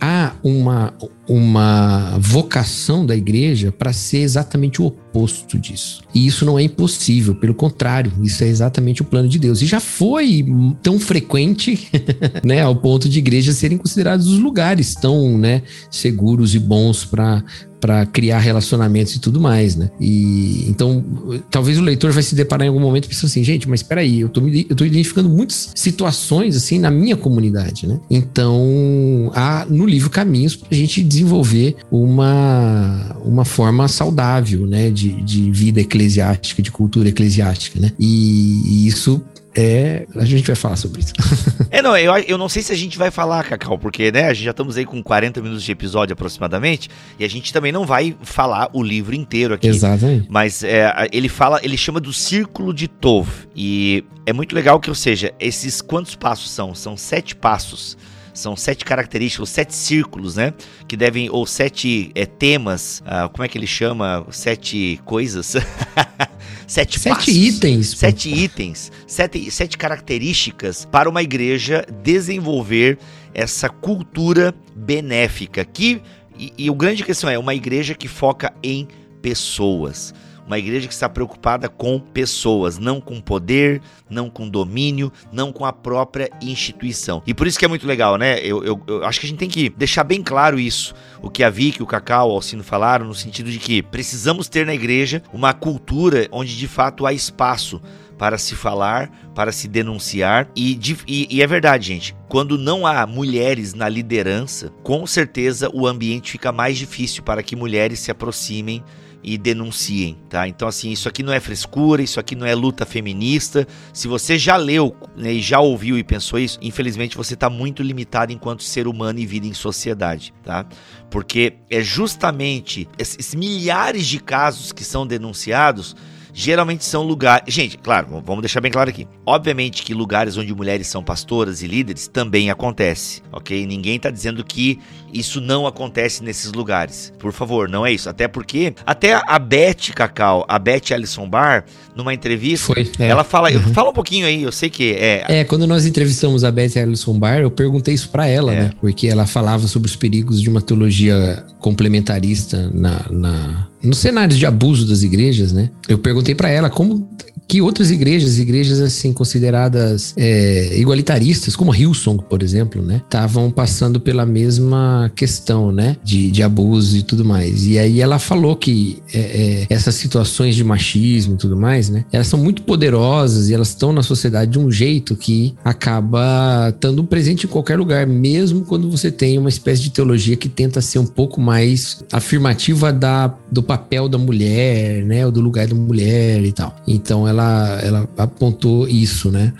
há 0.00 0.32
uma, 0.42 0.94
uma 1.28 2.16
vocação 2.18 3.04
da 3.04 3.16
igreja 3.16 3.72
para 3.72 3.92
ser 3.92 4.18
exatamente 4.18 4.80
o 4.80 4.86
oposto 4.86 5.58
disso. 5.58 6.02
E 6.14 6.26
isso 6.26 6.44
não 6.44 6.58
é 6.58 6.62
impossível, 6.62 7.34
pelo 7.34 7.54
contrário, 7.54 8.12
isso 8.22 8.44
é 8.44 8.46
exatamente 8.46 9.02
o 9.02 9.04
plano 9.04 9.28
de 9.28 9.38
Deus. 9.38 9.60
E 9.60 9.66
já 9.66 9.80
foi 9.80 10.46
tão 10.82 10.98
frequente, 10.98 11.88
né, 12.44 12.62
ao 12.62 12.76
ponto 12.76 13.08
de 13.08 13.18
igrejas 13.18 13.56
serem 13.56 13.76
considerados 13.76 14.28
os 14.28 14.38
lugares 14.38 14.94
tão, 14.94 15.36
né, 15.36 15.62
seguros 15.90 16.54
e 16.54 16.58
bons 16.58 17.04
para 17.04 17.42
para 17.80 18.06
criar 18.06 18.38
relacionamentos 18.38 19.14
e 19.14 19.18
tudo 19.18 19.40
mais, 19.40 19.76
né? 19.76 19.90
E 20.00 20.66
então, 20.68 21.04
talvez 21.50 21.78
o 21.78 21.82
leitor 21.82 22.12
vai 22.12 22.22
se 22.22 22.34
deparar 22.34 22.66
em 22.66 22.68
algum 22.68 22.80
momento 22.80 23.08
pensar 23.08 23.26
assim, 23.26 23.42
gente, 23.44 23.68
mas 23.68 23.80
espera 23.80 24.00
aí, 24.00 24.20
eu 24.20 24.28
tô, 24.28 24.46
eu 24.46 24.76
tô 24.76 24.84
identificando 24.84 25.28
muitas 25.28 25.70
situações 25.74 26.56
assim 26.56 26.78
na 26.78 26.90
minha 26.90 27.16
comunidade, 27.16 27.86
né? 27.86 27.98
Então, 28.10 29.30
há 29.34 29.66
no 29.68 29.86
livro 29.86 30.10
caminhos 30.10 30.56
para 30.56 30.68
a 30.70 30.74
gente 30.74 31.02
desenvolver 31.02 31.76
uma, 31.90 33.16
uma 33.24 33.44
forma 33.44 33.88
saudável, 33.88 34.66
né, 34.66 34.90
de, 34.90 35.22
de 35.22 35.50
vida 35.50 35.80
eclesiástica, 35.80 36.62
de 36.62 36.70
cultura 36.70 37.08
eclesiástica, 37.08 37.80
né? 37.80 37.92
E, 37.98 38.62
e 38.66 38.86
isso 38.86 39.22
é. 39.58 40.06
A 40.16 40.24
gente 40.24 40.46
vai 40.46 40.56
falar 40.56 40.76
sobre 40.76 41.00
isso. 41.00 41.12
é, 41.70 41.82
não, 41.82 41.96
eu, 41.96 42.16
eu 42.18 42.38
não 42.38 42.48
sei 42.48 42.62
se 42.62 42.72
a 42.72 42.76
gente 42.76 42.96
vai 42.96 43.10
falar, 43.10 43.44
Cacau, 43.44 43.78
porque, 43.78 44.12
né, 44.12 44.26
a 44.26 44.34
gente 44.34 44.44
já 44.44 44.52
estamos 44.52 44.76
aí 44.76 44.84
com 44.84 45.02
40 45.02 45.40
minutos 45.42 45.64
de 45.64 45.72
episódio 45.72 46.12
aproximadamente, 46.12 46.88
e 47.18 47.24
a 47.24 47.28
gente 47.28 47.52
também 47.52 47.72
não 47.72 47.84
vai 47.84 48.16
falar 48.22 48.70
o 48.72 48.82
livro 48.82 49.14
inteiro 49.14 49.54
aqui. 49.54 49.66
Exatamente. 49.66 50.26
Mas 50.30 50.62
é, 50.62 51.08
ele 51.12 51.28
fala, 51.28 51.60
ele 51.62 51.76
chama 51.76 52.00
do 52.00 52.12
Círculo 52.12 52.72
de 52.72 52.86
Tov. 52.86 53.28
E 53.56 54.04
é 54.24 54.32
muito 54.32 54.54
legal 54.54 54.78
que, 54.78 54.88
ou 54.88 54.94
seja, 54.94 55.32
esses 55.40 55.80
quantos 55.80 56.14
passos 56.14 56.50
são? 56.50 56.74
São 56.74 56.96
sete 56.96 57.34
passos 57.34 57.96
são 58.38 58.54
sete 58.54 58.84
características, 58.84 59.48
sete 59.48 59.74
círculos, 59.74 60.36
né? 60.36 60.54
Que 60.86 60.96
devem, 60.96 61.28
ou 61.28 61.44
sete 61.44 62.12
é, 62.14 62.24
temas, 62.24 63.02
uh, 63.04 63.28
como 63.30 63.44
é 63.44 63.48
que 63.48 63.58
ele 63.58 63.66
chama? 63.66 64.24
Sete 64.30 65.00
coisas. 65.04 65.46
sete, 66.66 67.00
sete 67.00 67.14
passos, 67.14 67.34
itens. 67.34 67.88
Sete 67.88 68.28
itens, 68.28 68.92
sete, 69.06 69.50
sete 69.50 69.76
características 69.76 70.84
para 70.84 71.10
uma 71.10 71.20
igreja 71.20 71.84
desenvolver 72.02 72.98
essa 73.34 73.68
cultura 73.68 74.54
benéfica. 74.74 75.64
Que, 75.64 76.00
e, 76.38 76.52
e 76.56 76.70
o 76.70 76.74
grande 76.74 77.02
questão 77.02 77.28
é 77.28 77.38
uma 77.38 77.56
igreja 77.56 77.92
que 77.92 78.06
foca 78.06 78.54
em 78.62 78.86
pessoas. 79.20 80.14
Uma 80.48 80.58
igreja 80.58 80.88
que 80.88 80.94
está 80.94 81.08
preocupada 81.08 81.68
com 81.68 82.00
pessoas, 82.00 82.78
não 82.78 83.00
com 83.02 83.20
poder, 83.20 83.82
não 84.08 84.30
com 84.30 84.48
domínio, 84.48 85.12
não 85.30 85.52
com 85.52 85.64
a 85.64 85.72
própria 85.72 86.30
instituição. 86.40 87.22
E 87.26 87.34
por 87.34 87.46
isso 87.46 87.58
que 87.58 87.66
é 87.66 87.68
muito 87.68 87.86
legal, 87.86 88.16
né? 88.16 88.40
Eu, 88.40 88.64
eu, 88.64 88.82
eu 88.86 89.04
acho 89.04 89.20
que 89.20 89.26
a 89.26 89.28
gente 89.28 89.38
tem 89.38 89.48
que 89.50 89.68
deixar 89.68 90.04
bem 90.04 90.22
claro 90.22 90.58
isso. 90.58 90.94
O 91.20 91.28
que 91.28 91.44
a 91.44 91.50
Vicky, 91.50 91.82
o 91.82 91.86
Cacau, 91.86 92.30
o 92.30 92.32
Alcino 92.32 92.64
falaram, 92.64 93.06
no 93.06 93.14
sentido 93.14 93.50
de 93.50 93.58
que 93.58 93.82
precisamos 93.82 94.48
ter 94.48 94.64
na 94.64 94.74
igreja 94.74 95.22
uma 95.34 95.52
cultura 95.52 96.26
onde 96.32 96.56
de 96.56 96.66
fato 96.66 97.04
há 97.04 97.12
espaço 97.12 97.80
para 98.18 98.36
se 98.36 98.56
falar, 98.56 99.10
para 99.34 99.52
se 99.52 99.68
denunciar. 99.68 100.50
E, 100.56 100.78
e, 101.06 101.28
e, 101.30 101.40
é 101.40 101.46
verdade, 101.46 101.86
gente. 101.86 102.16
Quando 102.28 102.58
não 102.58 102.86
há 102.86 103.06
mulheres 103.06 103.72
na 103.72 103.88
liderança, 103.88 104.72
com 104.82 105.06
certeza 105.06 105.70
o 105.72 105.86
ambiente 105.86 106.32
fica 106.32 106.50
mais 106.50 106.76
difícil 106.76 107.22
para 107.22 107.42
que 107.42 107.54
mulheres 107.54 108.00
se 108.00 108.10
aproximem 108.10 108.82
e 109.22 109.36
denunciem, 109.36 110.16
tá? 110.28 110.46
Então, 110.46 110.68
assim, 110.68 110.90
isso 110.90 111.08
aqui 111.08 111.22
não 111.22 111.32
é 111.32 111.40
frescura, 111.40 112.02
isso 112.02 112.20
aqui 112.20 112.34
não 112.34 112.46
é 112.46 112.54
luta 112.54 112.86
feminista. 112.86 113.66
Se 113.92 114.08
você 114.08 114.38
já 114.38 114.56
leu 114.56 114.96
né, 115.16 115.32
e 115.32 115.42
já 115.42 115.60
ouviu 115.60 115.98
e 115.98 116.04
pensou 116.04 116.38
isso, 116.38 116.58
infelizmente 116.62 117.16
você 117.16 117.34
está 117.34 117.50
muito 117.50 117.82
limitado 117.82 118.32
enquanto 118.32 118.62
ser 118.62 118.86
humano 118.86 119.18
e 119.18 119.26
vida 119.26 119.46
em 119.46 119.54
sociedade, 119.54 120.32
tá? 120.42 120.66
Porque 121.10 121.54
é 121.70 121.80
justamente 121.80 122.88
esses 122.98 123.34
milhares 123.34 124.06
de 124.06 124.18
casos 124.20 124.72
que 124.72 124.84
são 124.84 125.06
denunciados 125.06 125.96
geralmente 126.38 126.84
são 126.84 127.02
lugares. 127.02 127.52
Gente, 127.52 127.76
claro, 127.76 128.22
vamos 128.24 128.42
deixar 128.42 128.60
bem 128.60 128.70
claro 128.70 128.88
aqui. 128.88 129.08
Obviamente 129.26 129.82
que 129.82 129.92
lugares 129.92 130.36
onde 130.36 130.54
mulheres 130.54 130.86
são 130.86 131.02
pastoras 131.02 131.62
e 131.62 131.66
líderes 131.66 132.06
também 132.06 132.48
acontece, 132.48 133.22
ok? 133.32 133.66
Ninguém 133.66 133.96
está 133.96 134.08
dizendo 134.08 134.44
que 134.44 134.78
isso 135.12 135.40
não 135.40 135.66
acontece 135.66 136.22
nesses 136.22 136.52
lugares. 136.52 137.12
Por 137.18 137.32
favor, 137.32 137.68
não 137.68 137.84
é 137.84 137.92
isso. 137.92 138.08
Até 138.08 138.28
porque, 138.28 138.74
até 138.86 139.14
a 139.14 139.38
Beth 139.38 139.92
Cacau, 139.94 140.44
a 140.48 140.58
Beth 140.58 140.92
Alison 140.92 141.28
Bar, 141.28 141.64
numa 141.94 142.14
entrevista, 142.14 142.74
Foi, 142.74 142.90
é. 142.98 143.08
ela 143.08 143.24
fala, 143.24 143.50
uhum. 143.50 143.74
fala 143.74 143.90
um 143.90 143.92
pouquinho 143.92 144.26
aí, 144.26 144.42
eu 144.42 144.52
sei 144.52 144.70
que 144.70 144.92
é. 144.92 145.24
É, 145.28 145.44
quando 145.44 145.66
nós 145.66 145.86
entrevistamos 145.86 146.44
a 146.44 146.50
Beth 146.50 146.76
Alison 146.76 147.18
Bar, 147.18 147.40
eu 147.40 147.50
perguntei 147.50 147.94
isso 147.94 148.08
para 148.10 148.26
ela, 148.26 148.52
é. 148.52 148.60
né? 148.64 148.70
Porque 148.80 149.08
ela 149.08 149.26
falava 149.26 149.66
sobre 149.66 149.88
os 149.88 149.96
perigos 149.96 150.40
de 150.40 150.48
uma 150.48 150.60
teologia 150.60 151.44
complementarista 151.58 152.70
na, 152.72 153.04
na 153.10 153.68
nos 153.82 153.98
cenários 153.98 154.38
de 154.38 154.44
abuso 154.44 154.86
das 154.86 155.02
igrejas, 155.02 155.52
né? 155.52 155.70
Eu 155.88 155.98
perguntei 155.98 156.34
para 156.34 156.48
ela 156.48 156.68
como 156.68 157.08
que 157.48 157.62
outras 157.62 157.90
igrejas, 157.90 158.38
igrejas 158.38 158.78
assim 158.80 159.12
consideradas 159.12 160.12
é, 160.16 160.78
igualitaristas, 160.78 161.56
como 161.56 161.72
a 161.72 161.76
Hillsong, 161.76 162.22
por 162.28 162.42
exemplo, 162.42 162.82
né, 162.82 163.00
estavam 163.04 163.50
passando 163.50 163.98
pela 163.98 164.26
mesma 164.26 165.10
questão, 165.16 165.72
né, 165.72 165.96
de, 166.04 166.30
de 166.30 166.42
abuso 166.42 166.98
e 166.98 167.02
tudo 167.02 167.24
mais. 167.24 167.66
E 167.66 167.78
aí 167.78 168.00
ela 168.00 168.18
falou 168.18 168.54
que 168.54 169.02
é, 169.14 169.18
é, 169.18 169.66
essas 169.70 169.94
situações 169.94 170.54
de 170.54 170.62
machismo 170.62 171.34
e 171.34 171.38
tudo 171.38 171.56
mais, 171.56 171.88
né, 171.88 172.04
elas 172.12 172.26
são 172.26 172.38
muito 172.38 172.62
poderosas 172.62 173.48
e 173.48 173.54
elas 173.54 173.68
estão 173.68 173.92
na 173.92 174.02
sociedade 174.02 174.52
de 174.52 174.58
um 174.58 174.70
jeito 174.70 175.16
que 175.16 175.54
acaba 175.64 176.68
estando 176.68 177.02
presente 177.04 177.46
em 177.46 177.48
qualquer 177.48 177.78
lugar, 177.78 178.06
mesmo 178.06 178.62
quando 178.62 178.90
você 178.90 179.10
tem 179.10 179.38
uma 179.38 179.48
espécie 179.48 179.82
de 179.82 179.90
teologia 179.90 180.36
que 180.36 180.48
tenta 180.48 180.82
ser 180.82 180.98
um 180.98 181.06
pouco 181.06 181.40
mais 181.40 182.04
afirmativa 182.12 182.92
da, 182.92 183.34
do 183.50 183.62
papel 183.62 184.08
da 184.08 184.18
mulher, 184.18 185.02
né, 185.04 185.24
ou 185.24 185.32
do 185.32 185.40
lugar 185.40 185.66
da 185.66 185.74
mulher 185.74 186.44
e 186.44 186.52
tal. 186.52 186.76
Então 186.86 187.26
ela, 187.26 187.37
ela 187.82 188.08
apontou 188.16 188.88
isso, 188.88 189.30
né. 189.30 189.52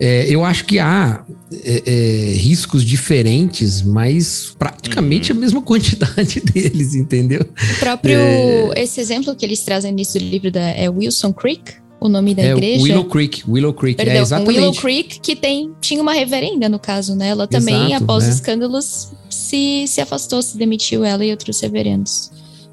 É, 0.00 0.26
eu 0.34 0.42
acho 0.42 0.64
que 0.64 0.78
há 0.78 1.22
é, 1.62 1.82
é, 1.84 2.32
riscos 2.32 2.82
diferentes, 2.82 3.82
mas 3.82 4.56
praticamente 4.58 5.30
uhum. 5.30 5.36
a 5.36 5.40
mesma 5.42 5.60
quantidade 5.60 6.40
deles, 6.52 6.94
entendeu? 6.94 7.42
O 7.42 7.78
próprio, 7.78 8.16
é. 8.16 8.82
esse 8.82 8.98
exemplo 8.98 9.36
que 9.36 9.44
eles 9.44 9.60
trazem 9.62 9.92
nisso 9.92 10.18
do 10.18 10.24
livro 10.24 10.50
da, 10.50 10.70
é 10.70 10.88
Wilson 10.88 11.34
Creek, 11.34 11.74
o 12.00 12.08
nome 12.08 12.34
da 12.34 12.42
é, 12.42 12.52
igreja. 12.52 12.82
Willow 12.82 13.04
Creek, 13.04 13.42
Willow 13.46 13.74
Creek, 13.74 14.00
é, 14.00 14.04
Perdão, 14.04 14.20
é 14.20 14.22
exatamente. 14.22 14.58
Willow 14.58 14.74
Creek, 14.74 15.20
que 15.20 15.36
tem, 15.36 15.70
tinha 15.82 16.00
uma 16.00 16.14
reverenda 16.14 16.66
no 16.66 16.78
caso, 16.78 17.14
né? 17.14 17.28
Ela 17.28 17.46
também, 17.46 17.88
Exato, 17.88 18.04
após 18.04 18.24
né? 18.24 18.30
escândalos, 18.30 19.12
se, 19.28 19.84
se 19.86 20.00
afastou, 20.00 20.40
se 20.40 20.56
demitiu 20.56 21.04
ela 21.04 21.22
e 21.22 21.30
outros 21.30 21.60
reverendos. 21.60 22.30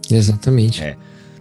Exatamente. 0.10 0.82
É. 0.82 0.96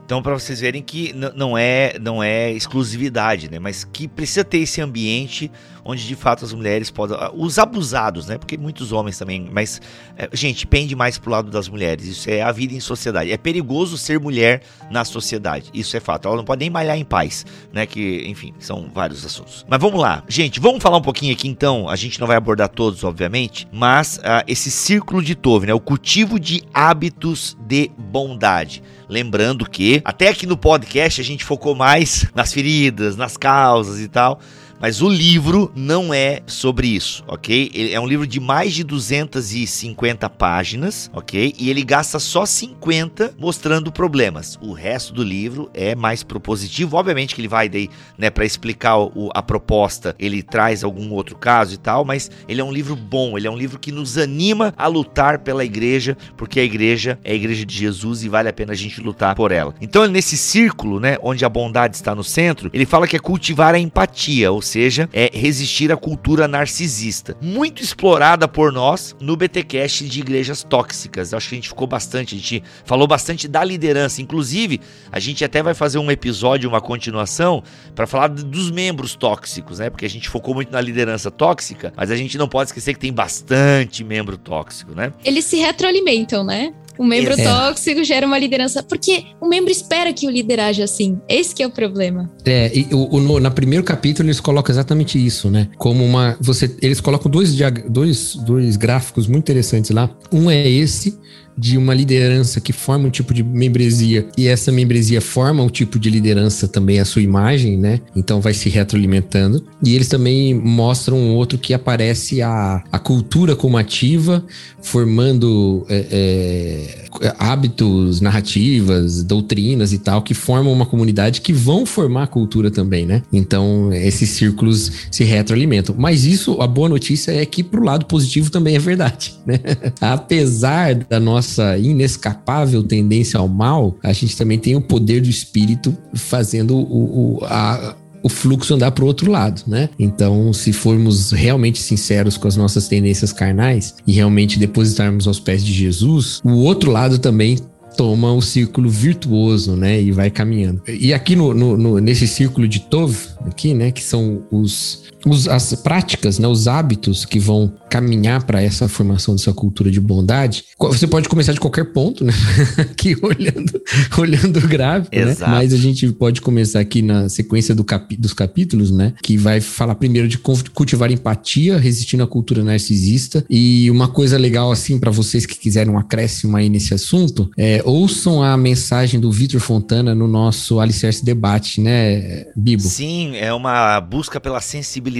Então, 0.06 0.22
para 0.22 0.34
vocês 0.34 0.60
verem 0.60 0.84
que 0.84 1.12
não 1.12 1.58
é, 1.58 1.98
não 1.98 2.22
é 2.22 2.52
exclusividade, 2.52 3.50
né? 3.50 3.58
Mas 3.58 3.82
que 3.82 4.06
precisa 4.06 4.44
ter 4.44 4.58
esse 4.58 4.80
ambiente 4.80 5.50
onde 5.86 6.06
de 6.06 6.16
fato 6.16 6.44
as 6.44 6.52
mulheres 6.52 6.90
podem. 6.90 7.16
Ah, 7.18 7.30
os 7.32 7.58
abusados, 7.58 8.26
né? 8.26 8.36
Porque 8.36 8.58
muitos 8.58 8.92
homens 8.92 9.16
também. 9.16 9.48
Mas, 9.50 9.80
é, 10.16 10.28
gente, 10.32 10.66
pende 10.66 10.96
mais 10.96 11.16
pro 11.16 11.30
lado 11.30 11.50
das 11.50 11.68
mulheres. 11.68 12.06
Isso 12.06 12.28
é 12.28 12.42
a 12.42 12.50
vida 12.50 12.74
em 12.74 12.80
sociedade. 12.80 13.30
É 13.30 13.36
perigoso 13.36 13.96
ser 13.96 14.18
mulher 14.18 14.62
na 14.90 15.04
sociedade. 15.04 15.70
Isso 15.72 15.96
é 15.96 16.00
fato. 16.00 16.26
Ela 16.26 16.36
não 16.36 16.44
pode 16.44 16.60
nem 16.60 16.70
malhar 16.70 16.98
em 16.98 17.04
paz, 17.04 17.46
né? 17.72 17.86
Que, 17.86 18.24
enfim, 18.26 18.52
são 18.58 18.90
vários 18.92 19.24
assuntos. 19.24 19.64
Mas 19.68 19.80
vamos 19.80 20.00
lá. 20.00 20.24
Gente, 20.28 20.58
vamos 20.58 20.82
falar 20.82 20.96
um 20.96 21.02
pouquinho 21.02 21.32
aqui 21.32 21.46
então. 21.48 21.88
A 21.88 21.94
gente 21.94 22.18
não 22.18 22.26
vai 22.26 22.36
abordar 22.36 22.68
todos, 22.68 23.04
obviamente. 23.04 23.68
Mas 23.72 24.18
uh, 24.18 24.42
esse 24.48 24.70
círculo 24.70 25.22
de 25.22 25.34
Tove, 25.34 25.68
né? 25.68 25.74
O 25.74 25.80
cultivo 25.80 26.40
de 26.40 26.62
hábitos 26.74 27.56
de 27.60 27.90
bondade. 27.96 28.82
Lembrando 29.08 29.68
que 29.68 30.02
até 30.04 30.28
aqui 30.28 30.46
no 30.46 30.56
podcast 30.56 31.20
a 31.20 31.24
gente 31.24 31.44
focou 31.44 31.76
mais 31.76 32.26
nas 32.34 32.52
feridas, 32.52 33.16
nas 33.16 33.36
causas 33.36 34.00
e 34.00 34.08
tal. 34.08 34.40
Mas 34.80 35.00
o 35.00 35.08
livro 35.08 35.72
não 35.74 36.12
é 36.12 36.42
sobre 36.46 36.88
isso, 36.88 37.24
ok? 37.26 37.70
Ele 37.72 37.92
é 37.92 38.00
um 38.00 38.06
livro 38.06 38.26
de 38.26 38.38
mais 38.38 38.74
de 38.74 38.84
250 38.84 40.28
páginas, 40.30 41.10
ok? 41.14 41.54
E 41.58 41.70
ele 41.70 41.82
gasta 41.82 42.18
só 42.18 42.44
50 42.44 43.34
mostrando 43.38 43.90
problemas. 43.90 44.58
O 44.60 44.72
resto 44.72 45.14
do 45.14 45.22
livro 45.22 45.70
é 45.72 45.94
mais 45.94 46.22
propositivo. 46.22 46.96
Obviamente 46.96 47.34
que 47.34 47.40
ele 47.40 47.48
vai 47.48 47.68
daí, 47.68 47.88
né, 48.18 48.28
para 48.28 48.44
explicar 48.44 48.98
o, 48.98 49.30
a 49.34 49.42
proposta, 49.42 50.14
ele 50.18 50.42
traz 50.42 50.84
algum 50.84 51.10
outro 51.12 51.36
caso 51.36 51.74
e 51.74 51.78
tal, 51.78 52.04
mas 52.04 52.30
ele 52.46 52.60
é 52.60 52.64
um 52.64 52.72
livro 52.72 52.94
bom, 52.94 53.38
ele 53.38 53.46
é 53.46 53.50
um 53.50 53.56
livro 53.56 53.78
que 53.78 53.90
nos 53.90 54.18
anima 54.18 54.74
a 54.76 54.86
lutar 54.86 55.38
pela 55.38 55.64
igreja, 55.64 56.16
porque 56.36 56.60
a 56.60 56.64
igreja 56.64 57.18
é 57.24 57.32
a 57.32 57.34
igreja 57.34 57.64
de 57.64 57.74
Jesus 57.74 58.22
e 58.22 58.28
vale 58.28 58.48
a 58.48 58.52
pena 58.52 58.72
a 58.72 58.76
gente 58.76 59.00
lutar 59.00 59.34
por 59.34 59.52
ela. 59.52 59.74
Então, 59.80 60.06
nesse 60.06 60.36
círculo, 60.36 61.00
né, 61.00 61.16
onde 61.22 61.44
a 61.44 61.48
bondade 61.48 61.96
está 61.96 62.14
no 62.14 62.24
centro, 62.24 62.70
ele 62.74 62.84
fala 62.84 63.06
que 63.08 63.16
é 63.16 63.18
cultivar 63.18 63.74
a 63.74 63.78
empatia, 63.78 64.52
ou 64.52 64.60
seja, 64.66 65.08
é 65.12 65.30
resistir 65.32 65.90
à 65.92 65.96
cultura 65.96 66.46
narcisista, 66.46 67.36
muito 67.40 67.82
explorada 67.82 68.46
por 68.46 68.72
nós 68.72 69.16
no 69.20 69.36
BTcast 69.36 70.06
de 70.06 70.20
igrejas 70.20 70.62
tóxicas. 70.62 71.32
Acho 71.32 71.48
que 71.48 71.54
a 71.54 71.58
gente 71.58 71.68
ficou 71.68 71.86
bastante, 71.86 72.34
a 72.34 72.38
gente 72.38 72.62
falou 72.84 73.06
bastante 73.06 73.48
da 73.48 73.62
liderança, 73.64 74.20
inclusive 74.20 74.80
a 75.10 75.18
gente 75.18 75.44
até 75.44 75.62
vai 75.62 75.74
fazer 75.74 75.98
um 75.98 76.10
episódio, 76.10 76.68
uma 76.68 76.80
continuação 76.80 77.62
para 77.94 78.06
falar 78.06 78.28
dos 78.28 78.70
membros 78.70 79.14
tóxicos, 79.14 79.78
né? 79.78 79.88
Porque 79.88 80.04
a 80.04 80.10
gente 80.10 80.28
focou 80.28 80.54
muito 80.54 80.72
na 80.72 80.80
liderança 80.80 81.30
tóxica, 81.30 81.92
mas 81.96 82.10
a 82.10 82.16
gente 82.16 82.36
não 82.36 82.48
pode 82.48 82.70
esquecer 82.70 82.94
que 82.94 83.00
tem 83.00 83.12
bastante 83.12 84.02
membro 84.02 84.36
tóxico, 84.36 84.94
né? 84.94 85.12
Eles 85.24 85.44
se 85.44 85.56
retroalimentam, 85.56 86.44
né? 86.44 86.72
O 86.98 87.04
membro 87.04 87.34
é. 87.34 87.42
tóxico 87.42 88.02
gera 88.04 88.26
uma 88.26 88.38
liderança. 88.38 88.82
Porque 88.82 89.24
o 89.40 89.48
membro 89.48 89.70
espera 89.70 90.12
que 90.12 90.26
o 90.26 90.30
líder 90.30 90.60
age 90.60 90.82
assim. 90.82 91.18
Esse 91.28 91.62
é 91.62 91.66
o 91.66 91.70
problema. 91.70 92.30
É, 92.44 92.70
e 92.76 92.88
o, 92.92 93.16
o 93.16 93.20
no, 93.20 93.40
na 93.40 93.50
primeiro 93.50 93.84
capítulo 93.84 94.26
eles 94.28 94.40
colocam 94.40 94.72
exatamente 94.72 95.24
isso, 95.24 95.50
né? 95.50 95.68
Como 95.76 96.04
uma. 96.04 96.36
Você, 96.40 96.74
eles 96.82 97.00
colocam 97.00 97.30
dois, 97.30 97.54
dois, 97.88 98.34
dois 98.36 98.76
gráficos 98.76 99.26
muito 99.26 99.44
interessantes 99.44 99.90
lá. 99.90 100.10
Um 100.32 100.50
é 100.50 100.68
esse, 100.68 101.18
de 101.56 101.78
uma 101.78 101.94
liderança 101.94 102.60
que 102.60 102.72
forma 102.72 103.06
um 103.06 103.10
tipo 103.10 103.32
de 103.32 103.42
membresia 103.42 104.26
e 104.36 104.46
essa 104.46 104.70
membresia 104.70 105.20
forma 105.20 105.62
um 105.62 105.68
tipo 105.68 105.98
de 105.98 106.10
liderança 106.10 106.68
também 106.68 107.00
a 107.00 107.04
sua 107.04 107.22
imagem, 107.22 107.76
né? 107.78 108.00
Então 108.14 108.40
vai 108.40 108.52
se 108.52 108.68
retroalimentando. 108.68 109.64
E 109.82 109.94
eles 109.94 110.08
também 110.08 110.54
mostram 110.54 111.16
um 111.16 111.34
outro 111.34 111.58
que 111.58 111.72
aparece 111.72 112.42
a, 112.42 112.82
a 112.92 112.98
cultura 112.98 113.56
como 113.56 113.78
ativa, 113.78 114.44
formando 114.82 115.86
é, 115.88 116.06
é, 116.10 117.34
hábitos, 117.38 118.20
narrativas, 118.20 119.22
doutrinas 119.22 119.92
e 119.92 119.98
tal, 119.98 120.22
que 120.22 120.34
formam 120.34 120.72
uma 120.72 120.86
comunidade 120.86 121.40
que 121.40 121.52
vão 121.52 121.86
formar 121.86 122.24
a 122.24 122.26
cultura 122.26 122.70
também, 122.70 123.06
né? 123.06 123.22
Então 123.32 123.92
esses 123.92 124.30
círculos 124.30 124.92
se 125.10 125.24
retroalimentam. 125.24 125.94
Mas 125.98 126.24
isso, 126.24 126.60
a 126.60 126.66
boa 126.66 126.88
notícia 126.88 127.32
é 127.32 127.44
que 127.46 127.62
pro 127.62 127.82
lado 127.82 128.06
positivo 128.06 128.50
também 128.50 128.76
é 128.76 128.78
verdade, 128.78 129.34
né? 129.46 129.58
Apesar 130.00 130.94
da 130.94 131.18
nossa 131.18 131.45
nossa 131.46 131.78
inescapável 131.78 132.82
tendência 132.82 133.38
ao 133.38 133.48
mal, 133.48 133.96
a 134.02 134.12
gente 134.12 134.36
também 134.36 134.58
tem 134.58 134.74
o 134.74 134.80
poder 134.80 135.22
do 135.22 135.30
espírito 135.30 135.96
fazendo 136.12 136.76
o, 136.76 137.38
o 137.38 137.44
a, 137.44 137.94
o 138.22 138.28
fluxo 138.28 138.74
andar 138.74 138.90
para 138.90 139.04
o 139.04 139.06
outro 139.06 139.30
lado, 139.30 139.62
né? 139.66 139.88
Então, 139.98 140.52
se 140.52 140.72
formos 140.72 141.30
realmente 141.30 141.78
sinceros 141.78 142.36
com 142.36 142.48
as 142.48 142.56
nossas 142.56 142.88
tendências 142.88 143.32
carnais 143.32 143.94
e 144.06 144.12
realmente 144.12 144.58
depositarmos 144.58 145.28
aos 145.28 145.38
pés 145.38 145.64
de 145.64 145.72
Jesus, 145.72 146.40
o 146.44 146.64
outro 146.64 146.90
lado 146.90 147.18
também 147.18 147.56
toma 147.96 148.32
o 148.32 148.42
círculo 148.42 148.90
virtuoso, 148.90 149.76
né? 149.76 150.02
E 150.02 150.10
vai 150.10 150.30
caminhando. 150.30 150.82
E 150.88 151.14
aqui 151.14 151.36
no, 151.36 151.54
no, 151.54 151.76
no 151.76 151.98
nesse 151.98 152.26
círculo 152.26 152.66
de 152.66 152.80
Tov, 152.80 153.16
aqui, 153.46 153.72
né? 153.72 153.92
Que 153.92 154.02
são 154.02 154.42
os, 154.50 155.04
os, 155.26 155.48
as 155.48 155.74
práticas, 155.74 156.38
né? 156.38 156.46
Os 156.46 156.68
hábitos 156.68 157.24
que 157.24 157.38
vão 157.38 157.72
caminhar 157.90 158.44
para 158.44 158.62
essa 158.62 158.88
formação 158.88 159.34
dessa 159.34 159.52
cultura 159.52 159.90
de 159.90 160.00
bondade. 160.00 160.64
Você 160.78 161.06
pode 161.06 161.28
começar 161.28 161.52
de 161.52 161.60
qualquer 161.60 161.92
ponto, 161.92 162.24
né? 162.24 162.32
aqui 162.78 163.16
olhando, 163.20 163.80
olhando 164.18 164.58
o 164.58 164.68
gráfico, 164.68 165.14
né? 165.14 165.36
Mas 165.40 165.72
a 165.72 165.76
gente 165.76 166.10
pode 166.12 166.40
começar 166.40 166.80
aqui 166.80 167.02
na 167.02 167.28
sequência 167.28 167.74
do 167.74 167.82
capi, 167.82 168.16
dos 168.16 168.32
capítulos, 168.32 168.90
né? 168.90 169.14
Que 169.22 169.36
vai 169.36 169.60
falar 169.60 169.96
primeiro 169.96 170.28
de 170.28 170.38
cultivar 170.38 171.10
empatia, 171.10 171.78
resistindo 171.78 172.22
à 172.22 172.26
cultura 172.26 172.62
narcisista. 172.62 173.44
E 173.50 173.90
uma 173.90 174.08
coisa 174.08 174.38
legal, 174.38 174.70
assim, 174.70 174.98
para 174.98 175.10
vocês 175.10 175.44
que 175.44 175.58
quiserem 175.58 175.92
um 175.92 175.98
acréscimo 175.98 176.56
aí 176.56 176.68
nesse 176.68 176.94
assunto, 176.94 177.50
é 177.56 177.82
ouçam 177.84 178.42
a 178.42 178.56
mensagem 178.56 179.18
do 179.18 179.32
Vitor 179.32 179.60
Fontana 179.60 180.14
no 180.14 180.28
nosso 180.28 180.78
Alicerce 180.78 181.24
Debate, 181.24 181.80
né, 181.80 182.46
Bibo? 182.54 182.82
Sim, 182.82 183.36
é 183.36 183.52
uma 183.52 184.00
busca 184.00 184.40
pela 184.40 184.60
sensibilidade, 184.60 185.15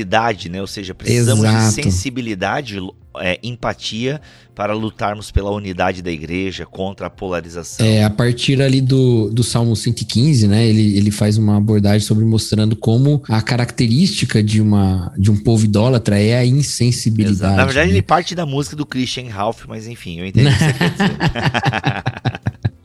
né? 0.49 0.61
Ou 0.61 0.66
seja, 0.66 0.94
precisamos 0.94 1.44
Exato. 1.44 1.66
de 1.66 1.82
sensibilidade 1.82 2.78
é, 3.18 3.38
empatia 3.42 4.20
para 4.55 4.72
lutarmos 4.72 5.30
pela 5.30 5.51
unidade 5.51 6.03
da 6.03 6.11
igreja 6.11 6.64
contra 6.64 7.09
a 7.09 7.11
polarização. 7.11 7.84
É, 7.84 8.05
a 8.05 8.11
partir 8.11 8.62
ali 8.62 8.80
do, 8.80 9.30
do 9.30 9.42
Salmo 9.42 9.76
115, 9.76 10.49
né, 10.49 10.66
ele, 10.66 10.97
ele 10.97 11.11
faz 11.11 11.36
uma 11.36 11.59
abordagem 11.59 12.01
sobre 12.01 12.24
mostrando 12.24 12.74
como 12.74 13.22
a 13.28 13.42
característica 13.42 14.42
de, 14.42 14.61
uma, 14.61 15.12
de 15.18 15.30
um 15.30 15.36
povo 15.36 15.64
idólatra 15.64 16.18
é 16.18 16.38
a 16.38 16.47
insensibilidade. 16.47 17.36
Exato. 17.36 17.57
Na 17.57 17.64
verdade, 17.66 17.88
né? 17.88 17.94
ele 17.94 18.03
parte 18.03 18.34
da 18.34 18.47
música 18.47 18.74
do 18.74 18.86
Christian 18.86 19.28
Ralph, 19.28 19.64
mas 19.68 19.86
enfim, 19.86 20.20
eu 20.20 20.26
entendi 20.26 20.49
o 20.49 20.53
que 20.53 20.59
você 20.59 20.72
quer 20.72 20.90
dizer. 20.90 21.16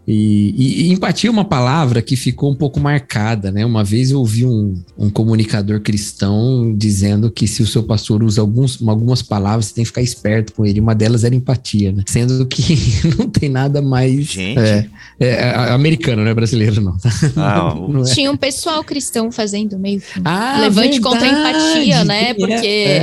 E, 0.08 0.56
e, 0.58 0.82
e, 0.84 0.92
empatia 0.92 1.30
é 1.30 1.32
uma 1.32 1.46
palavra 1.46 2.02
que 2.02 2.16
ficou 2.16 2.52
um 2.52 2.56
pouco 2.56 2.80
marcada, 2.80 3.52
né? 3.52 3.64
Uma 3.64 3.84
vez 3.84 4.10
eu 4.10 4.20
ouvi 4.20 4.44
um, 4.46 4.82
um 4.98 5.10
comunicador 5.10 5.80
cristão 5.80 6.74
dizendo 6.76 7.30
que 7.30 7.48
se 7.48 7.62
o 7.62 7.68
seu 7.68 7.84
pastor 7.84 8.24
usa 8.24 8.42
alguns, 8.42 8.82
algumas 8.88 9.22
palavras, 9.22 9.68
você 9.68 9.76
tem 9.76 9.84
que 9.84 9.90
ficar 9.90 10.02
esperto 10.02 10.54
com 10.54 10.66
ele. 10.66 10.80
Uma 10.80 10.96
delas 10.96 11.24
era 11.24 11.36
empatia, 11.36 11.92
né? 11.92 12.04
Sendo 12.08 12.46
que 12.48 12.78
não 13.18 13.30
tem 13.30 13.48
nada 13.48 13.82
mais. 13.82 14.26
Gente. 14.26 14.60
É, 14.60 14.90
é, 15.20 15.30
é 15.30 15.72
americano, 15.72 16.24
não 16.24 16.32
é 16.32 16.34
brasileiro, 16.34 16.82
não. 16.82 16.98
Ah, 17.36 17.76
não 17.88 18.02
é. 18.02 18.06
Tinha 18.06 18.32
um 18.32 18.38
pessoal 18.38 18.84
cristão 18.84 19.32
fazendo 19.32 19.78
meio. 19.78 20.02
Ah, 20.26 20.58
levante 20.62 21.00
verdade, 21.00 21.02
contra 21.02 21.26
a 21.26 21.30
empatia, 21.30 22.04
né? 22.04 22.34
Porque. 22.34 22.98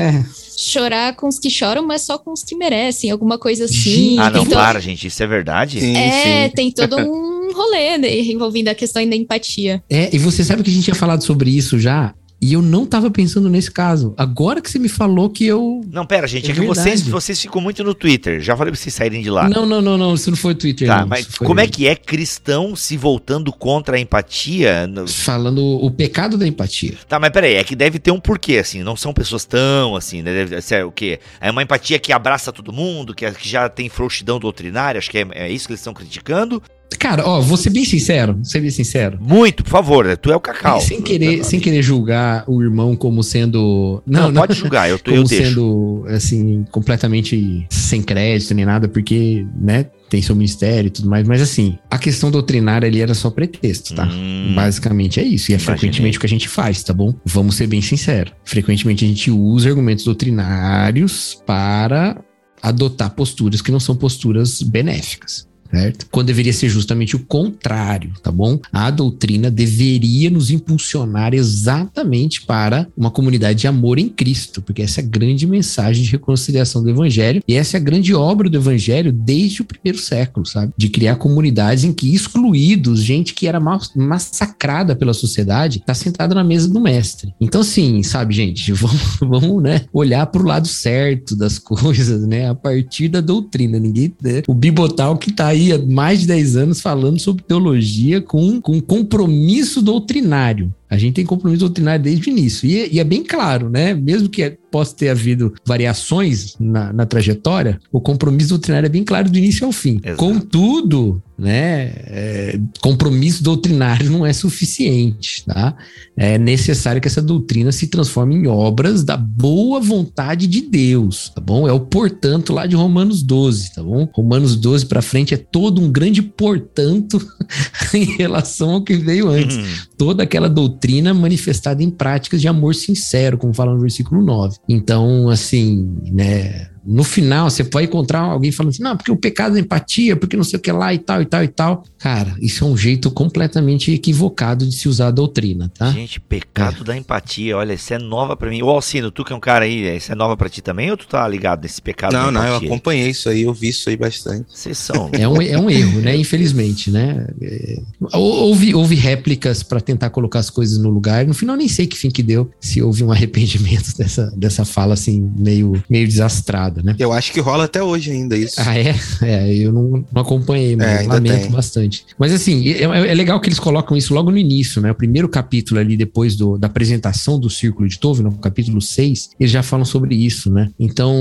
Chorar 0.61 1.15
com 1.15 1.29
os 1.29 1.39
que 1.39 1.49
choram, 1.49 1.87
mas 1.87 2.03
só 2.03 2.19
com 2.19 2.33
os 2.33 2.43
que 2.43 2.57
merecem, 2.57 3.13
alguma 3.13 3.39
coisa 3.39 3.67
assim. 3.67 4.19
Ah, 4.19 4.29
não, 4.29 4.45
para, 4.45 4.81
gente, 4.81 5.07
isso 5.07 5.23
é 5.23 5.27
verdade? 5.27 5.81
Sim, 5.81 5.97
é, 5.97 6.49
sim. 6.49 6.55
tem 6.55 6.73
todo 6.73 6.97
um 6.97 7.39
um 7.49 7.53
rolê 7.53 7.97
né, 7.99 8.21
envolvendo 8.21 8.69
a 8.69 8.75
questão 8.75 9.05
da 9.09 9.17
empatia. 9.17 9.83
É, 9.89 10.15
e 10.15 10.19
você 10.19 10.45
sabe 10.45 10.63
que 10.63 10.71
a 10.71 10.73
gente 10.73 10.85
tinha 10.85 10.95
falado 10.95 11.23
sobre 11.23 11.51
isso 11.51 11.79
já 11.79 12.15
e 12.41 12.53
eu 12.53 12.63
não 12.63 12.87
tava 12.87 13.11
pensando 13.11 13.49
nesse 13.49 13.71
caso. 13.71 14.15
Agora 14.17 14.61
que 14.61 14.71
você 14.71 14.79
me 14.79 14.89
falou 14.89 15.29
que 15.29 15.45
eu. 15.45 15.85
Não, 15.91 16.07
pera, 16.07 16.27
gente, 16.27 16.49
é, 16.49 16.53
é 16.53 16.55
que 16.55 16.67
vocês, 16.67 17.03
vocês 17.03 17.41
ficam 17.41 17.61
muito 17.61 17.83
no 17.83 17.95
Twitter. 17.95 18.41
Já 18.41 18.57
falei 18.57 18.73
pra 18.73 18.81
vocês 18.81 18.95
saírem 18.95 19.23
de 19.23 19.31
lá. 19.31 19.49
Não, 19.49 19.67
não, 19.67 19.83
não, 19.83 19.99
não. 19.99 20.15
Isso 20.15 20.31
não 20.31 20.37
foi 20.37 20.55
Twitter. 20.55 20.87
Tá, 20.87 21.01
não, 21.01 21.09
mas 21.09 21.27
como 21.37 21.59
é 21.59 21.67
que 21.67 21.89
é 21.89 21.97
cristão 21.97 22.77
se 22.77 22.97
voltando 22.97 23.53
contra 23.53 23.97
a 23.97 24.01
empatia? 24.01 24.89
Falando 25.09 25.63
o 25.63 25.91
pecado 25.91 26.39
da 26.39 26.47
empatia. 26.47 26.95
Tá, 27.09 27.19
mas 27.19 27.31
peraí, 27.31 27.55
é 27.55 27.65
que 27.65 27.75
deve 27.75 27.99
ter 27.99 28.13
um 28.13 28.21
porquê, 28.21 28.59
assim. 28.59 28.85
Não 28.85 28.97
são 28.97 29.13
pessoas 29.13 29.45
tão 29.45 29.97
assim, 29.97 30.23
né? 30.23 30.33
Deve 30.33 30.61
ser 30.63 30.85
o 30.85 30.93
quê? 30.93 31.19
É 31.41 31.51
uma 31.51 31.63
empatia 31.63 31.99
que 31.99 32.13
abraça 32.13 32.53
todo 32.53 32.73
mundo, 32.73 33.15
que, 33.15 33.29
que 33.33 33.49
já 33.49 33.69
tem 33.69 33.89
frouxidão 33.89 34.39
doutrinária. 34.39 34.99
Acho 34.99 35.11
que 35.11 35.19
é, 35.19 35.27
é 35.33 35.51
isso 35.51 35.67
que 35.67 35.73
eles 35.73 35.81
estão 35.81 35.95
criticando. 35.95 36.63
Cara, 36.97 37.27
ó, 37.27 37.41
vou 37.41 37.57
ser 37.57 37.71
bem 37.71 37.85
sincero, 37.85 38.35
vou 38.35 38.45
ser 38.45 38.61
bem 38.61 38.71
sincero. 38.71 39.19
Muito, 39.21 39.63
por 39.63 39.71
favor, 39.71 40.05
né? 40.05 40.17
tu 40.17 40.33
é 40.33 40.37
o 40.37 40.41
cacau. 40.41 40.81
Sem 40.81 41.03
querer, 41.03 41.45
sem 41.45 41.61
querer 41.61 41.83
julgar 41.83 42.45
o 42.47 42.63
irmão 42.63 42.97
como 42.97 43.23
sendo. 43.23 44.03
Não, 44.07 44.23
não, 44.23 44.33
não 44.33 44.41
pode 44.43 44.55
julgar, 44.55 44.89
eu, 44.89 44.99
tô, 44.99 45.11
como 45.11 45.23
eu 45.23 45.27
sendo, 45.27 46.05
assim, 46.09 46.65
completamente 46.71 47.67
sem 47.71 48.03
crédito 48.03 48.55
nem 48.55 48.65
nada, 48.65 48.89
porque, 48.89 49.47
né, 49.61 49.87
tem 50.09 50.23
seu 50.23 50.35
ministério 50.35 50.89
e 50.89 50.91
tudo 50.91 51.09
mais, 51.09 51.27
mas 51.27 51.43
assim, 51.43 51.79
a 51.91 51.99
questão 51.99 52.31
doutrinária 52.31 52.89
ali 52.89 53.01
era 53.01 53.15
só 53.15 53.31
pretexto, 53.31 53.95
tá? 53.95 54.07
Hum, 54.07 54.55
Basicamente 54.55 55.21
é 55.21 55.23
isso, 55.23 55.51
e 55.51 55.55
é 55.55 55.57
imaginei. 55.57 55.77
frequentemente 55.77 56.17
o 56.17 56.21
que 56.21 56.27
a 56.27 56.31
gente 56.31 56.49
faz, 56.49 56.83
tá 56.83 56.95
bom? 56.95 57.15
Vamos 57.25 57.57
ser 57.57 57.67
bem 57.67 57.83
sinceros. 57.83 58.33
Frequentemente 58.45 59.05
a 59.05 59.09
gente 59.09 59.31
usa 59.31 59.69
argumentos 59.69 60.05
doutrinários 60.05 61.41
para 61.47 62.17
adotar 62.63 63.11
posturas 63.11 63.61
que 63.61 63.71
não 63.71 63.79
são 63.79 63.95
posturas 63.95 64.63
benéficas 64.63 65.48
certo? 65.71 66.07
Quando 66.11 66.29
deveria 66.29 66.53
ser 66.53 66.69
justamente 66.69 67.17
o 67.17 67.21
contrário, 67.21 68.13
tá 68.23 68.31
bom? 68.31 68.59
A 68.73 68.91
doutrina 68.91 69.51
deveria 69.51 70.31
nos 70.31 70.51
impulsionar 70.51 71.35
exatamente 71.35 72.43
para 72.43 72.87
uma 72.97 73.11
comunidade 73.11 73.61
de 73.61 73.67
amor 73.67 73.99
em 73.99 74.09
Cristo, 74.09 74.63
porque 74.63 74.83
essa 74.83 75.01
é 75.01 75.05
a 75.05 75.07
grande 75.07 75.47
mensagem 75.47 76.03
de 76.03 76.11
reconciliação 76.11 76.83
do 76.83 76.91
evangelho 76.91 77.43
e 77.47 77.55
essa 77.55 77.77
é 77.77 77.81
a 77.81 77.83
grande 77.83 78.15
obra 78.15 78.49
do 78.49 78.57
evangelho 78.57 79.13
desde 79.13 79.63
o 79.63 79.65
primeiro 79.65 79.99
século, 79.99 80.47
sabe? 80.47 80.73
De 80.77 80.89
criar 80.89 81.17
comunidades 81.17 81.85
em 81.85 81.93
que 81.93 82.15
excluídos, 82.15 83.03
gente 83.03 83.35
que 83.35 83.47
era 83.47 83.61
massacrada 83.61 84.95
pela 84.97 85.15
sociedade, 85.15 85.83
tá 85.85 85.95
sentada 85.95 86.35
na 86.35 86.45
mesa 86.45 86.69
do 86.69 86.81
mestre. 86.81 87.35
Então, 87.41 87.61
assim, 87.61 88.03
sabe, 88.03 88.35
gente, 88.35 88.73
vamos, 88.73 89.19
vamos 89.21 89.63
né, 89.63 89.83
olhar 89.93 90.27
para 90.27 90.43
o 90.43 90.47
lado 90.47 90.69
certo 90.69 91.37
das 91.37 91.59
coisas, 91.59 92.27
né? 92.27 92.49
A 92.49 92.55
partir 92.55 93.09
da 93.09 93.21
doutrina. 93.21 93.79
Ninguém, 93.79 94.13
né? 94.23 94.43
o 94.47 94.55
Bibotal 94.55 95.17
que 95.17 95.33
tá 95.33 95.49
aí 95.49 95.58
aí 95.59 95.73
há 95.73 95.79
mais 95.79 96.21
de 96.21 96.27
10 96.29 96.57
anos 96.57 96.81
falando 96.81 97.19
sobre 97.19 97.43
teologia 97.43 98.21
com, 98.21 98.61
com 98.61 98.81
compromisso 98.81 99.83
doutrinário. 99.83 100.73
A 100.91 100.97
gente 100.97 101.15
tem 101.15 101.25
compromisso 101.25 101.61
doutrinário 101.61 102.03
desde 102.03 102.29
o 102.29 102.33
início. 102.33 102.69
E, 102.69 102.95
e, 102.95 103.01
é 103.01 103.05
bem 103.05 103.23
claro, 103.23 103.69
né? 103.69 103.95
Mesmo 103.95 104.29
que 104.29 104.57
possa 104.71 104.95
ter 104.95 105.09
havido 105.09 105.55
variações 105.65 106.55
na, 106.59 106.93
na, 106.93 107.07
trajetória, 107.07 107.81
o 107.91 108.01
compromisso 108.01 108.51
doutrinário 108.51 108.87
é 108.87 108.91
bem 108.91 109.05
claro 109.05 109.31
do 109.31 109.39
início 109.39 109.67
ao 109.67 109.73
fim. 109.73 110.01
Exato. 110.03 110.19
Contudo, 110.19 111.23
né? 111.39 111.93
É, 112.07 112.61
compromisso 112.81 113.43
doutrinário 113.43 114.11
não 114.11 114.27
é 114.27 114.33
suficiente, 114.33 115.45
tá? 115.47 115.75
É 116.17 116.37
necessário 116.37 117.01
que 117.01 117.09
essa 117.09 117.23
doutrina 117.23 117.73
se 117.73 117.87
transforme 117.87 118.35
em 118.35 118.47
obras 118.47 119.05
da 119.05 119.17
boa 119.17 119.81
vontade 119.81 120.47
de 120.47 120.61
Deus, 120.61 121.31
tá 121.35 121.41
bom? 121.41 121.67
É 121.69 121.73
o 121.73 121.81
portanto 121.81 122.53
lá 122.53 122.67
de 122.67 122.77
Romanos 122.77 123.23
12, 123.23 123.75
tá 123.75 123.83
bom? 123.83 124.09
Romanos 124.13 124.57
12 124.57 124.87
para 124.87 125.01
frente 125.01 125.33
é 125.33 125.37
todo 125.37 125.81
um 125.81 125.91
grande 125.91 126.21
portanto 126.21 127.19
em 127.95 128.05
relação 128.05 128.73
ao 128.73 128.83
que 128.83 128.97
veio 128.97 129.29
antes. 129.29 129.57
Uhum. 129.57 129.65
Toda 129.97 130.23
aquela 130.25 130.49
doutrina 130.49 130.78
manifestada 131.15 131.83
em 131.83 131.91
práticas 131.91 132.41
de 132.41 132.49
amor 132.49 132.75
sincero, 132.75 133.39
como 133.39 133.53
fala 133.53 133.75
no 133.75 133.81
versículo 133.81 134.23
9. 134.23 134.57
Então, 134.69 135.29
assim, 135.29 135.97
né? 136.13 136.69
No 136.85 137.05
final 137.05 137.51
você 137.51 137.65
pode 137.65 137.87
encontrar 137.87 138.21
alguém 138.21 138.53
falando 138.53 138.71
assim, 138.71 138.83
não, 138.83 138.97
porque 138.97 139.11
o 139.11 139.17
pecado 139.17 139.57
é 139.57 139.61
empatia, 139.61 140.17
porque 140.17 140.37
não 140.37 140.45
sei 140.45 140.59
o 140.59 140.63
que 140.63 140.73
lá 140.73 140.93
e 140.93 140.99
tal 140.99 141.23
e 141.23 141.27
tal 141.27 141.45
e 141.45 141.49
tal. 141.49 141.85
Cara, 141.99 142.35
isso 142.41 142.65
é 142.65 142.67
um 142.67 142.77
jeito 142.77 143.11
completamente 143.11 143.93
equivocado 143.93 144.67
de 144.67 144.75
se 144.75 144.89
usar 144.89 145.09
a 145.09 145.11
doutrina, 145.11 145.71
tá? 145.77 145.91
Gente, 145.91 146.21
pecado 146.21 146.83
é. 146.83 146.85
da 146.85 146.97
empatia, 146.97 147.57
olha, 147.57 147.75
isso 147.75 147.93
é 147.93 147.99
nova 147.99 148.37
para 148.37 148.51
mim. 148.51 148.63
O 148.63 148.69
Alcino, 148.69 149.11
tu 149.11 149.25
que 149.25 149.33
é 149.33 149.37
um 149.37 149.41
cara 149.41 149.65
aí, 149.65 149.97
isso 149.97 150.13
é 150.13 150.15
nova 150.15 150.37
para 150.37 150.49
ti 150.49 150.63
também 150.63 150.91
ou 150.91 150.97
tu 150.97 151.07
tá 151.07 151.27
ligado 151.27 151.63
nesse 151.63 151.81
pecado 151.81 152.13
não, 152.13 152.25
da 152.25 152.31
empatia? 152.31 152.51
Não, 152.51 152.61
não, 152.61 152.63
eu 152.63 152.67
acompanhei 152.69 153.11
isso 153.11 153.29
aí, 153.29 153.43
eu 153.43 153.53
vi 153.53 153.69
isso 153.69 153.89
aí 153.89 153.97
bastante. 153.97 154.47
Vocês 154.49 154.79
são. 154.79 155.11
É 155.13 155.29
um, 155.29 155.41
é 155.43 155.59
um 155.59 155.69
erro, 155.71 156.01
né? 156.01 156.17
Infelizmente, 156.17 156.91
né? 156.91 157.27
É, 157.41 157.81
houve, 158.13 158.75
houve 158.75 158.95
réplicas 158.95 159.63
para 159.63 159.81
tentar 159.81 160.11
colocar 160.11 160.39
as 160.39 160.51
coisas 160.51 160.79
no 160.79 160.91
lugar. 160.91 161.27
No 161.27 161.35
final, 161.35 161.57
nem 161.57 161.69
sei 161.69 161.87
que 161.87 161.97
fim 161.97 162.11
que 162.11 162.23
deu, 162.23 162.51
se 162.61 162.83
houve 162.83 163.03
um 163.03 163.11
arrependimento 163.11 163.95
dessa, 163.99 164.33
dessa 164.37 164.65
fala 164.65 164.95
assim, 164.95 165.31
meio, 165.37 165.83
meio 165.89 166.07
desastrada 166.07 166.68
né? 166.83 166.95
Eu 166.99 167.13
acho 167.13 167.33
que 167.33 167.41
rola 167.41 167.65
até 167.65 167.83
hoje 167.83 168.11
ainda 168.11 168.37
isso. 168.37 168.57
Ah, 168.59 168.79
é? 168.79 168.95
É, 169.23 169.55
eu 169.55 169.73
não, 169.73 170.05
não 170.13 170.23
acompanhei, 170.23 170.77
mas 170.77 171.03
é, 171.03 171.07
lamento 171.07 171.43
tem. 171.43 171.51
bastante. 171.51 172.07
Mas 172.19 172.33
assim, 172.33 172.69
é, 172.69 172.83
é, 172.83 173.15
legal 173.15 173.41
que 173.41 173.49
eles 173.49 173.59
colocam 173.59 173.97
isso 173.97 174.15
logo 174.15 174.31
no 174.31 174.39
início, 174.39 174.81
né? 174.81 174.91
O 174.91 174.95
primeiro 174.95 175.29
capítulo 175.29 175.81
ali, 175.81 175.97
depois 175.97 176.37
do, 176.37 176.57
da 176.57 176.67
apresentação 176.67 177.39
do 177.39 177.51
Círculo 177.51 177.89
de 177.89 177.99
Tove, 177.99 178.23
no 178.23 178.33
capítulo 178.33 178.81
6, 178.81 179.31
eles 179.39 179.53
já 179.53 179.63
falam 179.63 179.85
sobre 179.85 180.15
isso, 180.15 180.51
né? 180.51 180.71
Então, 180.79 181.15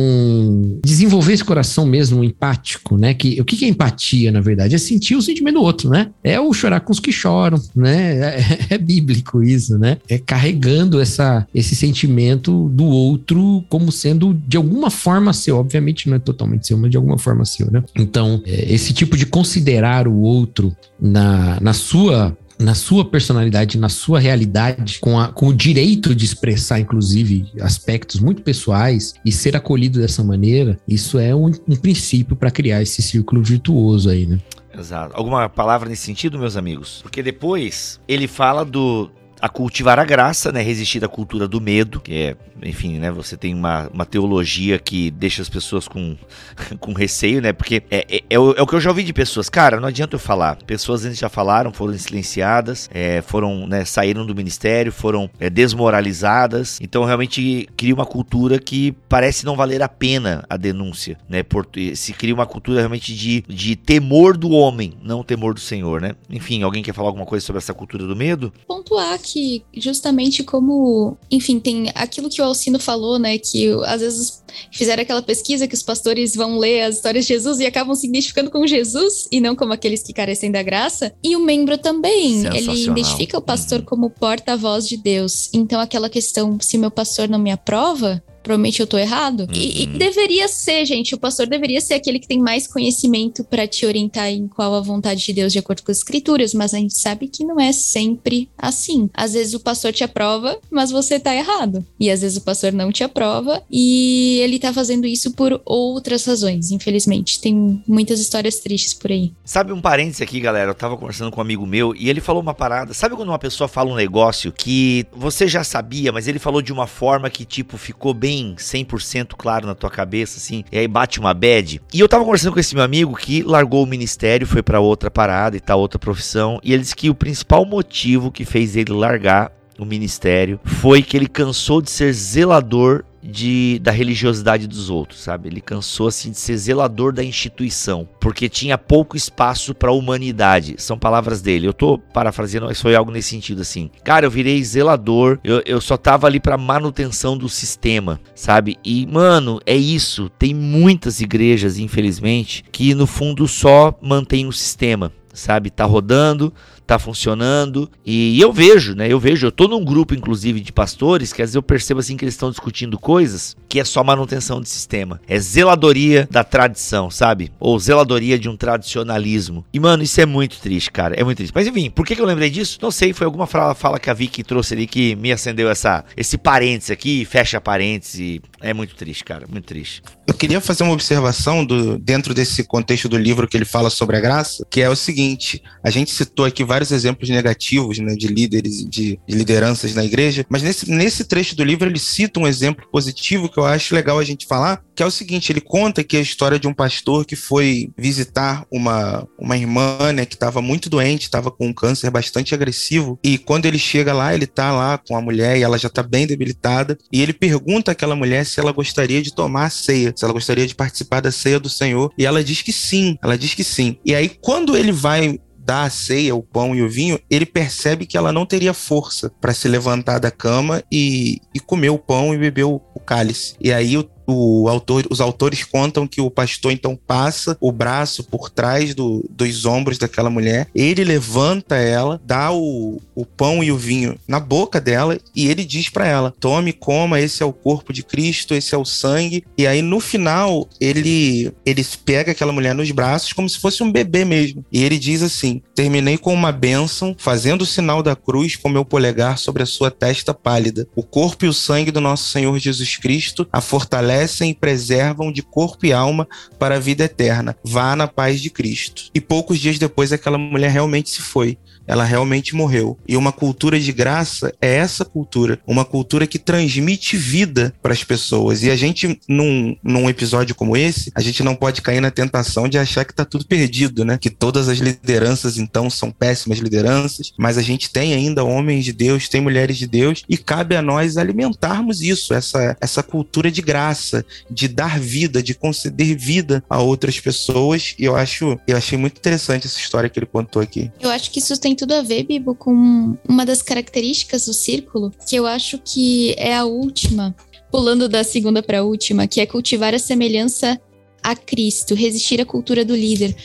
desenvolver 0.84 1.34
esse 1.34 1.44
coração 1.44 1.86
mesmo 1.86 2.24
empático, 2.24 2.98
né? 2.98 3.14
Que, 3.14 3.40
o 3.42 3.46
que 3.46 3.64
é 3.66 3.68
empatia, 3.68 4.32
na 4.32 4.42
verdade? 4.42 4.76
É 4.76 4.78
sentir 4.78 5.16
o 5.16 5.22
sentimento 5.22 5.56
do 5.56 5.64
outro, 5.64 5.90
né? 5.90 6.12
É 6.24 6.40
o 6.40 6.54
chorar 6.54 6.82
com 6.82 6.92
os 6.92 7.00
que 7.00 7.12
choram, 7.12 7.62
né? 7.76 8.18
É, 8.18 8.76
é 8.76 8.78
bíblico 8.78 9.44
isso, 9.44 9.78
né? 9.78 9.98
É 10.10 10.18
carregando 10.18 11.00
essa, 11.00 11.48
esse 11.54 11.76
sentimento 11.76 12.70
do 12.70 12.86
outro 12.86 13.64
como 13.70 13.92
sendo, 13.92 14.34
de 14.48 14.58
alguma 14.58 14.90
forma, 14.90 15.34
seu. 15.38 15.58
Obviamente 15.58 16.10
não 16.10 16.18
é 16.18 16.20
totalmente 16.20 16.68
seu, 16.68 16.78
mas 16.78 16.92
de 16.92 16.98
alguma 16.98 17.18
forma 17.18 17.46
seu, 17.46 17.70
né? 17.72 17.84
Então, 17.96 18.42
é, 18.46 18.74
esse 18.74 18.94
tipo 18.94 19.16
de 19.16 19.26
considerar 19.26 20.08
o 20.08 20.20
outro 20.20 20.76
na, 21.00 21.60
na 21.62 21.74
sua 21.74 22.36
na 22.60 22.74
sua 22.74 23.06
personalidade, 23.06 23.78
na 23.78 23.90
sua 23.90 24.20
realidade, 24.20 25.00
com, 25.00 25.20
a, 25.20 25.28
com 25.28 25.50
o 25.50 25.54
direito 25.54 26.16
de 26.16 26.26
expressar, 26.26 26.80
inclusive, 26.80 27.52
aspectos 27.62 28.20
muito 28.20 28.42
pessoais 28.42 29.14
e 29.24 29.32
ser 29.32 29.56
acolhido 29.56 30.00
dessa 30.00 30.24
maneira, 30.24 30.80
isso 30.88 31.20
é 31.20 31.36
um, 31.36 31.52
um 31.68 31.76
princípio 31.76 32.36
para 32.36 32.50
criar 32.50 32.82
esse 32.82 33.02
círculo 33.02 33.44
virtuoso 33.44 34.10
aí, 34.10 34.26
né? 34.26 34.40
Exato. 34.78 35.14
Alguma 35.16 35.50
palavra 35.50 35.90
nesse 35.90 36.04
sentido, 36.04 36.38
meus 36.38 36.56
amigos? 36.56 37.00
Porque 37.02 37.24
depois 37.24 38.00
ele 38.08 38.28
fala 38.28 38.64
do, 38.64 39.10
a 39.42 39.50
cultivar 39.50 40.00
a 40.00 40.06
graça, 40.06 40.52
né? 40.52 40.62
Resistir 40.62 41.04
à 41.04 41.08
cultura 41.08 41.48
do 41.48 41.62
medo, 41.62 42.00
que 42.00 42.14
é, 42.14 42.36
enfim, 42.62 42.98
né? 43.00 43.12
Você 43.12 43.38
tem 43.38 43.54
uma, 43.54 43.88
uma 43.94 44.06
teologia 44.06 44.80
que 44.80 45.12
deixa 45.12 45.42
as 45.42 45.50
pessoas 45.50 45.88
com, 45.88 46.18
com 46.80 46.94
receio, 46.94 47.42
né? 47.42 47.54
Porque 47.54 47.84
é, 47.92 48.06
é, 48.10 48.24
é, 48.30 48.40
o, 48.40 48.54
é, 48.54 48.62
o, 48.62 48.68
que 48.68 48.76
eu 48.76 48.82
já 48.82 48.90
ouvi 48.90 49.04
de 49.04 49.14
pessoas. 49.14 49.50
Cara, 49.50 49.80
não 49.80 49.88
adianta 49.88 50.16
eu 50.16 50.20
falar. 50.20 50.58
Pessoas 50.64 51.06
antes 51.06 51.20
já 51.20 51.30
falaram, 51.30 51.72
foram 51.72 51.98
silenciadas, 51.98 52.90
é, 52.94 53.22
foram, 53.22 53.68
né? 53.68 53.86
Saíram 53.86 54.26
do 54.26 54.36
ministério, 54.36 54.92
foram 54.92 55.30
é, 55.40 55.50
desmoralizadas. 55.50 56.80
Então, 56.82 57.04
realmente 57.04 57.68
cria 57.78 57.94
uma 57.94 58.06
cultura 58.06 58.60
que 58.60 58.92
parece 59.08 59.46
não 59.46 59.56
valer 59.56 59.82
a 59.82 59.90
pena 59.90 60.44
a 60.50 60.58
denúncia, 60.58 61.18
né? 61.30 61.44
Por, 61.44 61.68
se 61.96 62.14
cria 62.14 62.34
uma 62.34 62.46
cultura 62.46 62.80
realmente 62.80 63.16
de, 63.16 63.44
de 63.48 63.76
temor 63.76 64.38
do 64.38 64.52
homem, 64.52 64.94
não 65.02 65.24
temor 65.24 65.54
do 65.54 65.60
Senhor, 65.60 66.02
né? 66.02 66.16
Enfim, 66.30 66.64
alguém 66.64 66.82
quer 66.82 66.94
falar 66.94 67.10
alguma 67.10 67.26
coisa 67.26 67.46
sobre 67.46 67.58
essa 67.58 67.74
cultura 67.74 68.06
do 68.06 68.16
medo? 68.16 68.52
Pontuar 68.68 69.20
que 69.28 69.64
justamente 69.76 70.44
como, 70.44 71.18
enfim, 71.30 71.60
tem 71.60 71.92
aquilo 71.94 72.30
que 72.30 72.42
o 72.42 72.46
Alcino 72.46 72.80
falou, 72.80 73.20
né, 73.20 73.38
que 73.38 73.70
às 73.86 74.00
vezes 74.00 74.44
fizeram 74.72 75.04
aquela 75.04 75.22
pesquisa 75.22 75.68
que 75.68 75.76
os 75.76 75.84
pastores 75.84 76.34
vão 76.34 76.58
ler 76.58 76.84
as 76.84 76.96
histórias 76.96 77.26
de 77.26 77.34
Jesus 77.34 77.60
e 77.60 77.66
acabam 77.66 77.94
se 77.94 78.08
identificando 78.08 78.50
com 78.50 78.66
Jesus 78.66 79.28
e 79.32 79.42
não 79.42 79.56
como 79.56 79.74
aqueles 79.74 80.02
que 80.02 80.14
carecem 80.14 80.50
da 80.50 80.64
graça. 80.64 81.14
E 81.24 81.36
o 81.36 81.40
membro 81.40 81.78
também, 81.78 82.46
ele 82.56 82.86
identifica 82.86 83.38
o 83.38 83.42
pastor 83.42 83.80
uhum. 83.80 83.86
como 83.86 84.10
porta-voz 84.10 84.88
de 84.88 84.98
Deus. 84.98 85.50
Então 85.54 85.80
aquela 85.80 86.10
questão, 86.10 86.58
se 86.62 86.78
meu 86.78 86.90
pastor 86.90 87.28
não 87.28 87.40
me 87.40 87.52
aprova, 87.52 88.24
provavelmente 88.48 88.80
eu 88.80 88.88
tô 88.88 88.98
errado. 88.98 89.42
Uhum. 89.42 89.54
E, 89.54 89.84
e, 89.84 89.88
uhum. 89.88 89.98
deveria 89.98 90.48
ser, 90.48 90.86
gente, 90.86 91.14
o 91.14 91.18
pastor 91.18 91.48
deveria 91.48 91.82
ser 91.82 91.96
aquele 91.96 92.18
que 92.18 92.28
tem 92.28 92.40
mais 92.40 92.66
conhecimento 92.66 93.44
para 93.44 93.68
te 93.68 93.86
orientar 93.86 94.30
em 94.30 94.48
qual 94.48 94.74
a 94.74 94.80
vontade 94.80 95.26
de 95.26 95.34
Deus 95.34 95.52
de 95.52 95.60
acordo 95.60 95.84
com 95.84 95.92
as 95.92 95.98
escrituras, 95.98 96.54
mas 96.54 96.74
a 96.74 96.78
gente 96.78 96.98
sabe 96.98 97.28
que 97.28 97.44
não 97.44 97.60
é 97.60 97.74
sempre 97.74 98.50
assim. 98.58 99.10
Às 99.14 99.34
vezes 99.34 99.54
o 99.54 99.60
pastor 99.60 99.92
te 99.92 100.04
aprova, 100.04 100.58
mas 100.72 100.92
você 100.92 101.20
tá 101.20 101.36
errado. 101.36 101.86
E 102.00 102.10
às 102.10 102.22
vezes 102.22 102.38
o 102.38 102.42
pastor 102.42 102.72
não 102.72 102.92
te 102.92 103.04
aprova 103.04 103.62
e 103.70 104.40
ele 104.42 104.60
tá 104.60 104.72
fazendo 104.72 105.06
isso 105.06 105.32
por 105.32 105.62
outras 105.66 106.24
razões, 106.26 106.72
infelizmente. 106.72 107.42
Tem 107.42 107.84
muitas 107.86 108.20
histórias 108.22 108.60
tristes 108.60 108.94
por 108.94 109.12
aí. 109.12 109.34
Sabe 109.44 109.74
um 109.74 109.82
parênteses 109.82 110.22
aqui, 110.22 110.40
galera? 110.40 110.72
Eu 110.72 110.76
tava 110.76 110.96
conversando 110.96 111.32
com 111.32 111.40
um 111.40 111.44
amigo 111.44 111.66
meu 111.66 111.94
e 111.94 112.10
ele 112.10 112.22
falou 112.22 112.42
uma 112.42 112.54
parada. 112.54 112.94
Sabe 112.94 113.16
quando 113.16 113.30
uma 113.30 113.40
pessoa 113.40 113.68
fala 113.68 113.92
um 113.92 113.96
negócio 113.96 114.54
que 114.54 115.06
você 115.12 115.48
já 115.48 115.66
sabia, 115.66 116.14
mas 116.14 116.28
ele 116.28 116.40
falou 116.40 116.62
de 116.62 116.72
uma 116.72 116.88
forma 116.88 117.30
que, 117.30 117.44
tipo, 117.44 117.78
ficou 117.78 118.14
bem 118.14 118.37
bem 118.38 118.56
100% 118.56 119.34
claro 119.38 119.66
na 119.66 119.74
tua 119.74 119.90
cabeça, 119.90 120.38
assim, 120.38 120.64
e 120.72 120.78
aí 120.78 120.88
bate 120.88 121.20
uma 121.20 121.34
bad. 121.34 121.82
E 121.94 122.00
eu 122.00 122.08
tava 122.08 122.24
conversando 122.24 122.54
com 122.54 122.60
esse 122.60 122.76
meu 122.76 122.84
amigo 122.84 123.16
que 123.16 123.42
largou 123.42 123.84
o 123.84 123.88
ministério, 123.88 124.46
foi 124.46 124.62
para 124.62 124.80
outra 124.80 125.10
parada 125.10 125.58
e 125.58 125.60
tá 125.60 125.76
outra 125.76 125.98
profissão, 125.98 126.60
e 126.64 126.74
ele 126.74 126.84
disse 126.84 126.96
que 126.96 127.10
o 127.10 127.16
principal 127.16 127.66
motivo 127.66 128.32
que 128.32 128.46
fez 128.46 128.76
ele 128.76 128.94
largar 128.94 129.52
o 129.80 129.86
ministério 129.86 130.60
foi 130.64 131.04
que 131.04 131.16
ele 131.16 131.28
cansou 131.28 131.82
de 131.82 131.90
ser 131.92 132.12
zelador 132.12 133.04
de, 133.28 133.80
da 133.80 133.92
religiosidade 133.92 134.68
dos 134.68 134.90
outros, 134.90 135.20
sabe? 135.20 135.50
Ele 135.50 135.60
cansou 135.60 136.08
assim 136.08 136.32
de 136.32 136.38
ser 136.38 136.56
zelador 136.58 137.12
da 137.12 137.24
instituição, 137.24 138.08
porque 138.20 138.48
tinha 138.48 138.78
pouco 138.78 139.18
espaço 139.18 139.76
para 139.76 139.90
a 139.90 139.94
humanidade. 139.94 140.76
São 140.78 140.98
palavras 140.98 141.42
dele. 141.42 141.68
Eu 141.68 141.74
tô 141.74 141.98
parafraseando, 141.98 142.68
mas 142.68 142.82
foi 142.82 142.96
algo 142.96 143.12
nesse 143.12 143.30
sentido 143.30 143.62
assim. 143.62 143.90
Cara, 144.04 144.26
eu 144.26 144.32
virei 144.32 144.64
zelador, 144.64 145.40
eu, 145.44 145.62
eu 145.66 145.82
só 145.82 145.98
tava 145.98 146.26
ali 146.26 146.40
para 146.40 146.58
manutenção 146.58 147.38
do 147.38 147.50
sistema, 147.50 148.20
sabe? 148.34 148.78
E 148.84 149.06
mano, 149.06 149.60
é 149.66 149.76
isso. 149.76 150.30
Tem 150.40 150.54
muitas 150.54 151.20
igrejas, 151.20 151.78
infelizmente, 151.78 152.64
que 152.72 152.96
no 152.96 153.06
fundo 153.06 153.48
só 153.48 153.98
mantém 154.02 154.48
o 154.48 154.54
sistema, 154.54 155.12
sabe? 155.34 155.70
Tá 155.70 155.84
rodando, 155.86 156.54
tá 156.88 156.98
funcionando. 156.98 157.92
E 158.06 158.40
eu 158.40 158.52
vejo, 158.52 158.96
né? 158.96 159.12
Eu 159.12 159.20
vejo, 159.20 159.46
eu 159.46 159.52
tô 159.52 159.68
num 159.68 159.84
grupo, 159.84 160.16
inclusive, 160.16 160.62
de 160.62 160.72
pastores, 160.72 161.34
que 161.34 161.42
às 161.42 161.50
vezes 161.50 161.56
eu 161.56 161.62
percebo 161.62 162.00
assim 162.00 162.16
que 162.16 162.24
eles 162.24 162.34
estão 162.34 162.50
discutindo 162.50 162.98
coisas 162.98 163.56
que 163.68 163.80
é 163.80 163.84
só 163.84 164.04
manutenção 164.04 164.62
de 164.62 164.70
sistema. 164.70 165.20
É 165.28 165.38
zeladoria 165.38 166.28
da 166.32 166.44
tradição, 166.44 167.12
sabe? 167.12 167.52
Ou 167.60 167.78
zeladoria 167.78 168.40
de 168.40 168.48
um 168.48 168.56
tradicionalismo. 168.56 169.66
E, 169.74 169.80
mano, 169.80 170.04
isso 170.04 170.20
é 170.22 170.26
muito 170.26 170.60
triste, 170.60 170.92
cara. 170.92 171.16
É 171.16 171.24
muito 171.24 171.38
triste. 171.38 171.54
Mas 171.54 171.68
enfim, 171.68 171.90
por 171.90 172.06
que, 172.06 172.16
que 172.16 172.22
eu 172.22 172.26
lembrei 172.26 172.50
disso? 172.50 172.80
Não 172.82 172.92
sei, 172.92 173.12
foi 173.12 173.26
alguma 173.26 173.46
fala, 173.46 173.76
fala 173.76 174.00
que 174.00 174.10
a 174.10 174.14
Vicky 174.14 174.44
trouxe 174.44 174.74
ali 174.74 174.88
que 174.88 175.16
me 175.16 175.32
acendeu 175.32 175.70
essa, 175.70 176.06
esse 176.16 176.38
parênteses 176.38 176.92
aqui, 176.92 177.26
fecha 177.26 177.60
parênteses. 177.60 178.40
É 178.62 178.74
muito 178.74 178.96
triste, 178.96 179.24
cara. 179.24 179.46
Muito 179.48 179.66
triste. 179.66 180.02
Eu 180.26 180.34
queria 180.34 180.62
fazer 180.62 180.84
uma 180.84 180.94
observação 180.94 181.66
do, 181.66 181.98
dentro 182.00 182.34
desse 182.34 182.64
contexto 182.64 183.10
do 183.10 183.18
livro 183.18 183.48
que 183.48 183.58
ele 183.58 183.66
fala 183.66 183.90
sobre 183.90 184.18
a 184.18 184.20
graça, 184.20 184.66
que 184.70 184.82
é 184.82 184.90
o 184.90 184.96
seguinte: 184.96 185.62
a 185.84 185.90
gente 185.90 186.12
citou 186.12 186.46
aqui 186.46 186.64
vários 186.64 186.77
vários 186.78 186.92
exemplos 186.92 187.28
negativos 187.28 187.98
né, 187.98 188.14
de 188.14 188.28
líderes, 188.28 188.86
de, 188.88 189.20
de 189.28 189.36
lideranças 189.36 189.96
na 189.96 190.06
igreja, 190.06 190.46
mas 190.48 190.62
nesse, 190.62 190.90
nesse 190.90 191.26
trecho 191.26 191.56
do 191.56 191.64
livro 191.64 191.90
ele 191.90 191.98
cita 191.98 192.40
um 192.40 192.46
exemplo 192.46 192.88
positivo 192.92 193.50
que 193.50 193.58
eu 193.58 193.66
acho 193.66 193.96
legal 193.96 194.20
a 194.20 194.24
gente 194.24 194.46
falar, 194.46 194.84
que 194.96 195.02
é 195.02 195.06
o 195.06 195.12
seguinte: 195.12 195.52
ele 195.52 195.62
conta 195.62 196.04
que 196.04 196.16
a 196.16 196.22
história 196.22 196.60
de 196.60 196.68
um 196.68 196.74
pastor 196.74 197.26
que 197.26 197.36
foi 197.36 197.90
visitar 197.98 198.64
uma, 198.72 199.28
uma 199.40 199.58
irmã 199.58 200.14
né, 200.14 200.24
que 200.24 200.36
estava 200.36 200.62
muito 200.62 200.88
doente, 200.88 201.24
estava 201.24 201.50
com 201.50 201.68
um 201.68 201.74
câncer 201.74 202.12
bastante 202.12 202.54
agressivo, 202.54 203.18
e 203.24 203.40
quando 203.40 203.66
ele 203.66 203.80
chega 203.80 204.14
lá, 204.14 204.36
ele 204.36 204.44
está 204.44 204.72
lá 204.72 205.00
com 205.00 205.18
a 205.18 205.22
mulher 205.22 205.58
e 205.58 205.64
ela 205.64 205.80
já 205.80 205.88
está 205.88 206.04
bem 206.04 206.28
debilitada, 206.28 206.96
e 207.12 207.24
ele 207.24 207.34
pergunta 207.34 207.92
àquela 207.92 208.16
mulher 208.16 208.46
se 208.46 208.60
ela 208.60 208.72
gostaria 208.72 209.22
de 209.22 209.34
tomar 209.34 209.66
a 209.66 209.70
ceia, 209.72 210.14
se 210.16 210.24
ela 210.24 210.34
gostaria 210.34 210.68
de 210.68 210.76
participar 210.76 211.22
da 211.22 211.32
ceia 211.32 211.60
do 211.60 211.70
Senhor, 211.70 212.12
e 212.16 212.26
ela 212.26 212.44
diz 212.44 212.62
que 212.62 212.72
sim, 212.72 213.18
ela 213.24 213.36
diz 213.36 213.56
que 213.56 213.64
sim. 213.64 213.98
E 214.06 214.14
aí, 214.14 214.30
quando 214.30 214.78
ele 214.78 214.92
vai 214.92 215.40
dá 215.68 215.84
a 215.84 215.90
ceia, 215.90 216.34
o 216.34 216.42
pão 216.42 216.74
e 216.74 216.82
o 216.82 216.90
vinho, 216.90 217.20
ele 217.30 217.46
percebe 217.46 218.06
que 218.06 218.16
ela 218.16 218.32
não 218.32 218.46
teria 218.46 218.74
força 218.74 219.30
para 219.42 219.54
se 219.54 219.68
levantar 219.68 220.18
da 220.18 220.32
cama 220.32 220.82
e, 220.90 221.42
e 221.54 221.60
comer 221.60 221.90
o 221.90 222.00
pão 222.00 222.34
e 222.34 222.38
beber 222.38 222.64
o, 222.64 222.82
o 222.96 223.00
cálice. 223.02 223.54
E 223.60 223.74
aí 223.74 223.98
o 223.98 224.10
o 224.28 224.68
autor, 224.68 225.06
os 225.10 225.22
autores 225.22 225.64
contam 225.64 226.06
que 226.06 226.20
o 226.20 226.30
pastor 226.30 226.72
então 226.72 227.00
passa 227.08 227.58
o 227.62 227.72
braço 227.72 228.24
por 228.24 228.50
trás 228.50 228.94
do, 228.94 229.26
dos 229.30 229.66
ombros 229.66 229.98
daquela 229.98 230.30
mulher, 230.30 230.68
ele 230.76 231.04
levanta 231.04 231.76
ela, 231.76 232.20
dá 232.26 232.52
o, 232.52 233.02
o 233.16 233.26
pão 233.26 233.64
e 233.64 233.72
o 233.72 233.78
vinho 233.78 234.18
na 234.28 234.40
boca 234.40 234.82
dela 234.82 235.18
e 235.36 235.48
ele 235.48 235.64
diz 235.64 235.90
para 235.90 236.06
ela: 236.06 236.34
tome, 236.40 236.74
coma, 236.74 237.20
esse 237.20 237.42
é 237.42 237.46
o 237.46 237.54
corpo 237.54 237.94
de 237.94 238.04
Cristo, 238.04 238.54
esse 238.54 238.76
é 238.76 238.78
o 238.78 238.86
sangue. 238.86 239.44
E 239.58 239.66
aí 239.66 239.82
no 239.82 240.00
final 240.00 240.68
ele 240.80 241.54
ele 241.66 241.86
pega 242.04 242.32
aquela 242.32 242.52
mulher 242.52 242.76
nos 242.76 242.92
braços 242.92 243.32
como 243.34 243.50
se 243.50 243.60
fosse 243.60 243.82
um 243.82 243.92
bebê 243.92 244.26
mesmo. 244.26 244.66
E 244.72 244.84
ele 244.84 245.00
diz 245.00 245.22
assim: 245.22 245.62
terminei 245.74 246.18
com 246.18 246.34
uma 246.34 246.52
bênção, 246.52 247.16
fazendo 247.18 247.62
o 247.62 247.66
sinal 247.66 248.04
da 248.04 248.16
cruz 248.16 248.56
com 248.56 248.70
meu 248.70 248.84
polegar 248.84 249.38
sobre 249.38 249.64
a 249.64 249.66
sua 249.66 249.90
testa 249.90 250.34
pálida. 250.34 250.88
O 250.96 251.04
corpo 251.04 251.46
e 251.46 251.48
o 251.48 251.54
sangue 251.54 251.92
do 251.92 252.02
nosso 252.02 252.30
Senhor 252.30 252.58
Jesus 252.60 252.98
Cristo 252.98 253.48
a 253.52 253.62
fortalece 253.62 254.17
e 254.26 254.54
preservam 254.54 255.32
de 255.32 255.42
corpo 255.42 255.86
e 255.86 255.94
alma 255.94 256.28
para 256.58 256.76
a 256.76 256.80
vida 256.80 257.04
eterna. 257.04 257.56
Vá 257.64 257.96
na 257.96 258.08
paz 258.08 258.42
de 258.42 258.50
Cristo. 258.50 259.10
E 259.14 259.22
poucos 259.22 259.60
dias 259.60 259.78
depois, 259.78 260.12
aquela 260.12 260.38
mulher 260.38 260.72
realmente 260.72 261.10
se 261.10 261.22
foi 261.22 261.58
ela 261.88 262.04
realmente 262.04 262.54
morreu. 262.54 263.00
E 263.08 263.16
uma 263.16 263.32
cultura 263.32 263.80
de 263.80 263.92
graça 263.94 264.54
é 264.62 264.76
essa 264.76 265.06
cultura, 265.06 265.60
uma 265.66 265.86
cultura 265.86 266.28
que 266.28 266.38
transmite 266.38 267.16
vida 267.16 267.74
para 267.82 267.94
as 267.94 268.04
pessoas. 268.04 268.62
E 268.62 268.70
a 268.70 268.76
gente, 268.76 269.20
num, 269.28 269.76
num 269.82 270.10
episódio 270.10 270.54
como 270.54 270.76
esse, 270.76 271.12
a 271.16 271.22
gente 271.22 271.42
não 271.42 271.56
pode 271.56 271.82
cair 271.82 272.02
na 272.02 272.12
tentação 272.12 272.68
de 272.68 272.78
achar 272.78 273.06
que 273.06 273.14
está 273.14 273.24
tudo 273.24 273.48
perdido, 273.48 274.04
né? 274.04 274.18
Que 274.20 274.30
todas 274.30 274.68
as 274.68 274.80
lideranças, 274.80 275.58
então, 275.58 275.90
são 275.90 276.12
péssimas 276.12 276.60
lideranças, 276.60 277.32
mas 277.38 277.58
a 277.58 277.62
gente 277.62 277.90
tem 277.90 278.14
ainda 278.14 278.44
homens 278.44 278.84
de 278.84 278.92
Deus, 278.92 279.30
tem 279.30 279.40
mulheres 279.40 279.78
de 279.78 279.88
Deus, 279.88 280.24
e 280.28 280.38
cabe 280.38 280.76
a 280.76 280.82
nós 280.82 281.16
alimentarmos 281.16 282.02
isso, 282.02 282.34
essa, 282.34 282.76
essa 282.82 283.02
cultura 283.02 283.50
de 283.50 283.62
graça, 283.62 284.07
de 284.50 284.68
dar 284.68 285.00
vida, 285.00 285.42
de 285.42 285.54
conceder 285.54 286.16
vida 286.16 286.64
a 286.70 286.82
outras 286.82 287.20
pessoas. 287.20 287.96
E 287.98 288.06
eu 288.06 288.16
acho, 288.16 288.60
eu 288.68 288.78
achei 288.78 288.98
muito 288.98 289.18
interessante 289.18 289.68
essa 289.68 289.80
história 289.80 290.10
que 290.10 290.20
ele 290.20 290.26
contou 290.26 290.62
aqui. 290.62 290.92
Eu 291.00 291.10
acho 291.10 291.32
que 291.32 291.40
isso 291.40 291.60
tem 291.60 291.76
tudo 291.76 291.94
a 291.94 292.02
ver, 292.02 292.24
Bibo, 292.24 292.56
com 292.56 293.18
uma 293.28 293.46
das 293.46 293.62
características 293.62 294.46
do 294.46 294.54
círculo, 294.54 295.12
que 295.28 295.36
eu 295.36 295.46
acho 295.46 295.80
que 295.80 296.34
é 296.38 296.56
a 296.56 296.66
última, 296.66 297.36
pulando 297.72 298.08
da 298.08 298.24
segunda 298.24 298.62
para 298.62 298.80
a 298.80 298.84
última, 298.84 299.28
que 299.28 299.42
é 299.42 299.46
cultivar 299.46 299.94
a 299.94 300.00
semelhança 300.00 300.80
a 301.24 301.36
Cristo, 301.36 301.94
resistir 301.94 302.40
à 302.40 302.46
cultura 302.46 302.86
do 302.86 302.96
líder. 302.96 303.36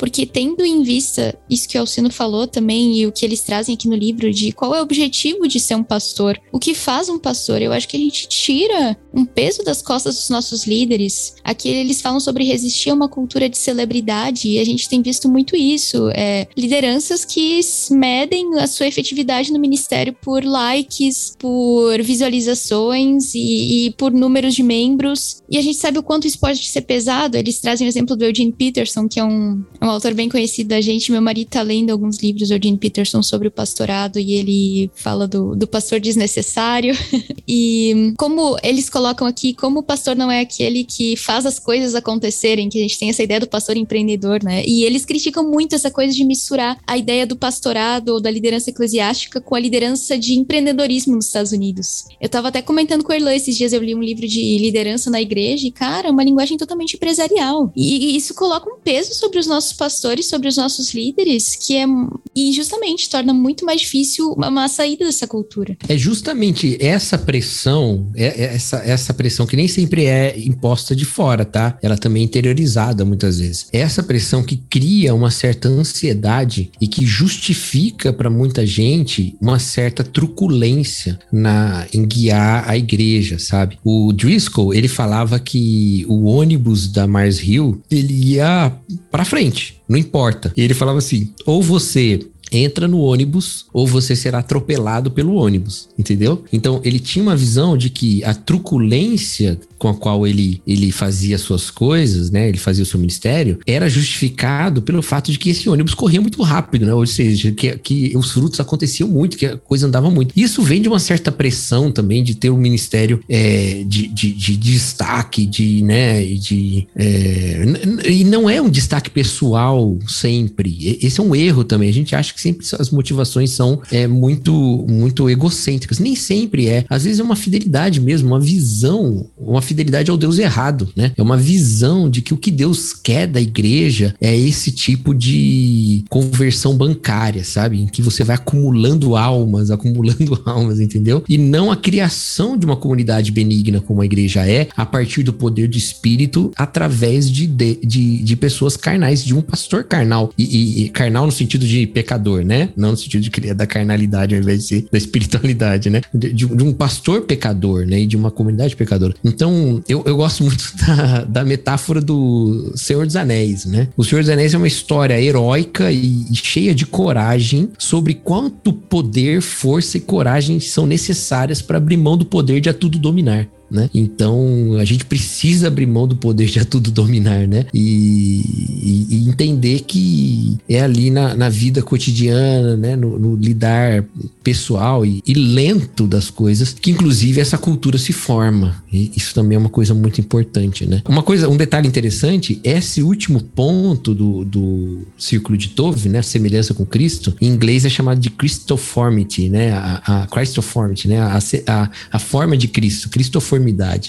Porque 0.00 0.24
tendo 0.24 0.64
em 0.64 0.82
vista 0.82 1.38
isso 1.48 1.68
que 1.68 1.76
o 1.76 1.82
Alcino 1.82 2.10
falou 2.10 2.46
também 2.46 2.96
e 2.96 3.06
o 3.06 3.12
que 3.12 3.22
eles 3.22 3.42
trazem 3.42 3.74
aqui 3.74 3.86
no 3.86 3.94
livro 3.94 4.32
de 4.32 4.50
qual 4.50 4.74
é 4.74 4.80
o 4.80 4.82
objetivo 4.82 5.46
de 5.46 5.60
ser 5.60 5.74
um 5.74 5.82
pastor, 5.82 6.40
o 6.50 6.58
que 6.58 6.74
faz 6.74 7.10
um 7.10 7.18
pastor, 7.18 7.60
eu 7.60 7.70
acho 7.70 7.86
que 7.86 7.98
a 7.98 8.00
gente 8.00 8.26
tira 8.26 8.96
um 9.12 9.26
peso 9.26 9.62
das 9.62 9.82
costas 9.82 10.14
dos 10.14 10.30
nossos 10.30 10.66
líderes. 10.66 11.34
Aqui 11.44 11.68
eles 11.68 12.00
falam 12.00 12.18
sobre 12.18 12.44
resistir 12.44 12.88
a 12.88 12.94
uma 12.94 13.10
cultura 13.10 13.46
de 13.46 13.58
celebridade 13.58 14.48
e 14.48 14.58
a 14.58 14.64
gente 14.64 14.88
tem 14.88 15.02
visto 15.02 15.28
muito 15.28 15.54
isso. 15.54 16.08
É, 16.14 16.48
lideranças 16.56 17.22
que 17.26 17.60
medem 17.90 18.58
a 18.58 18.66
sua 18.66 18.86
efetividade 18.86 19.52
no 19.52 19.60
ministério 19.60 20.16
por 20.22 20.42
likes, 20.42 21.36
por 21.38 22.00
visualizações 22.02 23.34
e, 23.34 23.86
e 23.86 23.90
por 23.90 24.12
números 24.12 24.54
de 24.54 24.62
membros. 24.62 25.42
E 25.50 25.58
a 25.58 25.62
gente 25.62 25.76
sabe 25.76 25.98
o 25.98 26.02
quanto 26.02 26.26
isso 26.26 26.38
pode 26.38 26.64
ser 26.64 26.82
pesado. 26.82 27.36
Eles 27.36 27.60
trazem 27.60 27.86
o 27.86 27.90
exemplo 27.90 28.16
do 28.16 28.24
Eugene 28.24 28.52
Peterson, 28.52 29.06
que 29.06 29.20
é 29.20 29.24
um, 29.24 29.62
um 29.82 29.89
um 29.90 29.94
autor 29.94 30.14
bem 30.14 30.28
conhecido 30.28 30.68
da 30.68 30.80
gente. 30.80 31.12
Meu 31.12 31.20
marido 31.20 31.48
tá 31.48 31.62
lendo 31.62 31.90
alguns 31.90 32.18
livros 32.18 32.48
do 32.48 32.54
Eugene 32.54 32.78
Peterson 32.78 33.22
sobre 33.22 33.48
o 33.48 33.50
pastorado 33.50 34.18
e 34.18 34.34
ele 34.34 34.90
fala 34.94 35.26
do, 35.26 35.54
do 35.54 35.66
pastor 35.66 36.00
desnecessário. 36.00 36.94
e 37.46 38.14
como 38.16 38.56
eles 38.62 38.88
colocam 38.88 39.26
aqui, 39.26 39.52
como 39.52 39.80
o 39.80 39.82
pastor 39.82 40.16
não 40.16 40.30
é 40.30 40.40
aquele 40.40 40.84
que 40.84 41.16
faz 41.16 41.46
as 41.46 41.58
coisas 41.58 41.94
acontecerem, 41.94 42.68
que 42.68 42.78
a 42.78 42.82
gente 42.82 42.98
tem 42.98 43.10
essa 43.10 43.22
ideia 43.22 43.40
do 43.40 43.48
pastor 43.48 43.76
empreendedor, 43.76 44.42
né? 44.42 44.64
E 44.66 44.84
eles 44.84 45.04
criticam 45.04 45.48
muito 45.48 45.74
essa 45.74 45.90
coisa 45.90 46.14
de 46.14 46.24
misturar 46.24 46.78
a 46.86 46.96
ideia 46.96 47.26
do 47.26 47.36
pastorado 47.36 48.10
ou 48.10 48.20
da 48.20 48.30
liderança 48.30 48.70
eclesiástica 48.70 49.40
com 49.40 49.54
a 49.54 49.60
liderança 49.60 50.18
de 50.18 50.34
empreendedorismo 50.34 51.16
nos 51.16 51.26
Estados 51.26 51.52
Unidos. 51.52 52.04
Eu 52.20 52.28
tava 52.28 52.48
até 52.48 52.62
comentando 52.62 53.04
com 53.04 53.12
o 53.12 53.14
Erlan 53.14 53.34
esses 53.34 53.56
dias, 53.56 53.72
eu 53.72 53.82
li 53.82 53.94
um 53.94 54.02
livro 54.02 54.26
de 54.26 54.58
liderança 54.58 55.10
na 55.10 55.20
igreja 55.20 55.66
e, 55.66 55.70
cara, 55.70 56.08
é 56.08 56.10
uma 56.10 56.24
linguagem 56.24 56.56
totalmente 56.56 56.94
empresarial. 56.94 57.72
E, 57.74 58.12
e 58.12 58.16
isso 58.16 58.34
coloca 58.34 58.70
um 58.70 58.79
peso 58.82 59.14
sobre 59.14 59.38
os 59.38 59.46
nossos 59.46 59.72
pastores, 59.72 60.28
sobre 60.28 60.48
os 60.48 60.56
nossos 60.56 60.92
líderes, 60.94 61.56
que 61.56 61.76
é 61.76 61.86
e 62.34 62.52
justamente 62.52 63.10
torna 63.10 63.34
muito 63.34 63.64
mais 63.64 63.80
difícil 63.80 64.32
uma 64.32 64.68
saída 64.68 65.04
dessa 65.04 65.26
cultura. 65.26 65.76
É 65.88 65.96
justamente 65.96 66.76
essa 66.80 67.18
pressão, 67.18 68.10
é, 68.14 68.26
é 68.26 68.54
essa, 68.54 68.76
essa 68.78 69.12
pressão 69.12 69.46
que 69.46 69.56
nem 69.56 69.68
sempre 69.68 70.04
é 70.04 70.38
imposta 70.38 70.94
de 70.94 71.04
fora, 71.04 71.44
tá? 71.44 71.76
Ela 71.82 71.96
também 71.96 72.22
é 72.22 72.24
interiorizada 72.24 73.04
muitas 73.04 73.38
vezes. 73.38 73.66
É 73.72 73.80
essa 73.80 74.02
pressão 74.02 74.42
que 74.42 74.56
cria 74.56 75.14
uma 75.14 75.30
certa 75.30 75.68
ansiedade 75.68 76.70
e 76.80 76.86
que 76.86 77.04
justifica 77.04 78.12
para 78.12 78.30
muita 78.30 78.64
gente 78.64 79.36
uma 79.40 79.58
certa 79.58 80.04
truculência 80.04 81.18
na 81.32 81.86
em 81.92 82.06
guiar 82.06 82.68
a 82.68 82.76
igreja, 82.76 83.38
sabe? 83.38 83.78
O 83.84 84.12
Driscoll, 84.12 84.74
ele 84.74 84.88
falava 84.88 85.38
que 85.38 86.04
o 86.08 86.24
ônibus 86.24 86.88
da 86.88 87.06
Mars 87.06 87.42
Hill, 87.42 87.82
ele 87.90 88.12
ia 88.12 88.72
para 89.10 89.24
frente 89.24 89.80
não 89.88 89.98
importa. 89.98 90.52
E 90.56 90.62
ele 90.62 90.74
falava 90.74 90.98
assim: 90.98 91.32
ou 91.44 91.62
você 91.62 92.20
entra 92.52 92.88
no 92.88 93.00
ônibus 93.00 93.66
ou 93.72 93.86
você 93.86 94.16
será 94.16 94.38
atropelado 94.38 95.10
pelo 95.10 95.34
ônibus, 95.34 95.88
entendeu? 95.98 96.44
Então 96.52 96.80
ele 96.84 96.98
tinha 96.98 97.22
uma 97.22 97.36
visão 97.36 97.76
de 97.76 97.90
que 97.90 98.24
a 98.24 98.34
truculência 98.34 99.58
com 99.80 99.88
a 99.88 99.94
qual 99.94 100.26
ele, 100.26 100.60
ele 100.66 100.92
fazia 100.92 101.38
suas 101.38 101.70
coisas, 101.70 102.30
né? 102.30 102.46
Ele 102.46 102.58
fazia 102.58 102.82
o 102.82 102.86
seu 102.86 103.00
ministério, 103.00 103.58
era 103.66 103.88
justificado 103.88 104.82
pelo 104.82 105.00
fato 105.00 105.32
de 105.32 105.38
que 105.38 105.48
esse 105.48 105.70
ônibus 105.70 105.94
corria 105.94 106.20
muito 106.20 106.42
rápido, 106.42 106.84
né? 106.84 106.92
Ou 106.92 107.06
seja, 107.06 107.50
que, 107.50 107.78
que 107.78 108.12
os 108.14 108.30
frutos 108.30 108.60
aconteciam 108.60 109.08
muito, 109.08 109.38
que 109.38 109.46
a 109.46 109.56
coisa 109.56 109.86
andava 109.86 110.10
muito. 110.10 110.34
Isso 110.36 110.62
vem 110.62 110.82
de 110.82 110.88
uma 110.88 110.98
certa 110.98 111.32
pressão 111.32 111.90
também 111.90 112.22
de 112.22 112.34
ter 112.34 112.50
um 112.50 112.58
ministério 112.58 113.24
é, 113.26 113.82
de, 113.86 114.06
de, 114.08 114.32
de, 114.32 114.56
destaque, 114.58 115.46
de, 115.46 115.82
né? 115.82 116.24
De, 116.24 116.86
é, 116.94 117.64
e 118.06 118.22
não 118.22 118.50
é 118.50 118.60
um 118.60 118.68
destaque 118.68 119.08
pessoal 119.08 119.98
sempre. 120.06 120.98
Esse 121.00 121.20
é 121.20 121.22
um 121.22 121.34
erro 121.34 121.64
também. 121.64 121.88
A 121.88 121.94
gente 121.94 122.14
acha 122.14 122.34
que 122.34 122.40
sempre 122.40 122.66
as 122.78 122.90
motivações 122.90 123.50
são 123.52 123.80
é, 123.90 124.06
muito, 124.06 124.84
muito 124.86 125.30
egocêntricas. 125.30 125.98
Nem 125.98 126.14
sempre 126.14 126.68
é. 126.68 126.84
Às 126.86 127.04
vezes 127.04 127.18
é 127.18 127.22
uma 127.22 127.36
fidelidade 127.36 127.98
mesmo, 127.98 128.28
uma 128.28 128.40
visão, 128.40 129.26
uma 129.38 129.62
fidelidade 129.70 130.10
ao 130.10 130.16
Deus 130.16 130.38
errado, 130.38 130.88
né? 130.96 131.12
É 131.16 131.22
uma 131.22 131.36
visão 131.36 132.10
de 132.10 132.20
que 132.20 132.34
o 132.34 132.36
que 132.36 132.50
Deus 132.50 132.92
quer 132.92 133.28
da 133.28 133.40
igreja 133.40 134.14
é 134.20 134.36
esse 134.36 134.72
tipo 134.72 135.14
de 135.14 136.04
conversão 136.08 136.76
bancária, 136.76 137.44
sabe? 137.44 137.80
Em 137.80 137.86
que 137.86 138.02
você 138.02 138.24
vai 138.24 138.34
acumulando 138.34 139.16
almas, 139.16 139.70
acumulando 139.70 140.40
almas, 140.44 140.80
entendeu? 140.80 141.22
E 141.28 141.38
não 141.38 141.70
a 141.70 141.76
criação 141.76 142.56
de 142.56 142.66
uma 142.66 142.76
comunidade 142.76 143.30
benigna 143.30 143.80
como 143.80 144.02
a 144.02 144.04
igreja 144.04 144.46
é, 144.46 144.68
a 144.76 144.84
partir 144.84 145.22
do 145.22 145.32
poder 145.32 145.68
do 145.68 145.76
Espírito, 145.76 146.50
através 146.56 147.30
de, 147.30 147.46
de, 147.46 147.76
de, 147.76 148.22
de 148.22 148.36
pessoas 148.36 148.76
carnais, 148.76 149.24
de 149.24 149.34
um 149.34 149.40
pastor 149.40 149.84
carnal. 149.84 150.32
E, 150.36 150.44
e, 150.44 150.84
e, 150.84 150.88
carnal 150.88 151.26
no 151.26 151.32
sentido 151.32 151.64
de 151.64 151.86
pecador, 151.86 152.44
né? 152.44 152.70
Não 152.76 152.90
no 152.90 152.96
sentido 152.96 153.22
de 153.22 153.30
criar 153.30 153.54
da 153.54 153.66
carnalidade 153.66 154.34
ao 154.34 154.40
invés 154.40 154.66
de 154.66 154.86
da 154.90 154.98
espiritualidade, 154.98 155.90
né? 155.90 156.00
De, 156.12 156.32
de, 156.32 156.46
de 156.46 156.64
um 156.64 156.72
pastor 156.72 157.22
pecador, 157.22 157.86
né? 157.86 158.00
E 158.00 158.06
de 158.06 158.16
uma 158.16 158.30
comunidade 158.30 158.74
pecadora. 158.74 159.14
Então, 159.24 159.59
eu, 159.88 160.02
eu 160.06 160.16
gosto 160.16 160.44
muito 160.44 160.72
da, 160.76 161.24
da 161.24 161.44
metáfora 161.44 162.00
do 162.00 162.72
Senhor 162.74 163.06
dos 163.06 163.16
Anéis, 163.16 163.64
né? 163.64 163.88
O 163.96 164.04
Senhor 164.04 164.20
dos 164.22 164.30
Anéis 164.30 164.54
é 164.54 164.56
uma 164.56 164.66
história 164.66 165.20
heróica 165.20 165.90
e, 165.90 166.26
e 166.30 166.34
cheia 166.34 166.74
de 166.74 166.86
coragem 166.86 167.70
sobre 167.78 168.14
quanto 168.14 168.72
poder, 168.72 169.40
força 169.40 169.96
e 169.96 170.00
coragem 170.00 170.60
são 170.60 170.86
necessárias 170.86 171.62
para 171.62 171.78
abrir 171.78 171.96
mão 171.96 172.16
do 172.16 172.24
poder 172.24 172.60
de 172.60 172.68
a 172.68 172.74
tudo 172.74 172.98
dominar 172.98 173.48
né? 173.70 173.88
Então 173.94 174.76
a 174.78 174.84
gente 174.84 175.04
precisa 175.04 175.68
abrir 175.68 175.86
mão 175.86 176.06
do 176.06 176.16
poder 176.16 176.46
de 176.46 176.58
a 176.58 176.64
tudo 176.70 176.90
dominar, 176.90 177.46
né? 177.46 177.66
E, 177.72 178.40
e, 178.82 179.06
e 179.10 179.28
entender 179.28 179.80
que 179.80 180.58
é 180.68 180.80
ali 180.80 181.10
na, 181.10 181.34
na 181.34 181.48
vida 181.48 181.82
cotidiana, 181.82 182.76
né? 182.76 182.96
No, 182.96 183.18
no 183.18 183.36
lidar 183.36 184.04
pessoal 184.42 185.04
e, 185.04 185.22
e, 185.26 185.34
lento 185.34 186.06
das 186.06 186.30
coisas 186.30 186.72
que 186.72 186.90
inclusive 186.90 187.40
essa 187.40 187.58
cultura 187.58 187.98
se 187.98 188.12
forma. 188.12 188.82
E 188.92 189.12
isso 189.16 189.34
também 189.34 189.56
é 189.56 189.58
uma 189.58 189.68
coisa 189.68 189.94
muito 189.94 190.20
importante, 190.20 190.86
né? 190.86 191.02
Uma 191.08 191.22
coisa, 191.22 191.48
um 191.48 191.56
detalhe 191.56 191.86
interessante, 191.86 192.60
esse 192.64 193.02
último 193.02 193.40
ponto 193.40 194.14
do, 194.14 194.44
do 194.44 195.02
círculo 195.16 195.56
de 195.56 195.68
Tove, 195.68 196.08
né? 196.08 196.22
Semelhança 196.22 196.74
com 196.74 196.84
Cristo, 196.84 197.34
em 197.40 197.48
inglês 197.48 197.84
é 197.84 197.88
chamado 197.88 198.18
de 198.18 198.30
Christoformity, 198.30 199.48
né? 199.48 199.72
A, 199.72 200.22
a 200.22 200.26
Christoformity, 200.26 201.08
né? 201.08 201.20
A, 201.20 201.38
a, 201.66 201.90
a 202.12 202.18
forma 202.18 202.56
de 202.56 202.68
Cristo, 202.68 203.08
Cristoformity 203.08 203.59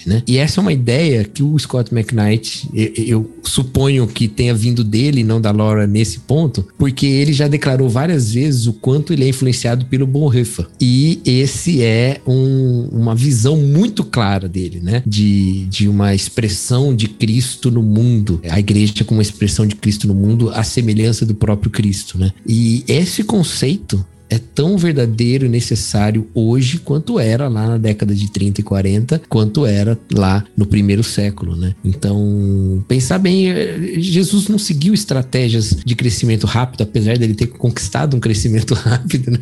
né? 0.08 0.24
E 0.28 0.38
essa 0.38 0.60
é 0.60 0.62
uma 0.62 0.74
ideia 0.74 1.24
que 1.24 1.44
o 1.44 1.58
Scott 1.58 1.94
McKnight, 1.94 2.70
eu, 2.74 2.92
eu 2.96 3.32
suponho 3.44 4.08
que 4.08 4.28
tenha 4.28 4.54
vindo 4.54 4.84
dele, 4.84 5.24
não 5.24 5.40
da 5.40 5.52
Laura, 5.52 5.86
nesse 5.86 6.20
ponto, 6.20 6.68
porque 6.78 7.06
ele 7.06 7.34
já 7.34 7.48
declarou 7.48 7.90
várias 7.90 8.34
vezes 8.34 8.68
o 8.68 8.74
quanto 8.74 9.14
ele 9.14 9.26
é 9.26 9.30
influenciado 9.30 9.86
pelo 9.86 10.08
Bonhoeffer. 10.08 10.68
E 10.80 11.22
esse 11.26 11.82
é 11.82 12.22
um, 12.26 12.90
uma 12.92 13.16
visão 13.16 13.58
muito 13.58 14.04
clara 14.04 14.48
dele, 14.48 14.80
né? 14.82 15.04
De, 15.06 15.66
de 15.66 15.88
uma 15.88 16.14
expressão 16.14 16.96
de 16.96 17.08
Cristo 17.08 17.72
no 17.72 17.82
mundo. 17.82 18.40
A 18.50 18.60
igreja 18.60 19.04
como 19.04 19.20
uma 19.20 19.24
expressão 19.24 19.66
de 19.66 19.76
Cristo 19.76 20.08
no 20.08 20.14
mundo, 20.14 20.50
a 20.50 20.64
semelhança 20.64 21.26
do 21.26 21.36
próprio 21.36 21.72
Cristo, 21.72 22.18
né? 22.18 22.32
E 22.46 22.84
esse 22.88 23.24
conceito 23.24 24.06
é 24.32 24.40
tão 24.40 24.78
verdadeiro 24.78 25.46
e 25.46 25.50
necessário 25.50 26.26
hoje 26.34 26.78
quanto 26.78 27.20
era 27.20 27.50
lá 27.50 27.68
na 27.68 27.78
década 27.78 28.16
de 28.16 28.32
30 28.32 28.62
e 28.62 28.64
40, 28.64 29.22
quanto 29.28 29.66
era 29.66 30.00
lá 30.10 30.42
no 30.56 30.66
primeiro 30.66 31.04
século, 31.04 31.54
né? 31.54 31.76
Então, 31.84 32.82
pensar 32.88 33.20
bem, 33.20 33.50
eh, 33.50 33.96
Jesus 33.98 34.48
não 34.48 34.58
seguiu 34.58 34.94
estratégias 34.94 35.76
de 35.86 35.96
crescimento 35.96 36.48
rápido, 36.48 36.82
apesar 36.82 37.18
dele 37.18 37.34
ter 37.34 37.48
conquistado 37.48 38.16
um 38.16 38.22
crescimento 38.22 38.74
rápido, 38.74 39.32
né? 39.32 39.40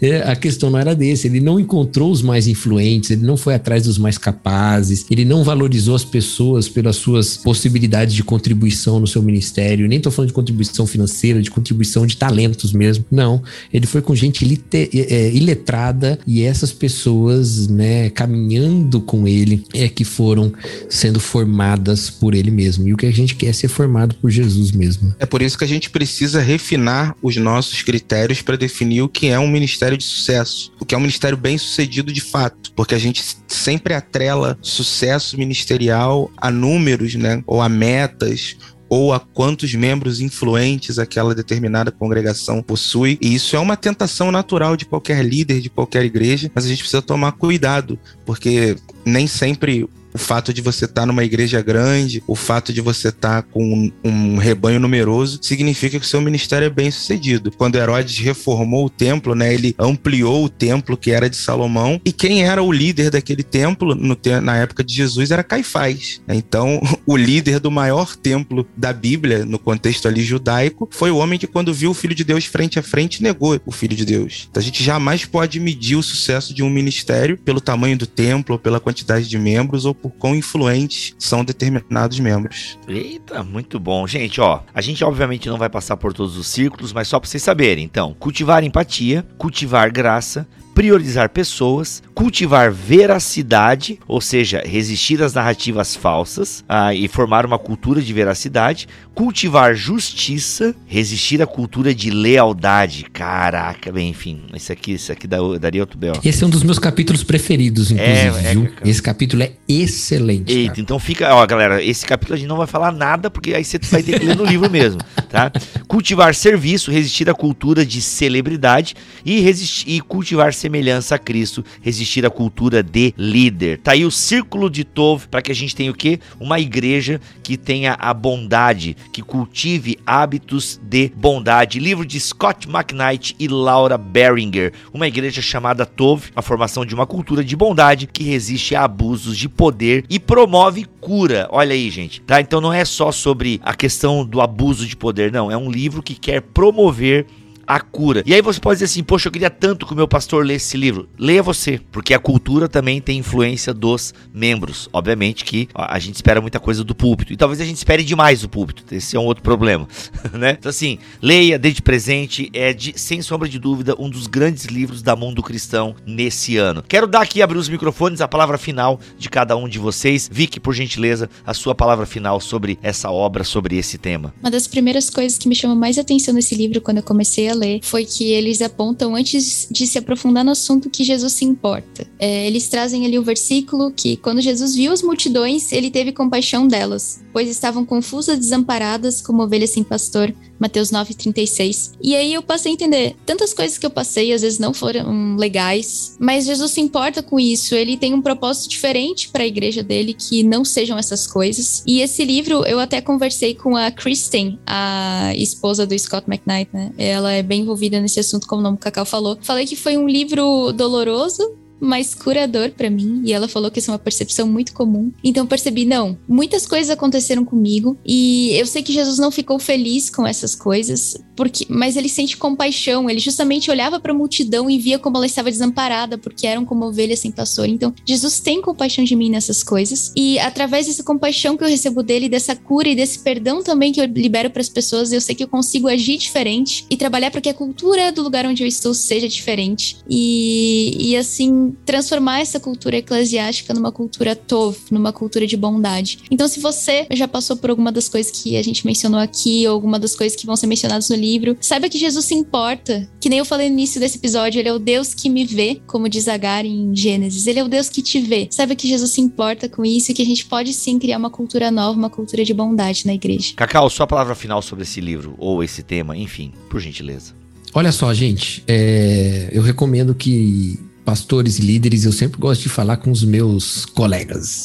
É, 0.00 0.22
a 0.22 0.34
questão 0.34 0.70
não 0.70 0.78
era 0.78 0.94
desse, 0.94 1.26
ele 1.26 1.40
não 1.40 1.60
encontrou 1.60 2.10
os 2.10 2.22
mais 2.22 2.48
influentes, 2.48 3.10
ele 3.10 3.26
não 3.26 3.36
foi 3.36 3.54
atrás 3.54 3.82
dos 3.82 3.98
mais 3.98 4.16
capazes, 4.16 5.04
ele 5.10 5.26
não 5.26 5.44
valorizou 5.44 5.94
as 5.94 6.06
pessoas 6.06 6.70
pelas 6.70 6.96
suas 6.96 7.36
possibilidades 7.36 8.14
de 8.14 8.24
contribuição 8.24 8.98
no 8.98 9.06
seu 9.06 9.22
ministério, 9.22 9.86
nem 9.86 10.00
tô 10.00 10.10
falando 10.10 10.28
de 10.28 10.34
contribuição 10.34 10.86
financeira, 10.86 11.42
de 11.42 11.50
contribuição 11.50 12.06
de 12.06 12.16
talentos 12.16 12.72
mesmo. 12.72 13.04
Não, 13.10 13.42
ele 13.70 13.86
foi 13.86 14.00
com 14.00 14.21
gente 14.22 14.44
lite, 14.44 14.90
é, 14.94 15.30
iletrada 15.30 16.18
e 16.26 16.42
essas 16.42 16.72
pessoas, 16.72 17.68
né, 17.68 18.10
caminhando 18.10 19.00
com 19.00 19.26
ele, 19.26 19.64
é 19.74 19.88
que 19.88 20.04
foram 20.04 20.52
sendo 20.88 21.20
formadas 21.20 22.10
por 22.10 22.34
ele 22.34 22.50
mesmo. 22.50 22.88
E 22.88 22.94
o 22.94 22.96
que 22.96 23.06
a 23.06 23.12
gente 23.12 23.34
quer 23.34 23.48
é 23.48 23.52
ser 23.52 23.68
formado 23.68 24.14
por 24.16 24.30
Jesus 24.30 24.72
mesmo. 24.72 25.14
É 25.18 25.26
por 25.26 25.42
isso 25.42 25.58
que 25.58 25.64
a 25.64 25.68
gente 25.68 25.90
precisa 25.90 26.40
refinar 26.40 27.14
os 27.22 27.36
nossos 27.36 27.82
critérios 27.82 28.40
para 28.42 28.56
definir 28.56 29.02
o 29.02 29.08
que 29.08 29.28
é 29.28 29.38
um 29.38 29.48
ministério 29.48 29.98
de 29.98 30.04
sucesso, 30.04 30.72
o 30.80 30.84
que 30.84 30.94
é 30.94 30.98
um 30.98 31.00
ministério 31.00 31.36
bem 31.36 31.58
sucedido 31.58 32.12
de 32.12 32.20
fato, 32.20 32.72
porque 32.74 32.94
a 32.94 32.98
gente 32.98 33.22
sempre 33.46 33.94
atrela 33.94 34.58
sucesso 34.62 35.36
ministerial 35.36 36.30
a 36.36 36.50
números, 36.50 37.14
né, 37.14 37.42
ou 37.46 37.60
a 37.60 37.68
metas 37.68 38.56
ou 38.94 39.10
a 39.10 39.18
quantos 39.18 39.74
membros 39.74 40.20
influentes 40.20 40.98
aquela 40.98 41.34
determinada 41.34 41.90
congregação 41.90 42.62
possui. 42.62 43.16
E 43.22 43.34
isso 43.34 43.56
é 43.56 43.58
uma 43.58 43.74
tentação 43.74 44.30
natural 44.30 44.76
de 44.76 44.84
qualquer 44.84 45.24
líder, 45.24 45.62
de 45.62 45.70
qualquer 45.70 46.04
igreja, 46.04 46.52
mas 46.54 46.66
a 46.66 46.68
gente 46.68 46.80
precisa 46.80 47.00
tomar 47.00 47.32
cuidado, 47.32 47.98
porque 48.26 48.76
nem 49.02 49.26
sempre 49.26 49.88
o 50.12 50.18
fato 50.18 50.52
de 50.52 50.60
você 50.60 50.84
estar 50.84 51.02
tá 51.02 51.06
numa 51.06 51.24
igreja 51.24 51.60
grande, 51.62 52.22
o 52.26 52.34
fato 52.34 52.72
de 52.72 52.80
você 52.80 53.08
estar 53.08 53.42
tá 53.42 53.48
com 53.50 53.90
um, 54.04 54.36
rebanho 54.36 54.80
numeroso, 54.80 55.38
significa 55.42 55.98
que 55.98 56.04
o 56.04 56.08
seu 56.08 56.20
ministério 56.20 56.66
é 56.66 56.70
bem 56.70 56.90
sucedido. 56.90 57.50
Quando 57.52 57.76
Herodes 57.76 58.18
reformou 58.18 58.86
o 58.86 58.90
templo, 58.90 59.34
né, 59.34 59.52
ele 59.52 59.74
ampliou 59.78 60.44
o 60.44 60.48
templo 60.48 60.96
que 60.96 61.10
era 61.10 61.28
de 61.28 61.36
Salomão, 61.36 62.00
e 62.04 62.12
quem 62.12 62.44
era 62.44 62.62
o 62.62 62.72
líder 62.72 63.10
daquele 63.10 63.42
templo 63.42 63.94
no, 63.94 64.18
na 64.42 64.56
época 64.56 64.84
de 64.84 64.94
Jesus 64.94 65.30
era 65.30 65.42
Caifás. 65.42 66.20
Então, 66.28 66.80
o 67.06 67.16
líder 67.16 67.58
do 67.60 67.70
maior 67.70 68.16
templo 68.16 68.66
da 68.76 68.92
Bíblia, 68.92 69.44
no 69.44 69.58
contexto 69.58 70.08
ali 70.08 70.22
judaico, 70.22 70.88
foi 70.90 71.10
o 71.10 71.16
homem 71.16 71.38
que, 71.38 71.46
quando 71.46 71.72
viu 71.72 71.90
o 71.90 71.94
Filho 71.94 72.14
de 72.14 72.24
Deus 72.24 72.44
frente 72.44 72.78
a 72.78 72.82
frente, 72.82 73.22
negou 73.22 73.58
o 73.64 73.72
Filho 73.72 73.96
de 73.96 74.04
Deus. 74.04 74.48
Então, 74.50 74.60
a 74.60 74.64
gente 74.64 74.82
jamais 74.82 75.24
pode 75.24 75.58
medir 75.58 75.96
o 75.96 76.02
sucesso 76.02 76.54
de 76.54 76.62
um 76.62 76.70
ministério 76.70 77.36
pelo 77.38 77.60
tamanho 77.60 77.96
do 77.96 78.06
templo, 78.06 78.54
ou 78.54 78.58
pela 78.58 78.80
quantidade 78.80 79.28
de 79.28 79.38
membros, 79.38 79.84
ou 79.84 79.94
por 80.02 80.10
quão 80.10 80.34
influentes 80.34 81.14
são 81.18 81.44
determinados 81.44 82.18
membros. 82.18 82.78
Eita, 82.88 83.42
muito 83.44 83.78
bom. 83.78 84.06
Gente, 84.06 84.40
ó, 84.40 84.60
a 84.74 84.80
gente 84.80 85.04
obviamente 85.04 85.48
não 85.48 85.56
vai 85.56 85.70
passar 85.70 85.96
por 85.96 86.12
todos 86.12 86.36
os 86.36 86.48
círculos, 86.48 86.92
mas 86.92 87.06
só 87.06 87.20
para 87.20 87.28
vocês 87.28 87.42
saberem. 87.42 87.84
Então, 87.84 88.14
cultivar 88.18 88.64
empatia, 88.64 89.24
cultivar 89.38 89.90
graça, 89.92 90.46
priorizar 90.74 91.28
pessoas, 91.28 92.02
cultivar 92.14 92.70
veracidade, 92.70 93.98
ou 94.06 94.20
seja, 94.20 94.62
resistir 94.64 95.22
às 95.22 95.34
narrativas 95.34 95.94
falsas 95.94 96.64
ah, 96.68 96.94
e 96.94 97.08
formar 97.08 97.44
uma 97.44 97.58
cultura 97.58 98.00
de 98.00 98.12
veracidade, 98.12 98.88
cultivar 99.14 99.74
justiça, 99.74 100.74
resistir 100.86 101.42
à 101.42 101.46
cultura 101.46 101.94
de 101.94 102.10
lealdade. 102.10 103.04
Caraca, 103.12 103.92
bem, 103.92 104.10
enfim, 104.10 104.42
esse 104.54 104.72
aqui, 104.72 104.92
esse 104.92 105.12
aqui 105.12 105.26
daria 105.26 105.82
outro 105.82 105.98
B.O. 105.98 106.14
Esse 106.24 106.42
é 106.42 106.46
um 106.46 106.50
dos 106.50 106.62
meus 106.62 106.78
capítulos 106.78 107.22
preferidos, 107.22 107.90
inclusive, 107.90 108.46
é, 108.46 108.52
é, 108.52 108.88
Esse 108.88 109.02
capítulo 109.02 109.42
é 109.42 109.52
excelente. 109.68 110.52
Eita, 110.52 110.80
então 110.80 110.98
fica, 110.98 111.34
ó, 111.34 111.46
galera, 111.46 111.82
esse 111.82 112.06
capítulo 112.06 112.34
a 112.34 112.38
gente 112.38 112.48
não 112.48 112.56
vai 112.56 112.66
falar 112.66 112.92
nada, 112.92 113.30
porque 113.30 113.54
aí 113.54 113.64
você 113.64 113.78
vai 113.78 114.02
ter 114.02 114.18
que 114.18 114.24
ler 114.24 114.36
no 114.36 114.44
livro 114.44 114.70
mesmo, 114.70 115.00
tá? 115.28 115.52
Cultivar 115.86 116.34
serviço, 116.34 116.90
resistir 116.90 117.28
à 117.28 117.34
cultura 117.34 117.84
de 117.84 118.00
celebridade 118.00 118.94
e, 119.24 119.40
resistir, 119.40 119.88
e 119.88 120.00
cultivar 120.00 120.52
semelhança 120.62 121.16
a 121.16 121.18
Cristo, 121.18 121.64
resistir 121.80 122.24
à 122.24 122.30
cultura 122.30 122.82
de 122.82 123.12
líder. 123.18 123.78
Tá 123.78 123.92
aí 123.92 124.04
o 124.04 124.10
círculo 124.12 124.70
de 124.70 124.84
Tov 124.84 125.26
para 125.28 125.42
que 125.42 125.50
a 125.50 125.54
gente 125.54 125.74
tenha 125.74 125.90
o 125.90 125.94
quê? 125.94 126.20
Uma 126.38 126.60
igreja 126.60 127.20
que 127.42 127.56
tenha 127.56 127.96
a 127.98 128.14
bondade, 128.14 128.96
que 129.12 129.22
cultive 129.22 129.98
hábitos 130.06 130.80
de 130.80 131.10
bondade. 131.16 131.80
Livro 131.80 132.06
de 132.06 132.20
Scott 132.20 132.68
McKnight 132.68 133.34
e 133.40 133.48
Laura 133.48 133.98
Beringer. 133.98 134.72
Uma 134.94 135.08
igreja 135.08 135.42
chamada 135.42 135.84
Tov, 135.84 136.30
a 136.36 136.42
formação 136.42 136.86
de 136.86 136.94
uma 136.94 137.06
cultura 137.06 137.42
de 137.42 137.56
bondade 137.56 138.06
que 138.06 138.22
resiste 138.22 138.76
a 138.76 138.84
abusos 138.84 139.36
de 139.36 139.48
poder 139.48 140.04
e 140.08 140.20
promove 140.20 140.86
cura. 141.00 141.48
Olha 141.50 141.72
aí, 141.72 141.90
gente, 141.90 142.20
tá? 142.20 142.40
Então 142.40 142.60
não 142.60 142.72
é 142.72 142.84
só 142.84 143.10
sobre 143.10 143.60
a 143.64 143.74
questão 143.74 144.24
do 144.24 144.40
abuso 144.40 144.86
de 144.86 144.96
poder, 144.96 145.32
não. 145.32 145.50
É 145.50 145.56
um 145.56 145.70
livro 145.70 146.02
que 146.02 146.14
quer 146.14 146.40
promover 146.40 147.26
a 147.66 147.80
cura. 147.80 148.22
E 148.26 148.34
aí 148.34 148.42
você 148.42 148.60
pode 148.60 148.76
dizer 148.76 148.86
assim, 148.86 149.02
poxa, 149.02 149.28
eu 149.28 149.32
queria 149.32 149.50
tanto 149.50 149.86
que 149.86 149.92
o 149.92 149.96
meu 149.96 150.08
pastor 150.08 150.44
lesse 150.44 150.62
esse 150.62 150.76
livro. 150.76 151.08
Leia 151.18 151.42
você, 151.42 151.80
porque 151.90 152.14
a 152.14 152.18
cultura 152.18 152.68
também 152.68 153.00
tem 153.00 153.18
influência 153.18 153.74
dos 153.74 154.14
membros. 154.32 154.88
Obviamente 154.92 155.44
que 155.44 155.68
a 155.74 155.98
gente 155.98 156.14
espera 156.14 156.40
muita 156.40 156.58
coisa 156.58 156.82
do 156.82 156.94
púlpito. 156.94 157.32
E 157.32 157.36
talvez 157.36 157.60
a 157.60 157.64
gente 157.64 157.76
espere 157.76 158.02
demais 158.02 158.40
do 158.40 158.48
púlpito. 158.48 158.82
Esse 158.94 159.16
é 159.16 159.20
um 159.20 159.24
outro 159.24 159.42
problema, 159.42 159.86
né? 160.32 160.56
Então 160.58 160.70
assim, 160.70 160.98
leia, 161.20 161.58
desde 161.58 161.82
presente, 161.82 162.50
é 162.54 162.72
de, 162.72 162.98
sem 162.98 163.20
sombra 163.20 163.48
de 163.48 163.58
dúvida 163.58 163.94
um 163.98 164.08
dos 164.08 164.26
grandes 164.26 164.64
livros 164.66 165.02
da 165.02 165.14
mundo 165.14 165.42
cristão 165.42 165.94
nesse 166.06 166.56
ano. 166.56 166.82
Quero 166.86 167.06
dar 167.06 167.20
aqui, 167.20 167.42
abrir 167.42 167.58
os 167.58 167.68
microfones, 167.68 168.20
a 168.20 168.28
palavra 168.28 168.56
final 168.56 168.98
de 169.18 169.28
cada 169.28 169.56
um 169.56 169.68
de 169.68 169.78
vocês. 169.78 170.28
Vicky, 170.32 170.60
por 170.60 170.72
gentileza, 170.72 171.28
a 171.44 171.52
sua 171.52 171.74
palavra 171.74 172.06
final 172.06 172.40
sobre 172.40 172.78
essa 172.82 173.10
obra, 173.10 173.44
sobre 173.44 173.76
esse 173.76 173.98
tema. 173.98 174.32
Uma 174.40 174.50
das 174.50 174.66
primeiras 174.66 175.10
coisas 175.10 175.36
que 175.36 175.48
me 175.48 175.54
chamou 175.54 175.76
mais 175.76 175.98
atenção 175.98 176.32
nesse 176.34 176.54
livro 176.54 176.80
quando 176.80 176.98
eu 176.98 177.02
comecei 177.02 177.48
a 177.52 177.54
ler 177.54 177.80
foi 177.82 178.04
que 178.04 178.30
eles 178.30 178.60
apontam, 178.60 179.14
antes 179.14 179.68
de 179.70 179.86
se 179.86 179.98
aprofundar 179.98 180.44
no 180.44 180.50
assunto, 180.50 180.90
que 180.90 181.04
Jesus 181.04 181.32
se 181.32 181.44
importa. 181.44 182.06
É, 182.18 182.46
eles 182.46 182.68
trazem 182.68 183.06
ali 183.06 183.18
o 183.18 183.22
versículo 183.22 183.92
que, 183.92 184.16
quando 184.16 184.40
Jesus 184.40 184.74
viu 184.74 184.92
as 184.92 185.02
multidões, 185.02 185.72
ele 185.72 185.90
teve 185.90 186.12
compaixão 186.12 186.66
delas, 186.66 187.22
pois 187.32 187.48
estavam 187.48 187.84
confusas, 187.84 188.38
desamparadas, 188.38 189.22
como 189.22 189.42
ovelhas 189.42 189.70
sem 189.70 189.84
pastor. 189.84 190.34
Mateus 190.62 190.92
9,36. 190.92 191.94
E 192.00 192.14
aí 192.14 192.32
eu 192.32 192.40
passei 192.40 192.70
a 192.70 192.74
entender 192.74 193.16
tantas 193.26 193.52
coisas 193.52 193.76
que 193.76 193.84
eu 193.84 193.90
passei, 193.90 194.32
às 194.32 194.42
vezes 194.42 194.60
não 194.60 194.72
foram 194.72 195.34
legais, 195.34 196.16
mas 196.20 196.46
Jesus 196.46 196.70
se 196.70 196.80
importa 196.80 197.20
com 197.20 197.40
isso. 197.40 197.74
Ele 197.74 197.96
tem 197.96 198.14
um 198.14 198.22
propósito 198.22 198.70
diferente 198.70 199.28
para 199.28 199.42
a 199.42 199.46
igreja 199.46 199.82
dele 199.82 200.14
que 200.14 200.44
não 200.44 200.64
sejam 200.64 200.96
essas 200.96 201.26
coisas. 201.26 201.82
E 201.84 202.00
esse 202.00 202.24
livro 202.24 202.64
eu 202.64 202.78
até 202.78 203.00
conversei 203.00 203.56
com 203.56 203.76
a 203.76 203.90
Kristen, 203.90 204.56
a 204.64 205.32
esposa 205.34 205.84
do 205.84 205.98
Scott 205.98 206.26
McKnight, 206.28 206.70
né? 206.72 206.92
Ela 206.96 207.32
é 207.32 207.42
bem 207.42 207.62
envolvida 207.62 208.00
nesse 208.00 208.20
assunto, 208.20 208.46
como 208.46 208.60
o 208.60 208.62
nome 208.62 208.78
Cacau 208.78 209.04
falou. 209.04 209.36
Falei 209.42 209.66
que 209.66 209.74
foi 209.74 209.96
um 209.96 210.06
livro 210.06 210.70
doloroso, 210.70 211.56
mais 211.82 212.14
curador 212.14 212.70
para 212.70 212.88
mim. 212.88 213.22
E 213.24 213.32
ela 213.32 213.48
falou 213.48 213.70
que 213.70 213.80
isso 213.80 213.90
é 213.90 213.92
uma 213.92 213.98
percepção 213.98 214.46
muito 214.46 214.72
comum. 214.72 215.12
Então 215.22 215.46
percebi, 215.46 215.84
não, 215.84 216.16
muitas 216.28 216.66
coisas 216.66 216.90
aconteceram 216.90 217.44
comigo 217.44 217.98
e 218.06 218.52
eu 218.54 218.66
sei 218.66 218.82
que 218.82 218.92
Jesus 218.92 219.18
não 219.18 219.30
ficou 219.30 219.58
feliz 219.58 220.08
com 220.08 220.26
essas 220.26 220.54
coisas, 220.54 221.16
porque, 221.36 221.66
mas 221.68 221.96
ele 221.96 222.08
sente 222.08 222.36
compaixão. 222.36 223.10
Ele 223.10 223.18
justamente 223.18 223.70
olhava 223.70 223.98
para 223.98 224.12
a 224.12 224.16
multidão 224.16 224.70
e 224.70 224.78
via 224.78 224.98
como 224.98 225.16
ela 225.16 225.26
estava 225.26 225.50
desamparada, 225.50 226.16
porque 226.16 226.46
eram 226.46 226.64
como 226.64 226.84
ovelhas 226.84 227.18
sem 227.18 227.32
pastor. 227.32 227.68
Então 227.68 227.92
Jesus 228.06 228.38
tem 228.40 228.62
compaixão 228.62 229.04
de 229.04 229.16
mim 229.16 229.30
nessas 229.30 229.62
coisas 229.62 230.12
e 230.16 230.38
através 230.38 230.86
dessa 230.86 231.02
compaixão 231.02 231.56
que 231.56 231.64
eu 231.64 231.68
recebo 231.68 232.02
dele, 232.02 232.28
dessa 232.28 232.54
cura 232.54 232.88
e 232.88 232.94
desse 232.94 233.18
perdão 233.18 233.62
também 233.62 233.92
que 233.92 234.00
eu 234.00 234.04
libero 234.04 234.50
para 234.50 234.62
as 234.62 234.68
pessoas, 234.68 235.12
eu 235.12 235.20
sei 235.20 235.34
que 235.34 235.42
eu 235.42 235.48
consigo 235.48 235.88
agir 235.88 236.16
diferente 236.16 236.86
e 236.88 236.96
trabalhar 236.96 237.30
para 237.30 237.40
que 237.40 237.48
a 237.48 237.54
cultura 237.54 238.12
do 238.12 238.22
lugar 238.22 238.46
onde 238.46 238.62
eu 238.62 238.66
estou 238.66 238.94
seja 238.94 239.28
diferente. 239.28 239.96
E, 240.08 241.10
e 241.10 241.16
assim, 241.16 241.71
transformar 241.84 242.40
essa 242.40 242.60
cultura 242.60 242.96
eclesiástica 242.96 243.74
numa 243.74 243.92
cultura 243.92 244.34
tov, 244.34 244.76
numa 244.90 245.12
cultura 245.12 245.46
de 245.46 245.56
bondade. 245.56 246.18
Então, 246.30 246.48
se 246.48 246.60
você 246.60 247.06
já 247.12 247.26
passou 247.26 247.56
por 247.56 247.70
alguma 247.70 247.92
das 247.92 248.08
coisas 248.08 248.32
que 248.32 248.56
a 248.56 248.62
gente 248.62 248.86
mencionou 248.86 249.20
aqui, 249.20 249.66
ou 249.66 249.74
alguma 249.74 249.98
das 249.98 250.14
coisas 250.14 250.36
que 250.36 250.46
vão 250.46 250.56
ser 250.56 250.66
mencionadas 250.66 251.08
no 251.08 251.16
livro, 251.16 251.56
saiba 251.60 251.88
que 251.88 251.98
Jesus 251.98 252.24
se 252.24 252.34
importa. 252.34 253.08
Que 253.20 253.28
nem 253.28 253.38
eu 253.38 253.44
falei 253.44 253.68
no 253.68 253.74
início 253.74 254.00
desse 254.00 254.18
episódio, 254.18 254.58
ele 254.58 254.68
é 254.68 254.72
o 254.72 254.78
Deus 254.78 255.14
que 255.14 255.28
me 255.28 255.44
vê, 255.44 255.80
como 255.86 256.08
diz 256.08 256.28
Agar 256.28 256.64
em 256.64 256.94
Gênesis. 256.94 257.46
Ele 257.46 257.58
é 257.58 257.64
o 257.64 257.68
Deus 257.68 257.88
que 257.88 258.02
te 258.02 258.20
vê. 258.20 258.48
Saiba 258.50 258.74
que 258.74 258.88
Jesus 258.88 259.10
se 259.10 259.20
importa 259.20 259.68
com 259.68 259.84
isso 259.84 260.10
e 260.10 260.14
que 260.14 260.22
a 260.22 260.26
gente 260.26 260.46
pode 260.46 260.72
sim 260.72 260.98
criar 260.98 261.18
uma 261.18 261.30
cultura 261.30 261.70
nova, 261.70 261.98
uma 261.98 262.10
cultura 262.10 262.44
de 262.44 262.54
bondade 262.54 263.06
na 263.06 263.14
igreja. 263.14 263.54
Cacau, 263.56 263.88
sua 263.88 264.06
palavra 264.06 264.34
final 264.34 264.62
sobre 264.62 264.84
esse 264.84 265.00
livro, 265.00 265.34
ou 265.38 265.62
esse 265.62 265.82
tema, 265.82 266.16
enfim, 266.16 266.52
por 266.68 266.80
gentileza. 266.80 267.34
Olha 267.74 267.90
só, 267.90 268.12
gente, 268.12 268.62
é, 268.66 269.48
eu 269.50 269.62
recomendo 269.62 270.14
que 270.14 270.78
pastores 271.04 271.58
e 271.58 271.62
líderes, 271.62 272.04
eu 272.04 272.12
sempre 272.12 272.40
gosto 272.40 272.62
de 272.62 272.68
falar 272.68 272.96
com 272.96 273.10
os 273.10 273.24
meus 273.24 273.84
colegas. 273.84 274.64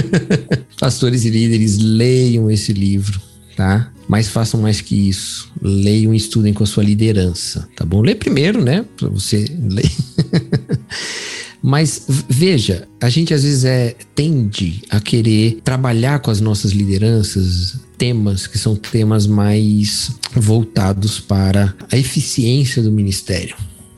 pastores 0.78 1.24
e 1.24 1.30
líderes, 1.30 1.78
leiam 1.78 2.50
esse 2.50 2.72
livro, 2.72 3.20
tá? 3.56 3.90
Mas 4.08 4.28
façam 4.28 4.60
mais 4.60 4.80
que 4.80 5.08
isso. 5.08 5.50
Leiam 5.60 6.12
e 6.12 6.16
estudem 6.16 6.52
com 6.52 6.62
a 6.62 6.66
sua 6.66 6.84
liderança, 6.84 7.68
tá 7.74 7.84
bom? 7.84 8.02
Lê 8.02 8.14
primeiro, 8.14 8.62
né? 8.62 8.84
Pra 8.96 9.08
você 9.08 9.46
ler. 9.68 9.90
Mas 11.66 12.04
veja, 12.28 12.86
a 13.00 13.08
gente 13.08 13.32
às 13.32 13.42
vezes 13.42 13.64
é, 13.64 13.96
tende 14.14 14.82
a 14.90 15.00
querer 15.00 15.60
trabalhar 15.64 16.18
com 16.18 16.30
as 16.30 16.38
nossas 16.38 16.72
lideranças 16.72 17.78
temas 17.96 18.46
que 18.46 18.58
são 18.58 18.76
temas 18.76 19.26
mais 19.26 20.10
voltados 20.34 21.20
para 21.20 21.74
a 21.90 21.96
eficiência 21.96 22.82
do 22.82 22.92
ministério 22.92 23.56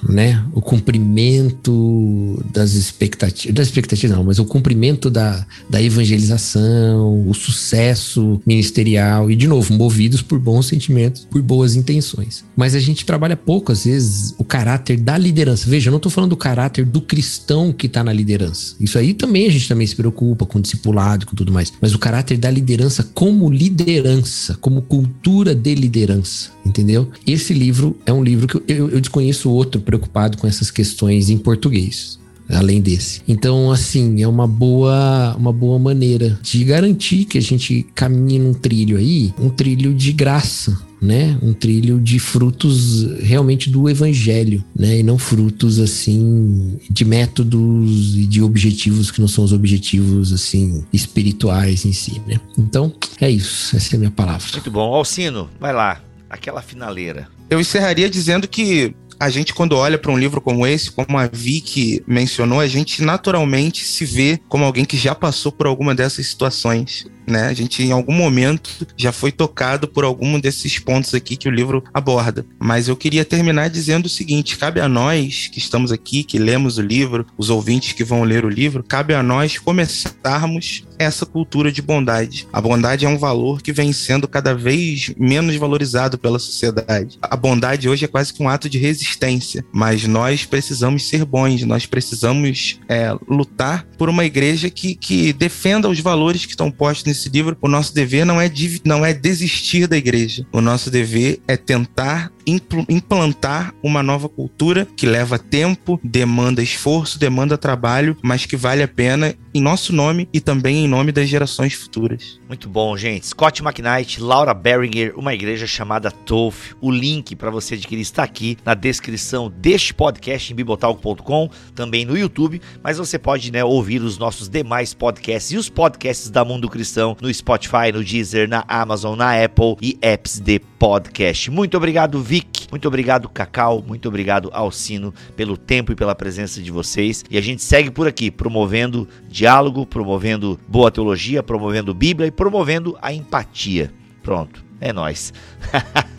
né? 0.08 0.44
O 0.52 0.60
cumprimento 0.60 2.42
das 2.52 2.74
expectativas, 2.74 3.54
das 3.54 3.68
expectativas 3.68 4.16
não, 4.16 4.24
mas 4.24 4.38
o 4.38 4.44
cumprimento 4.44 5.10
da, 5.10 5.46
da 5.68 5.82
evangelização, 5.82 7.28
o 7.28 7.34
sucesso 7.34 8.40
ministerial 8.46 9.30
e 9.30 9.36
de 9.36 9.46
novo 9.46 9.74
movidos 9.74 10.22
por 10.22 10.38
bons 10.38 10.66
sentimentos, 10.66 11.26
por 11.30 11.42
boas 11.42 11.74
intenções. 11.74 12.44
Mas 12.56 12.74
a 12.74 12.80
gente 12.80 13.04
trabalha 13.04 13.36
pouco 13.36 13.72
às 13.72 13.84
vezes 13.84 14.34
o 14.38 14.44
caráter 14.44 14.98
da 14.98 15.16
liderança. 15.18 15.68
Veja, 15.68 15.88
eu 15.88 15.92
não 15.92 15.98
estou 15.98 16.10
falando 16.10 16.30
do 16.30 16.36
caráter 16.36 16.84
do 16.84 17.00
cristão 17.00 17.72
que 17.72 17.86
está 17.86 18.02
na 18.02 18.12
liderança. 18.12 18.76
Isso 18.80 18.98
aí 18.98 19.14
também 19.14 19.46
a 19.46 19.50
gente 19.50 19.68
também 19.68 19.86
se 19.86 19.96
preocupa 19.96 20.46
com 20.46 20.60
discipulado, 20.60 21.26
com 21.26 21.34
tudo 21.34 21.52
mais. 21.52 21.72
Mas 21.80 21.94
o 21.94 21.98
caráter 21.98 22.38
da 22.38 22.50
liderança 22.50 23.02
como 23.14 23.50
liderança, 23.50 24.56
como 24.60 24.82
cultura 24.82 25.54
de 25.54 25.74
liderança, 25.74 26.50
entendeu? 26.64 27.10
Esse 27.26 27.52
livro 27.52 27.96
é 28.06 28.12
um 28.12 28.22
livro 28.22 28.46
que 28.46 28.72
eu, 28.72 28.90
eu 28.90 29.00
desconheço 29.00 29.50
outro 29.50 29.80
preocupado 29.96 30.38
com 30.38 30.46
essas 30.46 30.70
questões 30.70 31.30
em 31.30 31.38
português 31.38 32.18
além 32.48 32.80
desse. 32.80 33.22
Então, 33.26 33.72
assim, 33.72 34.22
é 34.22 34.28
uma 34.28 34.46
boa, 34.46 35.34
uma 35.36 35.52
boa 35.52 35.80
maneira 35.80 36.38
de 36.40 36.62
garantir 36.62 37.24
que 37.24 37.38
a 37.38 37.42
gente 37.42 37.84
caminhe 37.92 38.38
num 38.38 38.54
trilho 38.54 38.96
aí, 38.96 39.34
um 39.36 39.50
trilho 39.50 39.92
de 39.92 40.12
graça, 40.12 40.80
né? 41.02 41.36
Um 41.42 41.52
trilho 41.52 42.00
de 42.00 42.20
frutos 42.20 43.04
realmente 43.20 43.68
do 43.68 43.90
evangelho, 43.90 44.64
né? 44.78 45.00
E 45.00 45.02
não 45.02 45.18
frutos 45.18 45.80
assim 45.80 46.78
de 46.88 47.04
métodos 47.04 48.16
e 48.16 48.26
de 48.26 48.40
objetivos 48.40 49.10
que 49.10 49.20
não 49.20 49.26
são 49.26 49.42
os 49.42 49.52
objetivos 49.52 50.32
assim 50.32 50.84
espirituais 50.92 51.84
em 51.84 51.92
si, 51.92 52.22
né? 52.28 52.40
Então, 52.56 52.94
é 53.20 53.28
isso, 53.28 53.76
essa 53.76 53.94
é 53.94 53.96
a 53.96 53.98
minha 53.98 54.10
palavra. 54.12 54.46
Muito 54.52 54.70
bom. 54.70 54.94
Alcino, 54.94 55.50
vai 55.58 55.72
lá, 55.72 56.00
aquela 56.30 56.62
finaleira. 56.62 57.28
Eu 57.50 57.60
encerraria 57.60 58.08
dizendo 58.08 58.48
que 58.48 58.94
a 59.18 59.30
gente, 59.30 59.54
quando 59.54 59.76
olha 59.76 59.98
para 59.98 60.12
um 60.12 60.18
livro 60.18 60.40
como 60.40 60.66
esse, 60.66 60.90
como 60.90 61.18
a 61.18 61.26
Vicky 61.26 62.02
mencionou, 62.06 62.60
a 62.60 62.66
gente 62.66 63.02
naturalmente 63.02 63.84
se 63.84 64.04
vê 64.04 64.40
como 64.48 64.64
alguém 64.64 64.84
que 64.84 64.96
já 64.96 65.14
passou 65.14 65.50
por 65.50 65.66
alguma 65.66 65.94
dessas 65.94 66.26
situações 66.26 67.06
né? 67.26 67.48
A 67.48 67.52
gente 67.52 67.82
em 67.82 67.92
algum 67.92 68.12
momento 68.12 68.86
já 68.96 69.12
foi 69.12 69.32
tocado 69.32 69.88
por 69.88 70.04
algum 70.04 70.38
desses 70.38 70.78
pontos 70.78 71.14
aqui 71.14 71.36
que 71.36 71.48
o 71.48 71.52
livro 71.52 71.82
aborda. 71.92 72.46
Mas 72.58 72.88
eu 72.88 72.96
queria 72.96 73.24
terminar 73.24 73.68
dizendo 73.68 74.06
o 74.06 74.10
seguinte: 74.10 74.56
cabe 74.56 74.80
a 74.80 74.88
nós 74.88 75.48
que 75.48 75.58
estamos 75.58 75.92
aqui, 75.92 76.22
que 76.22 76.38
lemos 76.38 76.78
o 76.78 76.82
livro, 76.82 77.26
os 77.36 77.50
ouvintes 77.50 77.92
que 77.92 78.04
vão 78.04 78.22
ler 78.22 78.44
o 78.44 78.48
livro, 78.48 78.84
cabe 78.84 79.14
a 79.14 79.22
nós 79.22 79.58
começarmos 79.58 80.84
essa 80.98 81.26
cultura 81.26 81.70
de 81.70 81.82
bondade. 81.82 82.46
A 82.52 82.60
bondade 82.60 83.04
é 83.04 83.08
um 83.08 83.18
valor 83.18 83.60
que 83.60 83.72
vem 83.72 83.92
sendo 83.92 84.26
cada 84.26 84.54
vez 84.54 85.12
menos 85.18 85.54
valorizado 85.56 86.18
pela 86.18 86.38
sociedade. 86.38 87.18
A 87.20 87.36
bondade 87.36 87.88
hoje 87.88 88.04
é 88.04 88.08
quase 88.08 88.32
que 88.32 88.42
um 88.42 88.48
ato 88.48 88.68
de 88.68 88.78
resistência, 88.78 89.64
mas 89.72 90.06
nós 90.06 90.44
precisamos 90.44 91.08
ser 91.08 91.24
bons, 91.24 91.62
nós 91.64 91.86
precisamos 91.86 92.78
é, 92.88 93.14
lutar 93.28 93.86
por 93.98 94.08
uma 94.08 94.24
igreja 94.24 94.70
que, 94.70 94.94
que 94.94 95.32
defenda 95.32 95.88
os 95.88 96.00
valores 96.00 96.44
que 96.44 96.52
estão 96.52 96.70
postos 96.70 97.06
nesse 97.16 97.30
livro, 97.30 97.56
o 97.60 97.68
nosso 97.68 97.94
dever 97.94 98.26
não 98.26 98.40
é, 98.40 98.50
não 98.84 99.04
é 99.04 99.14
desistir 99.14 99.86
da 99.86 99.96
igreja. 99.96 100.46
O 100.52 100.60
nosso 100.60 100.90
dever 100.90 101.40
é 101.48 101.56
tentar 101.56 102.30
implantar 102.46 103.74
uma 103.82 104.02
nova 104.02 104.28
cultura 104.28 104.86
que 104.96 105.06
leva 105.06 105.38
tempo, 105.38 106.00
demanda 106.02 106.62
esforço, 106.62 107.18
demanda 107.18 107.58
trabalho, 107.58 108.16
mas 108.22 108.46
que 108.46 108.56
vale 108.56 108.82
a 108.82 108.88
pena 108.88 109.34
em 109.52 109.60
nosso 109.60 109.92
nome 109.92 110.28
e 110.32 110.40
também 110.40 110.84
em 110.84 110.88
nome 110.88 111.10
das 111.10 111.28
gerações 111.28 111.72
futuras. 111.72 112.38
Muito 112.46 112.68
bom, 112.68 112.96
gente. 112.96 113.26
Scott 113.26 113.62
McKnight, 113.62 114.20
Laura 114.20 114.52
Beringer, 114.52 115.18
uma 115.18 115.32
igreja 115.32 115.66
chamada 115.66 116.10
TOF. 116.10 116.74
O 116.80 116.90
link 116.90 117.34
para 117.34 117.50
você 117.50 117.74
adquirir 117.74 118.02
está 118.02 118.22
aqui 118.22 118.58
na 118.64 118.74
descrição 118.74 119.50
deste 119.50 119.94
podcast 119.94 120.52
em 120.52 120.56
bibotalk.com, 120.56 121.50
também 121.74 122.04
no 122.04 122.16
YouTube, 122.16 122.60
mas 122.82 122.98
você 122.98 123.18
pode 123.18 123.50
né, 123.50 123.64
ouvir 123.64 124.02
os 124.02 124.18
nossos 124.18 124.48
demais 124.48 124.92
podcasts 124.92 125.52
e 125.52 125.56
os 125.56 125.68
podcasts 125.68 126.30
da 126.30 126.44
Mundo 126.44 126.68
Cristão 126.68 127.16
no 127.20 127.32
Spotify, 127.32 127.90
no 127.92 128.04
Deezer, 128.04 128.48
na 128.48 128.64
Amazon, 128.68 129.16
na 129.16 129.42
Apple 129.42 129.76
e 129.80 129.98
apps 130.02 130.38
de 130.38 130.58
podcast. 130.78 131.50
Muito 131.50 131.76
obrigado, 131.76 132.20
Vic. 132.22 132.66
Muito 132.70 132.86
obrigado, 132.88 133.28
Cacau. 133.28 133.82
Muito 133.86 134.08
obrigado, 134.08 134.50
Alcino, 134.52 135.12
pelo 135.36 135.56
tempo 135.56 135.92
e 135.92 135.96
pela 135.96 136.14
presença 136.14 136.62
de 136.62 136.70
vocês. 136.70 137.24
E 137.30 137.38
a 137.38 137.40
gente 137.40 137.62
segue 137.62 137.90
por 137.90 138.06
aqui, 138.06 138.30
promovendo 138.30 139.08
diálogo, 139.28 139.86
promovendo 139.86 140.58
boa 140.66 140.90
teologia, 140.90 141.42
promovendo 141.42 141.94
Bíblia 141.94 142.26
e 142.26 142.30
promovendo 142.30 142.96
a 143.00 143.12
empatia. 143.12 143.92
Pronto. 144.22 144.64
É 144.80 144.92
nós. 144.92 145.32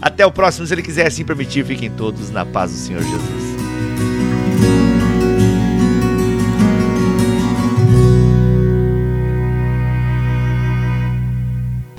Até 0.00 0.24
o 0.24 0.30
próximo, 0.30 0.66
se 0.66 0.74
ele 0.74 0.82
quiser 0.82 1.06
assim 1.06 1.24
permitir. 1.24 1.64
Fiquem 1.64 1.90
todos 1.90 2.30
na 2.30 2.44
paz 2.44 2.70
do 2.70 2.78
Senhor 2.78 3.02
Jesus. 3.02 3.53